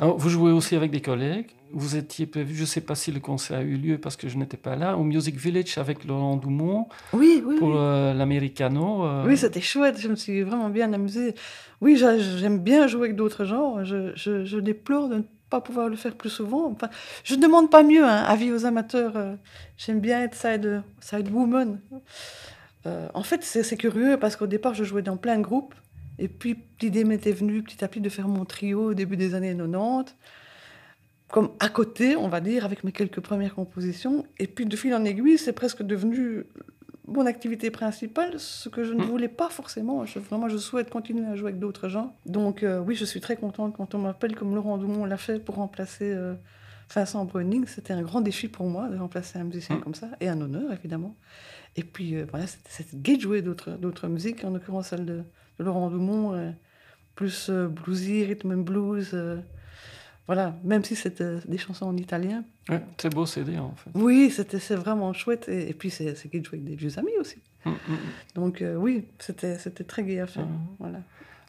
Alors, 0.00 0.16
vous 0.16 0.28
jouez 0.28 0.52
aussi 0.52 0.76
avec 0.76 0.90
des 0.92 1.00
collègues. 1.00 1.48
Vous 1.72 1.96
étiez 1.96 2.24
prévu, 2.26 2.54
je 2.54 2.60
ne 2.62 2.66
sais 2.66 2.80
pas 2.80 2.94
si 2.94 3.10
le 3.12 3.18
concert 3.20 3.58
a 3.58 3.62
eu 3.62 3.76
lieu 3.76 3.98
parce 3.98 4.16
que 4.16 4.28
je 4.28 4.38
n'étais 4.38 4.56
pas 4.56 4.76
là, 4.76 4.96
au 4.96 5.02
Music 5.02 5.36
Village 5.36 5.76
avec 5.76 6.04
Laurent 6.04 6.36
Doumont 6.36 6.88
Oui, 7.12 7.42
oui, 7.44 7.56
pour 7.58 7.68
oui. 7.70 7.74
euh, 7.76 8.14
l'Americano. 8.14 9.04
euh, 9.04 9.26
Oui, 9.26 9.36
c'était 9.36 9.60
chouette, 9.60 9.98
je 10.00 10.08
me 10.08 10.14
suis 10.16 10.42
vraiment 10.42 10.70
bien 10.70 10.92
amusée. 10.92 11.34
Oui, 11.80 11.96
j'a- 11.96 12.16
j'aime 12.18 12.60
bien 12.60 12.86
jouer 12.86 13.06
avec 13.08 13.16
d'autres 13.16 13.44
genres. 13.44 13.84
Je, 13.84 14.12
je- 14.14 14.44
je 14.46 14.58
déplore 14.58 15.08
de 15.08 15.16
ne 15.16 15.22
pas 15.50 15.60
pouvoir 15.60 15.88
le 15.88 15.96
faire 15.96 16.14
plus 16.14 16.30
souvent. 16.30 16.70
Enfin, 16.70 16.88
je 17.24 17.34
ne 17.34 17.42
demande 17.42 17.70
pas 17.70 17.82
mieux, 17.82 18.04
hein, 18.04 18.22
avis 18.26 18.52
aux 18.52 18.64
amateurs. 18.64 19.14
J'aime 19.76 20.00
bien 20.00 20.22
être 20.22 20.36
side, 20.36 20.82
side 21.00 21.28
woman. 21.30 21.80
Euh, 22.86 23.08
en 23.14 23.22
fait, 23.22 23.42
c'est 23.42 23.76
curieux 23.76 24.16
parce 24.18 24.36
qu'au 24.36 24.46
départ, 24.46 24.74
je 24.74 24.84
jouais 24.84 25.02
dans 25.02 25.16
plein 25.16 25.36
de 25.38 25.42
groupes. 25.42 25.74
Et 26.18 26.28
puis, 26.28 26.58
l'idée 26.80 27.04
m'était 27.04 27.32
venue 27.32 27.62
petit 27.62 27.84
à 27.84 27.88
petit 27.88 28.00
de 28.00 28.08
faire 28.08 28.28
mon 28.28 28.44
trio 28.44 28.90
au 28.90 28.94
début 28.94 29.16
des 29.16 29.34
années 29.34 29.54
90. 29.56 30.14
Comme 31.30 31.50
à 31.60 31.68
côté, 31.68 32.16
on 32.16 32.28
va 32.28 32.40
dire, 32.40 32.64
avec 32.64 32.84
mes 32.84 32.92
quelques 32.92 33.20
premières 33.20 33.54
compositions. 33.54 34.24
Et 34.38 34.46
puis, 34.46 34.64
de 34.64 34.76
fil 34.76 34.94
en 34.94 35.04
aiguille, 35.04 35.36
c'est 35.38 35.52
presque 35.52 35.82
devenu 35.82 36.44
mon 37.06 37.24
activité 37.26 37.70
principale, 37.70 38.38
ce 38.38 38.68
que 38.68 38.84
je 38.84 38.92
ne 38.92 39.02
Mm. 39.02 39.06
voulais 39.06 39.28
pas 39.28 39.48
forcément. 39.48 40.04
Je, 40.04 40.18
vraiment, 40.18 40.48
je 40.48 40.56
souhaite 40.58 40.90
continuer 40.90 41.26
à 41.26 41.36
jouer 41.36 41.48
avec 41.50 41.58
d'autres 41.58 41.88
gens. 41.88 42.14
Donc, 42.26 42.62
euh, 42.62 42.80
oui, 42.80 42.94
je 42.94 43.04
suis 43.04 43.20
très 43.20 43.36
contente 43.36 43.74
quand 43.76 43.94
on 43.94 43.98
m'appelle, 43.98 44.34
comme 44.36 44.54
Laurent 44.54 44.76
Doumont 44.78 45.04
l'a 45.04 45.16
fait 45.16 45.38
pour 45.38 45.54
remplacer 45.56 46.12
euh, 46.12 46.34
Vincent 46.94 47.24
Breuning. 47.24 47.66
C'était 47.66 47.92
un 47.92 48.02
grand 48.02 48.20
défi 48.20 48.48
pour 48.48 48.66
moi 48.68 48.88
de 48.88 48.96
remplacer 48.96 49.38
un 49.38 49.44
musicien 49.44 49.76
Mm. 49.76 49.80
comme 49.80 49.94
ça, 49.94 50.08
et 50.20 50.28
un 50.28 50.40
honneur, 50.40 50.72
évidemment. 50.72 51.16
Et 51.76 51.82
puis, 51.84 52.16
euh, 52.16 52.26
voilà, 52.30 52.46
de 52.92 53.20
jouer 53.20 53.42
d'autres 53.42 54.08
musiques, 54.08 54.44
en 54.44 54.50
l'occurrence 54.50 54.88
celle 54.88 55.04
de, 55.04 55.22
de 55.58 55.64
Laurent 55.64 55.90
Doumont, 55.90 56.32
euh, 56.34 56.50
plus 57.14 57.48
euh, 57.50 57.68
bluesy, 57.68 58.24
rhythm 58.24 58.52
and 58.52 58.62
blues. 58.62 59.10
euh, 59.12 59.40
voilà, 60.26 60.54
même 60.62 60.84
si 60.84 60.94
c'était 60.94 61.38
des 61.46 61.56
chansons 61.58 61.86
en 61.86 61.96
italien. 61.96 62.44
ouais, 62.68 62.82
très 62.98 63.08
beau 63.08 63.24
CD 63.24 63.58
en 63.58 63.74
fait. 63.76 63.90
Oui, 63.94 64.30
c'était 64.30 64.58
c'est 64.58 64.74
vraiment 64.76 65.12
chouette. 65.14 65.48
Et, 65.48 65.70
et 65.70 65.74
puis, 65.74 65.90
c'est 65.90 66.14
c'est 66.16 66.30
gai 66.30 66.40
de 66.40 66.44
jouer 66.46 66.58
avec 66.58 66.68
des 66.68 66.76
vieux 66.76 66.98
amis 66.98 67.16
aussi. 67.18 67.38
Mm, 67.64 67.70
mm. 67.70 67.96
Donc 68.34 68.62
oui, 68.76 69.06
c'était 69.18 69.56
c'était 69.58 69.84
très 69.84 70.02
gai 70.04 70.20
à 70.20 70.26
faire. 70.26 70.46
Voilà. 70.78 71.00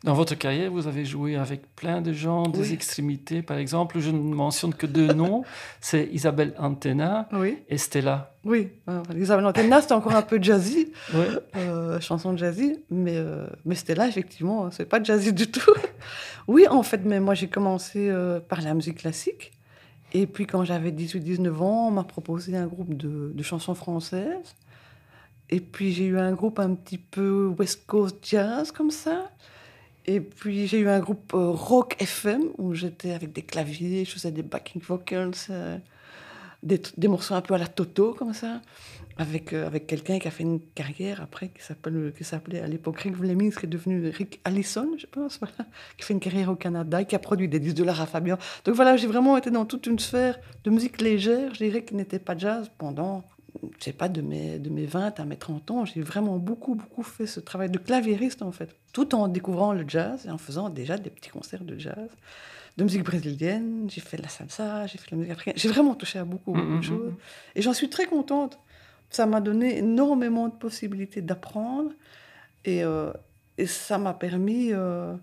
Dans 0.05 0.13
votre 0.13 0.33
carrière, 0.35 0.71
vous 0.71 0.87
avez 0.87 1.03
joué 1.03 1.35
avec 1.35 1.75
plein 1.75 2.01
de 2.01 2.13
gens, 2.13 2.43
des 2.43 2.59
Oui. 2.69 2.73
extrémités. 2.73 3.41
Par 3.41 3.57
exemple, 3.57 3.99
je 3.99 4.11
ne 4.11 4.17
mentionne 4.33 4.73
que 4.73 4.85
deux 4.85 5.11
noms. 5.13 5.43
C'est 5.81 6.07
Isabelle 6.13 6.53
Antena 6.57 7.27
Oui, 7.33 7.57
et 7.67 7.77
Stella. 7.77 8.33
oui. 8.45 8.69
Euh, 8.87 9.03
Isabelle 9.17 9.45
Antenna, 9.45 9.81
c'était 9.81 9.93
encore 9.93 10.15
un 10.15 10.21
peu 10.21 10.41
jazzy, 10.41 10.93
Ouais. 11.13 11.27
euh, 11.57 11.99
chanson 11.99 12.37
jazzy, 12.37 12.77
mais, 12.89 13.17
euh, 13.17 13.47
mais 13.65 13.75
là, 13.93 14.07
effectivement, 14.07 14.71
c'est 14.71 14.85
pas 14.85 15.03
jazzy 15.03 15.33
du 15.33 15.51
tout. 15.51 15.73
oui, 16.47 16.65
en 16.69 16.81
fait, 16.83 17.01
mais 17.03 17.19
moi 17.19 17.33
j'ai 17.33 17.47
commencé 17.49 18.09
euh, 18.09 18.39
par 18.39 18.61
la 18.61 18.73
musique 18.73 18.99
classique. 18.99 19.51
Et 20.13 20.25
puis 20.27 20.47
quand 20.47 20.63
j'avais 20.63 20.91
18-19 20.91 21.61
ans, 21.61 21.87
on 21.89 21.91
m'a 21.91 22.03
proposé 22.05 22.55
un 22.55 22.67
groupe 22.67 22.95
de, 22.95 23.31
de 23.35 23.43
chansons 23.43 23.75
françaises. 23.75 24.55
Et 25.49 25.59
puis 25.59 25.91
j'ai 25.91 26.05
eu 26.05 26.17
un 26.17 26.31
groupe 26.31 26.57
un 26.59 26.73
petit 26.73 26.97
peu 26.97 27.53
West 27.59 27.85
Coast 27.85 28.15
Jazz 28.23 28.71
comme 28.71 28.91
ça. 28.91 29.29
Et 30.09 30.21
puis 30.21 30.65
j'ai 30.65 30.79
eu 30.79 30.89
un 30.89 30.99
groupe 30.99 31.35
euh, 31.35 31.51
rock 31.51 31.95
FM 31.99 32.41
où 32.57 32.73
j'étais 32.73 33.11
avec 33.11 33.31
des 33.31 33.43
claviers, 33.43 34.05
je 34.05 34.11
faisais 34.13 34.31
des 34.31 34.41
backing 34.41 34.81
vocals, 34.81 35.35
euh, 35.51 35.77
des, 36.63 37.07
morceaux 37.07 37.35
un 37.35 37.41
peu 37.41 37.53
à 37.53 37.59
la 37.59 37.67
Toto 37.67 38.15
comme 38.15 38.33
ça, 38.33 38.59
avec, 39.19 39.53
euh, 39.53 39.67
avec 39.67 39.85
quelqu'un 39.85 40.17
qui 40.17 40.27
a 40.27 40.31
fait 40.31 40.41
une 40.41 40.61
carrière 40.73 41.21
après 41.21 41.49
qui 41.49 41.63
s'appelait 41.63 42.59
à 42.59 42.65
l'époque 42.65 43.01
Rick 43.01 43.17
Fleming, 43.17 43.53
qui 43.53 43.67
est 43.67 43.69
devenu 43.69 44.09
Rick 44.09 44.39
Allison, 44.45 44.89
je 44.97 45.05
pense, 45.05 45.37
voilà, 45.41 45.69
qui 45.95 46.03
fait 46.03 46.15
une 46.15 46.19
carrière 46.19 46.49
au 46.49 46.55
Canada, 46.55 47.03
qui 47.03 47.15
a 47.15 47.19
produit 47.19 47.47
des 47.47 47.59
disques 47.59 47.77
de 47.77 47.83
Lara 47.83 48.07
Fabian. 48.07 48.39
Donc 48.65 48.73
voilà, 48.73 48.97
j'ai 48.97 49.05
vraiment 49.05 49.37
été 49.37 49.51
dans 49.51 49.65
toute 49.65 49.85
une 49.85 49.99
sphère 49.99 50.39
de 50.63 50.71
musique 50.71 51.01
légère, 51.01 51.53
je 51.53 51.65
dirais, 51.65 51.85
qui 51.85 51.93
n'était 51.93 52.17
pas 52.17 52.35
jazz 52.35 52.71
pendant 52.79 53.23
je 53.79 53.83
sais 53.83 53.93
pas, 53.93 54.09
de 54.09 54.21
mes, 54.21 54.59
de 54.59 54.69
mes 54.69 54.85
20 54.85 55.19
à 55.19 55.25
mes 55.25 55.35
30 55.37 55.71
ans, 55.71 55.85
j'ai 55.85 56.01
vraiment 56.01 56.37
beaucoup, 56.37 56.75
beaucoup 56.75 57.03
fait 57.03 57.25
ce 57.27 57.39
travail 57.39 57.69
de 57.69 57.77
claviériste, 57.79 58.41
en 58.41 58.51
fait, 58.51 58.75
tout 58.93 59.15
en 59.15 59.27
découvrant 59.27 59.73
le 59.73 59.85
jazz 59.87 60.25
et 60.25 60.29
en 60.31 60.37
faisant 60.37 60.69
déjà 60.69 60.97
des 60.97 61.09
petits 61.09 61.29
concerts 61.29 61.63
de 61.63 61.77
jazz, 61.77 62.09
de 62.77 62.83
musique 62.83 63.03
brésilienne, 63.03 63.87
j'ai 63.89 64.01
fait 64.01 64.17
de 64.17 64.21
la 64.23 64.29
salsa, 64.29 64.85
j'ai 64.87 64.97
fait 64.97 65.07
de 65.07 65.11
la 65.11 65.17
musique 65.17 65.31
africaine, 65.33 65.53
j'ai 65.57 65.69
vraiment 65.69 65.95
touché 65.95 66.19
à 66.19 66.25
beaucoup, 66.25 66.51
beaucoup 66.53 66.67
de 66.67 66.73
Mhm, 66.75 66.83
choses. 66.83 67.11
mhm. 67.11 67.17
Et 67.55 67.61
j'en 67.61 67.73
suis 67.73 67.89
très 67.89 68.05
contente. 68.05 68.59
Ça 69.09 69.25
m'a 69.25 69.41
donné 69.41 69.79
énormément 69.79 70.47
de 70.49 70.53
possibilités 70.53 71.21
d'apprendre 71.21 71.91
et, 72.65 72.83
euh, 72.83 73.11
et 73.57 73.65
ça 73.65 73.97
m'a 73.97 74.13
permis 74.13 74.71
euh, 74.71 75.13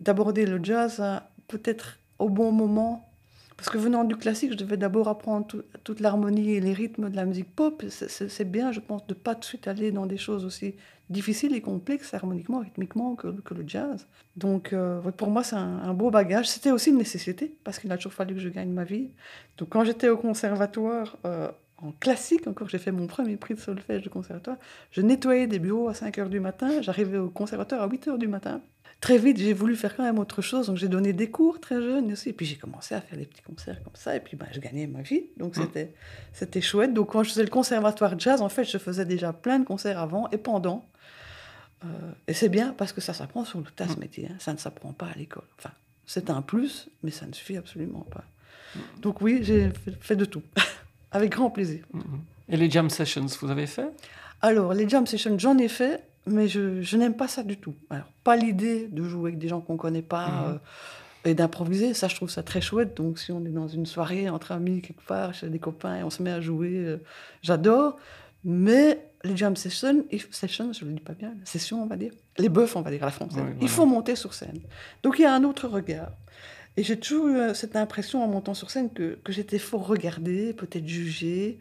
d'aborder 0.00 0.46
le 0.46 0.62
jazz 0.62 1.00
à- 1.00 1.28
peut-être 1.48 1.98
au 2.18 2.28
bon 2.28 2.52
moment. 2.52 3.08
Parce 3.56 3.70
que 3.70 3.78
venant 3.78 4.04
du 4.04 4.16
classique, 4.16 4.52
je 4.52 4.56
devais 4.56 4.76
d'abord 4.76 5.08
apprendre 5.08 5.46
tout- 5.46 5.62
toute 5.84 6.00
l'harmonie 6.00 6.52
et 6.54 6.60
les 6.60 6.72
rythmes 6.72 7.08
de 7.08 7.16
la 7.16 7.24
musique 7.24 7.54
pop. 7.54 7.84
C'est- 7.88 8.44
bien, 8.44 8.72
je 8.72 8.80
pense, 8.80 9.06
de 9.06 9.14
pas 9.14 9.34
tout 9.34 9.40
de 9.40 9.44
suite 9.46 9.68
aller 9.68 9.92
dans 9.92 10.06
des 10.06 10.16
choses 10.18 10.44
aussi 10.44 10.74
difficiles 11.10 11.54
et 11.54 11.60
complexes 11.60 12.14
harmoniquement, 12.14 12.60
rythmiquement 12.60 13.14
que, 13.14 13.28
le 13.28 13.64
jazz. 13.66 14.06
Donc 14.36 14.72
euh, 14.72 15.00
pour 15.12 15.30
moi, 15.30 15.44
c'est 15.44 15.56
un, 15.56 15.94
beau 15.94 16.10
bagage. 16.10 16.48
C'était 16.48 16.70
aussi 16.72 16.90
une 16.90 16.98
nécessité, 16.98 17.54
parce 17.64 17.78
qu'il 17.78 17.92
a 17.92 17.96
toujours 17.96 18.12
fallu 18.14 18.34
que 18.34 18.40
je 18.40 18.48
gagne 18.48 18.70
ma 18.72 18.84
vie. 18.84 19.10
Donc 19.58 19.68
quand 19.70 19.84
j'étais 19.84 20.08
au 20.08 20.16
conservatoire, 20.16 21.16
euh, 21.26 21.48
en 21.78 21.92
classique 21.92 22.46
encore, 22.46 22.68
j'ai 22.68 22.78
fait 22.78 22.92
mon 22.92 23.06
premier 23.06 23.36
prix 23.36 23.54
de 23.54 23.60
solfège 23.60 24.02
de 24.02 24.08
conservatoire, 24.08 24.56
je 24.90 25.00
nettoyais 25.02 25.46
des 25.46 25.58
bureaux 25.58 25.88
à 25.88 25.94
5 25.94 26.18
heures 26.18 26.30
du 26.30 26.40
matin, 26.40 26.80
j'arrivais 26.80 27.18
au 27.18 27.28
conservatoire 27.30 27.82
à 27.82 27.88
8 27.88 28.08
heures 28.08 28.18
du 28.18 28.28
matin. 28.28 28.62
Très 29.04 29.18
vite, 29.18 29.36
j'ai 29.36 29.52
voulu 29.52 29.76
faire 29.76 29.94
quand 29.94 30.02
même 30.02 30.18
autre 30.18 30.40
chose, 30.40 30.68
donc 30.68 30.78
j'ai 30.78 30.88
donné 30.88 31.12
des 31.12 31.28
cours 31.30 31.60
très 31.60 31.74
jeune 31.82 32.10
aussi, 32.12 32.30
et 32.30 32.32
puis 32.32 32.46
j'ai 32.46 32.56
commencé 32.56 32.94
à 32.94 33.02
faire 33.02 33.18
des 33.18 33.26
petits 33.26 33.42
concerts 33.42 33.82
comme 33.84 33.94
ça, 33.96 34.16
et 34.16 34.20
puis 34.20 34.34
ben, 34.34 34.46
je 34.50 34.60
gagnais 34.60 34.86
ma 34.86 35.02
vie, 35.02 35.24
donc 35.36 35.58
Mm. 35.58 35.62
c'était 35.62 35.92
c'était 36.32 36.62
chouette. 36.62 36.94
Donc 36.94 37.12
quand 37.12 37.22
je 37.22 37.28
faisais 37.28 37.42
le 37.42 37.50
conservatoire 37.50 38.18
jazz, 38.18 38.40
en 38.40 38.48
fait, 38.48 38.64
je 38.64 38.78
faisais 38.78 39.04
déjà 39.04 39.34
plein 39.34 39.58
de 39.58 39.66
concerts 39.66 39.98
avant 39.98 40.30
et 40.30 40.38
pendant. 40.38 40.88
Euh, 41.84 41.88
et 42.28 42.32
c'est 42.32 42.48
bien 42.48 42.72
parce 42.78 42.94
que 42.94 43.02
ça 43.02 43.12
s'apprend 43.12 43.44
sur 43.44 43.58
le 43.58 43.66
tas 43.76 43.86
ce 43.88 43.96
Mm. 43.96 44.00
métier, 44.00 44.28
hein. 44.30 44.36
ça 44.38 44.54
ne 44.54 44.58
s'apprend 44.58 44.94
pas 44.94 45.08
à 45.08 45.14
l'école. 45.18 45.44
Enfin, 45.58 45.72
c'est 46.06 46.30
un 46.30 46.40
plus, 46.40 46.88
mais 47.02 47.10
ça 47.10 47.26
ne 47.26 47.34
suffit 47.34 47.58
absolument 47.58 48.06
pas. 48.10 48.24
Donc 49.02 49.20
oui, 49.20 49.40
j'ai 49.42 49.68
fait, 49.68 49.92
fait 50.00 50.16
de 50.16 50.24
tout, 50.24 50.42
avec 51.12 51.30
grand 51.32 51.50
plaisir. 51.50 51.84
Et 52.48 52.56
les 52.56 52.70
jam 52.70 52.88
sessions, 52.88 53.26
vous 53.42 53.50
avez 53.50 53.66
fait? 53.66 53.88
Alors, 54.40 54.72
les 54.72 54.88
jam 54.88 55.06
sessions, 55.06 55.38
j'en 55.38 55.58
ai 55.58 55.68
fait, 55.68 56.02
mais 56.26 56.48
je, 56.48 56.80
je 56.82 56.96
n'aime 56.96 57.14
pas 57.14 57.28
ça 57.28 57.42
du 57.42 57.56
tout. 57.56 57.74
Alors, 57.90 58.06
pas 58.24 58.36
l'idée 58.36 58.88
de 58.90 59.04
jouer 59.04 59.30
avec 59.30 59.38
des 59.38 59.48
gens 59.48 59.60
qu'on 59.60 59.74
ne 59.74 59.78
connaît 59.78 60.02
pas 60.02 60.28
Mhm. 60.28 60.52
euh, 60.54 60.58
et 61.26 61.34
d'improviser, 61.34 61.94
ça, 61.94 62.08
je 62.08 62.14
trouve 62.16 62.28
ça 62.30 62.42
très 62.42 62.60
chouette. 62.60 62.94
Donc, 62.96 63.18
si 63.18 63.32
on 63.32 63.44
est 63.46 63.50
dans 63.50 63.68
une 63.68 63.86
soirée 63.86 64.28
entre 64.28 64.52
amis, 64.52 64.82
quelque 64.82 65.04
part, 65.06 65.32
chez 65.34 65.48
des 65.48 65.58
copains, 65.58 65.96
et 65.98 66.02
on 66.02 66.10
se 66.10 66.22
met 66.22 66.30
à 66.30 66.40
jouer, 66.40 66.72
euh, 66.76 66.96
j'adore. 67.42 67.96
Mais 68.44 69.06
les 69.22 69.34
jam 69.36 69.56
sessions, 69.56 70.04
je 70.12 70.84
ne 70.84 70.90
le 70.90 70.96
dis 70.96 71.00
pas 71.02 71.14
bien, 71.14 71.32
sessions, 71.44 71.82
on 71.82 71.86
va 71.86 71.96
dire, 71.96 72.12
les 72.36 72.50
bœufs, 72.50 72.76
on 72.76 72.82
va 72.82 72.90
dire 72.90 73.02
à 73.02 73.06
la 73.06 73.10
française, 73.12 73.42
Oui, 73.42 73.54
il 73.62 73.68
faut 73.70 73.86
monter 73.86 74.16
sur 74.16 74.34
scène. 74.34 74.60
Donc, 75.02 75.18
il 75.18 75.22
y 75.22 75.24
a 75.24 75.32
un 75.34 75.44
autre 75.44 75.66
regard. 75.66 76.10
Et 76.76 76.82
j'ai 76.82 76.98
toujours 76.98 77.28
eu 77.28 77.36
euh, 77.36 77.54
cette 77.54 77.76
impression 77.76 78.22
en 78.22 78.28
montant 78.28 78.52
sur 78.52 78.70
scène 78.70 78.90
que, 78.92 79.16
que 79.24 79.32
j'étais 79.32 79.58
fort 79.58 79.86
regardée, 79.86 80.52
peut-être 80.52 80.86
jugée. 80.86 81.58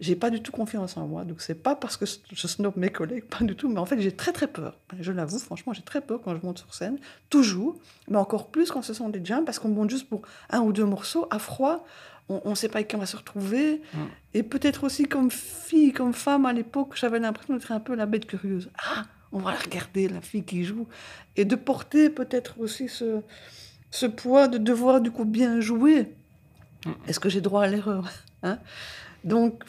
J'ai 0.00 0.14
pas 0.14 0.30
du 0.30 0.42
tout 0.42 0.52
confiance 0.52 0.96
en 0.96 1.06
moi. 1.06 1.24
Donc 1.24 1.40
c'est 1.40 1.54
pas 1.54 1.74
parce 1.74 1.96
que 1.96 2.04
je 2.04 2.46
snob 2.46 2.74
mes 2.76 2.90
collègues, 2.90 3.24
pas 3.24 3.44
du 3.44 3.56
tout. 3.56 3.68
Mais 3.68 3.78
en 3.78 3.86
fait, 3.86 4.00
j'ai 4.00 4.12
très 4.12 4.32
très 4.32 4.46
peur. 4.46 4.78
Je 4.98 5.12
l'avoue, 5.12 5.38
franchement, 5.38 5.72
j'ai 5.72 5.82
très 5.82 6.00
peur 6.00 6.20
quand 6.22 6.36
je 6.36 6.44
monte 6.44 6.58
sur 6.58 6.74
scène. 6.74 6.98
Toujours. 7.30 7.78
Mais 8.08 8.16
encore 8.16 8.48
plus 8.48 8.70
quand 8.70 8.82
ce 8.82 8.92
sont 8.92 9.08
des 9.08 9.24
jams, 9.24 9.44
parce 9.44 9.58
qu'on 9.58 9.68
monte 9.68 9.90
juste 9.90 10.08
pour 10.08 10.22
un 10.50 10.60
ou 10.60 10.72
deux 10.72 10.84
morceaux 10.84 11.26
à 11.30 11.38
froid. 11.38 11.86
On 12.28 12.50
ne 12.50 12.54
sait 12.56 12.68
pas 12.68 12.78
avec 12.78 12.88
qui 12.88 12.96
on 12.96 12.98
va 12.98 13.06
se 13.06 13.16
retrouver. 13.16 13.82
Mm. 13.94 13.98
Et 14.34 14.42
peut-être 14.42 14.84
aussi 14.84 15.04
comme 15.04 15.30
fille, 15.30 15.92
comme 15.92 16.12
femme 16.12 16.44
à 16.44 16.52
l'époque, 16.52 16.94
j'avais 16.96 17.20
l'impression 17.20 17.54
d'être 17.54 17.70
un 17.70 17.78
peu 17.78 17.94
la 17.94 18.06
bête 18.06 18.26
curieuse. 18.26 18.68
Ah, 18.78 19.04
on 19.30 19.38
va 19.38 19.52
la 19.52 19.58
regarder, 19.58 20.08
la 20.08 20.20
fille 20.20 20.42
qui 20.42 20.64
joue. 20.64 20.88
Et 21.36 21.44
de 21.44 21.54
porter 21.54 22.10
peut-être 22.10 22.58
aussi 22.58 22.88
ce, 22.88 23.20
ce 23.92 24.06
poids 24.06 24.48
de 24.48 24.58
devoir 24.58 25.00
du 25.00 25.12
coup 25.12 25.24
bien 25.24 25.60
jouer. 25.60 26.12
Mm. 26.84 26.90
Est-ce 27.06 27.20
que 27.20 27.28
j'ai 27.28 27.40
droit 27.40 27.62
à 27.62 27.68
l'erreur 27.68 28.10
hein? 28.42 28.58
Donc, 29.22 29.62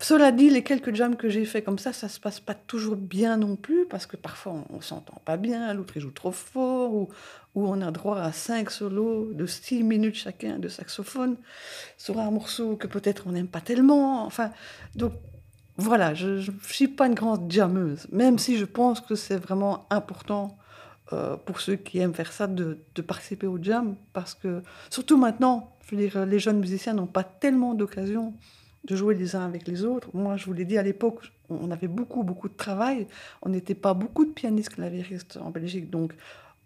cela 0.00 0.30
dit, 0.30 0.48
les 0.48 0.62
quelques 0.62 0.94
jams 0.94 1.16
que 1.16 1.28
j'ai 1.28 1.44
fait 1.44 1.62
comme 1.62 1.78
ça, 1.78 1.92
ça 1.92 2.08
se 2.08 2.20
passe 2.20 2.38
pas 2.38 2.54
toujours 2.54 2.94
bien 2.94 3.36
non 3.36 3.56
plus, 3.56 3.84
parce 3.84 4.06
que 4.06 4.16
parfois 4.16 4.64
on, 4.70 4.80
s'entend 4.80 5.20
pas 5.24 5.36
bien, 5.36 5.74
l'autre 5.74 5.98
joue 5.98 6.12
trop 6.12 6.30
fort, 6.30 6.94
ou, 6.94 7.08
on 7.56 7.82
a 7.82 7.90
droit 7.90 8.20
à 8.20 8.30
cinq 8.30 8.70
solos 8.70 9.32
de 9.32 9.44
six 9.46 9.82
minutes 9.82 10.14
chacun 10.14 10.60
de 10.60 10.68
saxophone 10.68 11.36
sur 11.96 12.20
un 12.20 12.30
morceau 12.30 12.76
que 12.76 12.86
peut-être 12.86 13.26
on 13.26 13.32
n'aime 13.32 13.48
pas 13.48 13.60
tellement. 13.60 14.24
Enfin, 14.24 14.52
donc 14.94 15.14
voilà, 15.76 16.14
je 16.14 16.48
ne 16.48 16.58
suis 16.62 16.86
pas 16.86 17.08
une 17.08 17.14
grande 17.14 17.50
jammeuse, 17.50 18.06
même 18.12 18.38
si 18.38 18.56
je 18.56 18.64
pense 18.64 19.00
que 19.00 19.16
c'est 19.16 19.38
vraiment 19.38 19.88
important 19.90 20.56
euh, 21.12 21.36
pour 21.36 21.60
ceux 21.60 21.74
qui 21.74 21.98
aiment 21.98 22.14
faire 22.14 22.32
ça 22.32 22.46
de, 22.46 22.78
de 22.94 23.02
participer 23.02 23.48
au 23.48 23.60
jam, 23.60 23.96
parce 24.12 24.34
que 24.34 24.62
surtout 24.90 25.16
maintenant, 25.16 25.76
je 25.86 25.96
veux 25.96 26.02
dire, 26.02 26.24
les 26.24 26.38
jeunes 26.38 26.60
musiciens 26.60 26.94
n'ont 26.94 27.06
pas 27.06 27.24
tellement 27.24 27.74
d'occasions 27.74 28.34
de 28.84 28.96
jouer 28.96 29.14
les 29.14 29.36
uns 29.36 29.44
avec 29.44 29.66
les 29.66 29.84
autres. 29.84 30.08
Moi, 30.14 30.36
je 30.36 30.46
vous 30.46 30.52
l'ai 30.52 30.64
dit 30.64 30.78
à 30.78 30.82
l'époque, 30.82 31.32
on 31.50 31.70
avait 31.70 31.88
beaucoup, 31.88 32.22
beaucoup 32.22 32.48
de 32.48 32.56
travail. 32.56 33.06
On 33.42 33.48
n'était 33.48 33.74
pas 33.74 33.94
beaucoup 33.94 34.24
de 34.24 34.30
pianistes 34.30 34.70
clavéristes 34.70 35.38
en 35.42 35.50
Belgique, 35.50 35.90
donc 35.90 36.14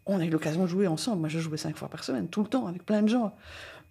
on 0.07 0.19
a 0.19 0.25
eu 0.25 0.31
l'occasion 0.31 0.63
de 0.63 0.67
jouer 0.69 0.87
ensemble. 0.87 1.21
Moi, 1.21 1.29
je 1.29 1.39
jouais 1.39 1.57
cinq 1.57 1.77
fois 1.77 1.89
par 1.89 2.05
semaine, 2.05 2.29
tout 2.29 2.43
le 2.43 2.49
temps, 2.49 2.67
avec 2.67 2.85
plein 2.85 3.03
de 3.03 3.09
gens. 3.09 3.35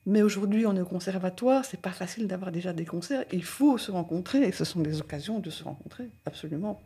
Mais 0.06 0.24
aujourd'hui, 0.24 0.66
on 0.66 0.76
est 0.76 0.82
au 0.82 0.86
conservatoire, 0.86 1.64
c'est 1.64 1.80
pas 1.80 1.92
facile 1.92 2.28
d'avoir 2.28 2.52
déjà 2.52 2.74
des 2.74 2.86
concerts. 2.86 3.24
Il 3.32 3.44
faut 3.44 3.78
se 3.78 3.92
rencontrer, 3.92 4.42
et 4.42 4.52
ce 4.52 4.66
sont 4.66 4.80
des 4.80 5.00
occasions 5.00 5.40
de 5.40 5.50
se 5.50 5.64
rencontrer, 5.64 6.10
absolument. 6.26 6.82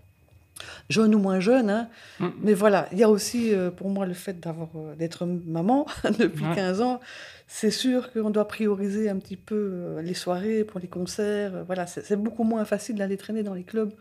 Jeune 0.90 1.16
ou 1.16 1.20
moins 1.20 1.40
jeune, 1.40 1.70
hein. 1.70 1.90
Mm. 2.20 2.28
Mais 2.42 2.54
voilà, 2.54 2.88
il 2.92 2.98
y 2.98 3.04
a 3.04 3.10
aussi 3.10 3.54
euh, 3.54 3.72
pour 3.72 3.90
moi 3.90 4.06
le 4.06 4.14
fait 4.14 4.40
d'avoir 4.40 4.70
euh, 4.76 4.96
d'être 4.96 5.26
maman 5.26 5.86
depuis 6.20 6.46
Ouais. 6.46 6.56
15 6.56 6.82
ans. 6.82 7.00
C'est 7.48 7.72
sûr 7.72 8.12
qu'on 8.12 8.32
doit 8.32 8.48
prioriser 8.48 9.10
un 9.10 9.18
petit 9.18 9.38
peu 9.38 9.56
euh, 9.74 10.02
les 10.02 10.14
soirées 10.16 10.64
pour 10.64 10.80
les 10.80 10.88
concerts. 10.88 11.56
euh, 11.56 11.64
voilà, 11.64 11.86
c'est 11.88 12.16
beaucoup 12.16 12.44
moins 12.44 12.66
facile 12.66 12.96
d'aller 12.96 13.18
traîner 13.18 13.44
dans 13.44 13.54
les 13.54 13.64
clubs 13.64 13.92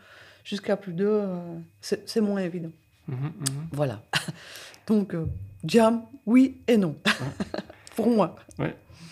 jusqu'à 0.44 0.76
plus 0.76 0.92
d'heures. 0.94 1.28
euh, 1.28 1.96
c'est 2.06 2.20
moins 2.20 2.40
évident. 2.40 2.70
Mhm, 3.08 3.16
mhm. 3.18 3.32
Voilà. 3.72 4.02
Donc, 4.86 5.14
euh, 5.14 5.26
jam, 5.64 6.02
oui 6.26 6.56
et 6.68 6.76
non. 6.78 6.96
pour 7.96 8.08
moi. 8.08 8.36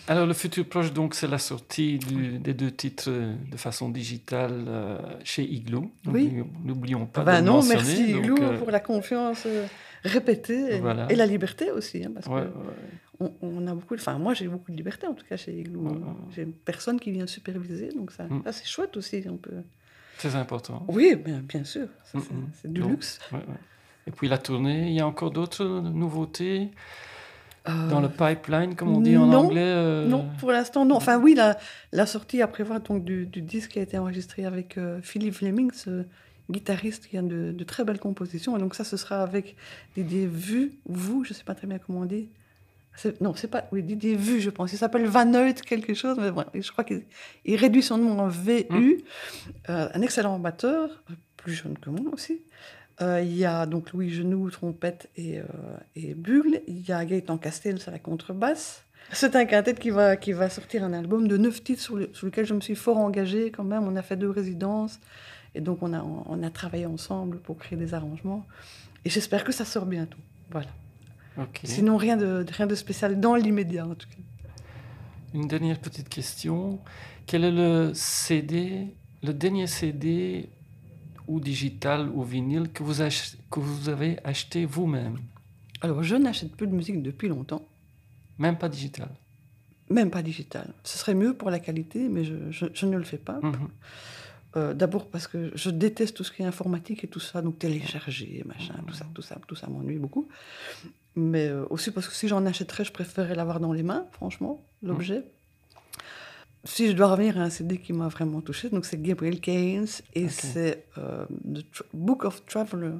Alors, 0.07 0.25
le 0.25 0.33
futur 0.33 0.65
proche, 0.67 0.91
donc, 0.91 1.15
c'est 1.15 1.27
la 1.29 1.37
sortie 1.37 1.97
du- 1.97 2.37
des 2.37 2.53
deux 2.53 2.71
titres 2.71 3.09
de 3.09 3.55
façon 3.55 3.87
digitale 3.89 4.65
euh, 4.67 4.97
chez 5.23 5.43
Igloo. 5.43 5.89
Oui. 6.07 6.43
N'oublions- 6.65 7.05
pas 7.05 7.23
Ben 7.23 7.39
de 7.41 7.45
non, 7.47 7.53
mentionner. 7.63 7.77
merci 7.83 8.13
donc, 8.27 8.39
euh, 8.41 8.57
pour 8.57 8.69
la 8.71 8.81
confiance 8.81 9.47
répétée 10.03 10.75
et, 10.75 10.79
Voilà. 10.79 11.07
et 11.09 11.15
la 11.15 11.25
liberté 11.25 11.71
aussi. 11.71 12.03
hein, 12.03 12.11
parce 12.13 12.27
ouais, 12.27 12.41
que 12.41 12.47
ouais. 12.47 12.73
On, 13.23 13.31
on 13.41 13.67
a 13.67 13.73
beaucoup, 13.73 13.95
enfin 13.95 14.17
moi 14.17 14.33
j'ai 14.33 14.47
beaucoup 14.47 14.71
de 14.71 14.77
liberté 14.77 15.07
en 15.07 15.13
tout 15.13 15.25
cas 15.27 15.37
chez 15.37 15.53
Igloo. 15.59 15.81
Ouais, 15.81 15.91
ouais. 15.91 16.13
J'ai 16.35 16.41
une 16.43 16.53
personne 16.53 16.99
qui 16.99 17.11
vient 17.11 17.27
superviser, 17.27 17.89
donc 17.91 18.11
ça, 18.11 18.23
Mm. 18.25 18.41
ça, 18.45 18.51
c'est 18.51 18.65
chouette 18.67 18.95
aussi. 18.97 19.23
On 19.29 19.37
peut... 19.37 19.61
Très 20.17 20.35
important. 20.35 20.85
Oui, 20.87 21.15
bien, 21.15 21.39
bien 21.39 21.63
sûr, 21.63 21.87
Mm, 22.13 22.17
mm. 22.19 22.23
c'est 22.61 22.71
du 22.73 22.81
Donc, 22.81 22.91
luxe. 22.91 23.19
Ouais, 23.31 23.39
ouais. 23.39 23.61
Et 24.07 24.11
puis 24.11 24.27
la 24.27 24.37
tournée, 24.37 24.87
il 24.89 24.93
y 24.93 24.99
a 24.99 25.07
encore 25.07 25.31
d'autres 25.31 25.65
nouveautés 25.65 26.69
Euh, 27.69 27.87
dans 27.89 28.01
le 28.01 28.09
pipeline, 28.09 28.75
comme 28.75 28.89
on 28.97 28.99
dit 28.99 29.15
en 29.15 29.25
non, 29.25 29.45
anglais 29.45 29.61
euh, 29.63 30.05
Non, 30.05 30.27
pour 30.39 30.51
l'instant 30.51 30.83
non. 30.83 30.95
Enfin 30.97 31.17
oui, 31.17 31.33
la, 31.33 31.57
la 31.93 32.05
sortie 32.05 32.41
à 32.41 32.47
prévoir 32.47 32.81
donc 32.81 33.05
du, 33.05 33.25
du 33.25 33.41
disque 33.41 33.71
qui 33.71 33.79
a 33.79 33.83
été 33.83 33.97
enregistré 33.97 34.43
avec 34.43 34.77
euh, 34.77 34.99
Philippe 35.01 35.35
Fleming, 35.35 35.71
ce 35.71 36.03
guitariste 36.51 37.07
qui 37.07 37.17
a 37.17 37.21
de, 37.21 37.53
de 37.53 37.63
très 37.63 37.85
belles 37.85 38.01
compositions. 38.01 38.57
Et 38.57 38.59
donc 38.59 38.75
ça, 38.75 38.83
ce 38.83 38.97
sera 38.97 39.21
avec 39.23 39.55
Didier 39.95 40.27
Vu, 40.27 40.73
vous, 40.89 41.23
je 41.23 41.29
ne 41.29 41.35
sais 41.35 41.45
pas 41.45 41.55
très 41.55 41.67
bien 41.67 41.79
comment 41.79 42.01
on 42.01 42.05
dit. 42.05 42.27
Non, 43.21 43.33
c'est 43.35 43.47
pas. 43.47 43.65
Oui, 43.71 43.81
Didier 43.83 44.15
Vu, 44.15 44.39
je 44.39 44.49
pense. 44.49 44.71
Il 44.71 44.77
s'appelle 44.77 45.05
Van 45.07 45.25
Neut 45.25 45.53
quelque 45.65 45.93
chose, 45.93 46.17
mais 46.19 46.31
bon, 46.31 46.45
je 46.53 46.71
crois 46.71 46.83
qu'il 46.83 47.03
il 47.45 47.55
réduit 47.55 47.81
son 47.83 47.97
nom 47.97 48.19
en 48.19 48.27
VU. 48.27 48.65
Mm. 48.69 48.91
Euh, 49.69 49.89
un 49.93 50.01
excellent 50.01 50.37
batteur, 50.39 51.03
plus 51.37 51.53
jeune 51.53 51.77
que 51.77 51.89
moi 51.89 52.11
aussi. 52.13 52.41
Euh, 53.01 53.21
il 53.23 53.35
y 53.35 53.43
a 53.45 53.65
donc 53.65 53.91
Louis 53.91 54.11
Genoux, 54.11 54.51
trompette 54.51 55.09
et, 55.17 55.39
euh, 55.39 55.43
et 55.95 56.13
bugle. 56.13 56.61
Il 56.67 56.81
y 56.87 56.91
a 56.91 57.03
Gaëtan 57.03 57.37
Castells 57.39 57.79
à 57.87 57.91
la 57.91 57.97
contrebasse. 57.99 58.83
C'est 59.11 59.35
un 59.35 59.45
quintet 59.45 59.73
qui 59.73 59.89
va, 59.89 60.15
qui 60.15 60.31
va 60.31 60.49
sortir 60.49 60.83
un 60.83 60.93
album 60.93 61.27
de 61.27 61.35
neuf 61.37 61.63
titres 61.63 61.81
sur, 61.81 61.95
le- 61.97 62.09
sur 62.13 62.27
lequel 62.27 62.45
je 62.45 62.53
me 62.53 62.61
suis 62.61 62.75
fort 62.75 62.97
engagée 62.97 63.49
quand 63.51 63.63
même. 63.63 63.83
On 63.87 63.95
a 63.95 64.01
fait 64.03 64.15
deux 64.15 64.29
résidences. 64.29 64.99
Et 65.55 65.61
donc, 65.61 65.79
on 65.81 65.93
a, 65.93 66.01
on 66.03 66.41
a 66.43 66.49
travaillé 66.51 66.85
ensemble 66.85 67.39
pour 67.39 67.57
créer 67.57 67.77
des 67.77 67.93
arrangements. 67.95 68.45
Et 69.05 69.09
j'espère 69.09 69.43
que 69.43 69.51
ça 69.51 69.65
sort 69.65 69.85
bientôt. 69.87 70.17
Voilà. 70.51 70.67
Sinon, 71.63 71.97
rien 71.97 72.17
de, 72.17 72.45
rien 72.51 72.67
de 72.67 72.75
spécial 72.75 73.19
dans 73.19 73.35
l'immédiat, 73.35 73.85
en 73.87 73.95
tout 73.95 74.07
cas. 74.07 74.17
Une 75.33 75.47
dernière 75.47 75.79
petite 75.79 76.09
question. 76.09 76.79
Quel 77.25 77.43
est 77.43 77.51
le 77.51 77.91
CD, 77.95 78.93
le 79.23 79.33
dernier 79.33 79.65
CD 79.67 80.49
ou 81.27 81.39
digital 81.39 82.09
ou 82.13 82.23
vinyle 82.23 82.69
que 82.71 82.83
vous, 82.83 82.95
que 83.49 83.59
vous 83.59 83.89
avez 83.89 84.19
acheté 84.23 84.65
vous-même? 84.65 85.17
Alors, 85.81 86.03
je 86.03 86.15
n'achète 86.15 86.55
plus 86.55 86.67
de 86.67 86.73
musique 86.75 87.01
depuis 87.01 87.27
longtemps, 87.29 87.65
Même 88.37 88.57
pas 88.57 88.69
digital? 88.69 89.09
même 89.89 90.09
pas 90.09 90.21
digital. 90.23 90.73
Ce 90.83 90.97
serait 90.97 91.13
mieux 91.13 91.33
pour 91.35 91.49
la 91.51 91.59
qualité, 91.59 92.07
mais 92.09 92.23
je, 92.23 92.35
je- 92.51 92.65
je 92.73 92.85
ne 92.85 92.97
le 92.97 93.03
fais 93.03 93.17
pas. 93.17 93.39
Mhm. 93.43 93.69
Euh, 94.55 94.73
D'abord 94.73 95.07
parce 95.07 95.27
que 95.27 95.51
je 95.55 95.69
déteste 95.71 96.15
tout 96.15 96.23
ce 96.23 96.31
qui 96.31 96.43
est 96.43 96.45
informatique 96.45 97.03
et 97.03 97.07
tout 97.07 97.19
ça, 97.19 97.41
donc 97.41 97.57
télécharger, 97.59 98.43
machin, 98.45 98.75
tout 98.87 98.93
ça, 98.93 99.05
tout 99.13 99.21
ça, 99.23 99.37
tout 99.47 99.55
ça 99.55 99.67
m'ennuie 99.67 99.97
beaucoup. 99.97 100.27
Mais 101.15 101.47
euh, 101.47 101.65
aussi 101.69 101.89
parce 101.91 102.07
que 102.07 102.13
si 102.13 102.27
j'en 102.27 102.45
achèterais, 102.45 102.85
je 102.85 102.91
préférerais 102.91 103.35
l'avoir 103.35 103.59
dans 103.59 103.73
les 103.73 103.83
mains, 103.83 104.05
franchement, 104.11 104.63
l'objet. 104.83 105.23
Si 106.65 106.87
je 106.87 106.93
dois 106.93 107.07
revenir 107.07 107.37
à 107.39 107.41
un 107.41 107.49
CD 107.49 107.77
qui 107.77 107.91
m'a 107.93 108.07
vraiment 108.07 108.41
touché, 108.41 108.69
donc 108.69 108.85
c'est 108.85 109.01
Gabriel 109.01 109.39
Keynes 109.41 109.87
et 110.13 110.29
c'est 110.29 110.85
euh, 110.97 111.25
The 111.53 111.57
Tra- 111.73 111.85
Book 111.93 112.23
of 112.23 112.45
Traveler, 112.45 112.93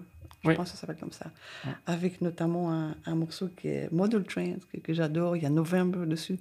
je 0.43 0.49
Oui. 0.49 0.55
pense 0.55 0.71
que 0.71 0.75
ça 0.75 0.81
s'appelle 0.81 0.97
comme 0.99 1.13
ça, 1.13 1.27
Ouais. 1.65 1.71
avec 1.85 2.19
notamment 2.21 2.73
un, 2.73 2.95
un 3.05 3.15
morceau 3.15 3.47
qui 3.55 3.69
est 3.69 3.89
Model 3.91 4.23
Train, 4.25 4.55
que, 4.71 4.79
que 4.79 4.93
j'adore, 4.93 5.37
il 5.37 5.43
y 5.43 5.45
a 5.45 5.49
November 5.49 6.05
dessus. 6.05 6.37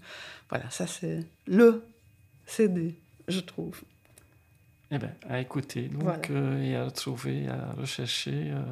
Voilà, 0.48 0.68
ça 0.70 0.86
c'est 0.88 1.20
le 1.46 1.84
CD, 2.46 2.96
je 3.28 3.38
trouve. 3.40 3.80
Eh 4.94 4.98
bien, 4.98 5.10
à 5.28 5.40
écouter 5.40 5.88
donc, 5.88 6.02
Voilà. 6.02 6.20
euh, 6.30 6.62
et 6.62 6.76
à 6.76 6.84
retrouver, 6.84 7.48
à 7.48 7.72
rechercher. 7.80 8.50
euh. 8.52 8.62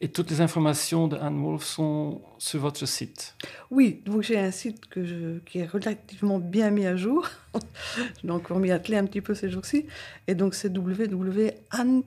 Et 0.00 0.08
toutes 0.08 0.30
les 0.30 0.40
informations 0.40 1.08
de 1.08 1.16
Anne 1.16 1.40
Wolf 1.42 1.64
sont 1.64 2.22
sur 2.38 2.60
votre 2.60 2.86
site. 2.86 3.34
Oui, 3.70 4.02
donc 4.04 4.22
j'ai 4.22 4.38
un 4.38 4.50
site 4.52 4.86
que 4.86 5.04
je, 5.04 5.38
qui 5.40 5.58
est 5.58 5.66
relativement 5.66 6.38
bien 6.38 6.70
mis 6.70 6.86
à 6.86 6.96
jour. 6.96 7.28
je 7.56 8.26
l'ai 8.26 8.30
encore 8.30 8.58
mis 8.60 8.70
attelé 8.70 8.96
un 8.96 9.06
petit 9.06 9.20
peu 9.20 9.34
ces 9.34 9.48
jours-ci. 9.50 9.86
Et 10.28 10.34
donc 10.36 10.54
c'est 10.54 10.68
www.anne- 10.76 12.02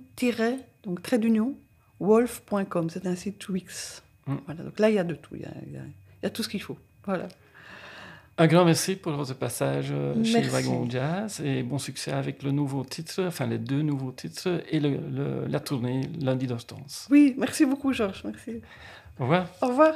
donc 0.83 1.01
trait 1.03 1.19
d'union, 1.19 1.55
wolf.com. 1.99 2.89
C'est 2.89 3.05
un 3.05 3.15
site 3.15 3.47
Wix. 3.49 4.03
Mm. 4.27 4.35
Voilà, 4.45 4.63
donc 4.63 4.79
là, 4.79 4.89
il 4.89 4.95
y 4.95 4.99
a 4.99 5.03
de 5.03 5.15
tout. 5.15 5.35
Il 5.35 5.41
y 5.41 5.45
a, 5.45 5.51
il 5.67 5.73
y 5.73 5.77
a- 5.77 5.81
il 5.81 6.23
y 6.23 6.25
a 6.25 6.29
tout 6.29 6.43
ce 6.43 6.49
qu'il 6.49 6.61
faut. 6.61 6.77
Voilà. 7.05 7.27
Un 8.37 8.47
grand 8.47 8.65
merci 8.65 8.95
pour 8.95 9.11
votre 9.13 9.35
passage 9.35 9.89
euh, 9.91 10.23
chez. 10.23 10.41
Wagon 10.41 10.87
Jazz 10.89 11.41
et 11.45 11.61
bon 11.63 11.77
succès 11.77 12.11
avec 12.11 12.41
le 12.43 12.51
nouveau 12.51 12.83
titre, 12.83 13.21
enfin 13.27 13.45
les 13.45 13.59
deux 13.59 13.81
nouveaux 13.83 14.11
titres 14.11 14.63
et 14.71 14.79
le- 14.79 14.97
le- 14.97 15.45
la 15.47 15.59
tournée 15.59 16.09
lundi 16.19 16.47
d'Hortense. 16.47 17.07
Oui, 17.11 17.35
merci 17.37 17.65
beaucoup, 17.65 17.93
Georges. 17.93 18.23
Merci. 18.25 18.61
Au 19.19 19.23
revoir. 19.23 19.47
Au 19.61 19.67
revoir. 19.67 19.93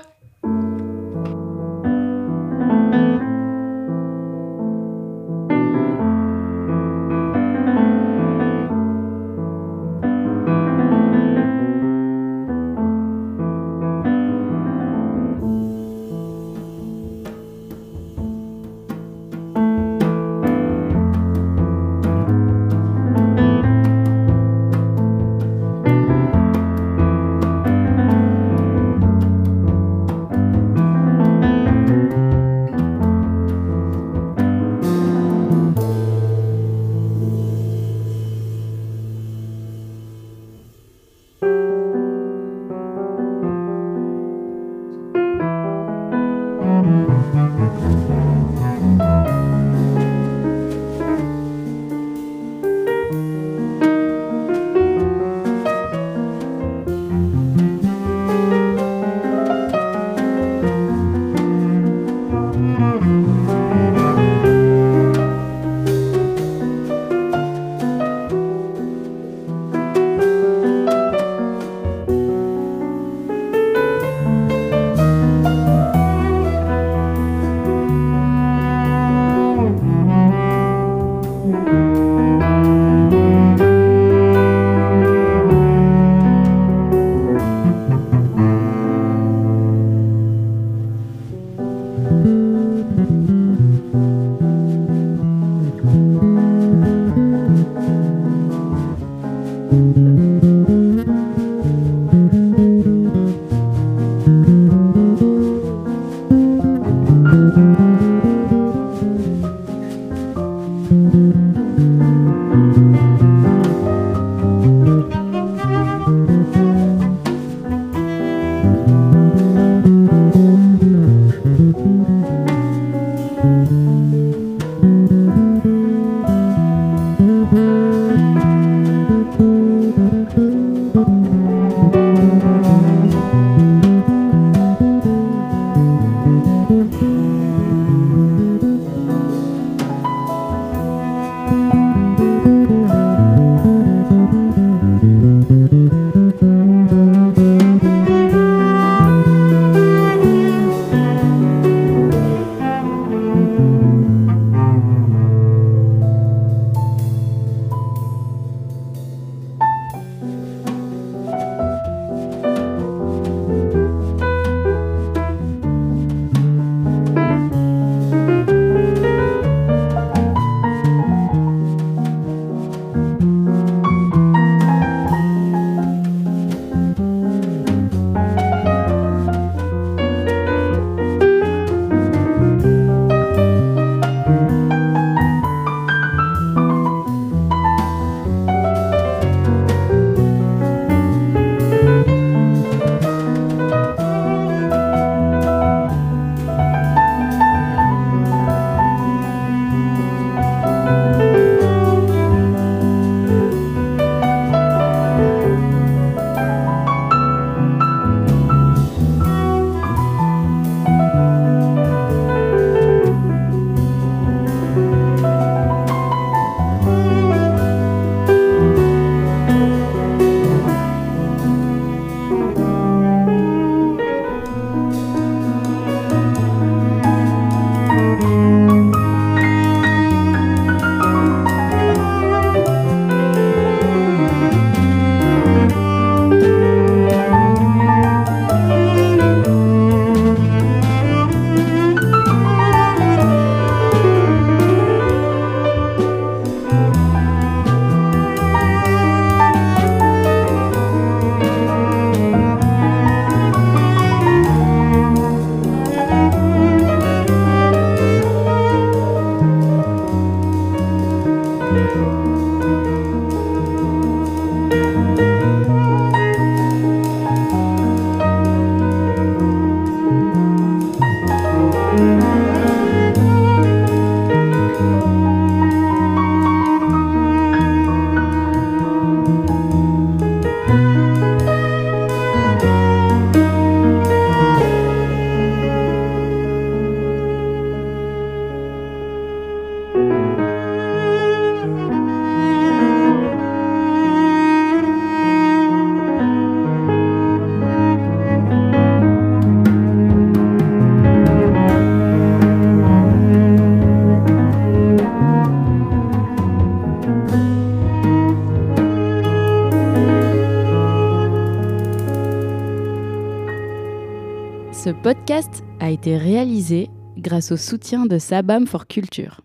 Podcast 315.35 315.65
a 315.81 315.89
été 315.91 316.15
réalisé 316.17 316.89
grâce 317.17 317.51
au 317.51 317.57
soutien 317.57 318.05
de 318.05 318.17
Sabam 318.17 318.65
for 318.65 318.87
Culture. 318.87 319.44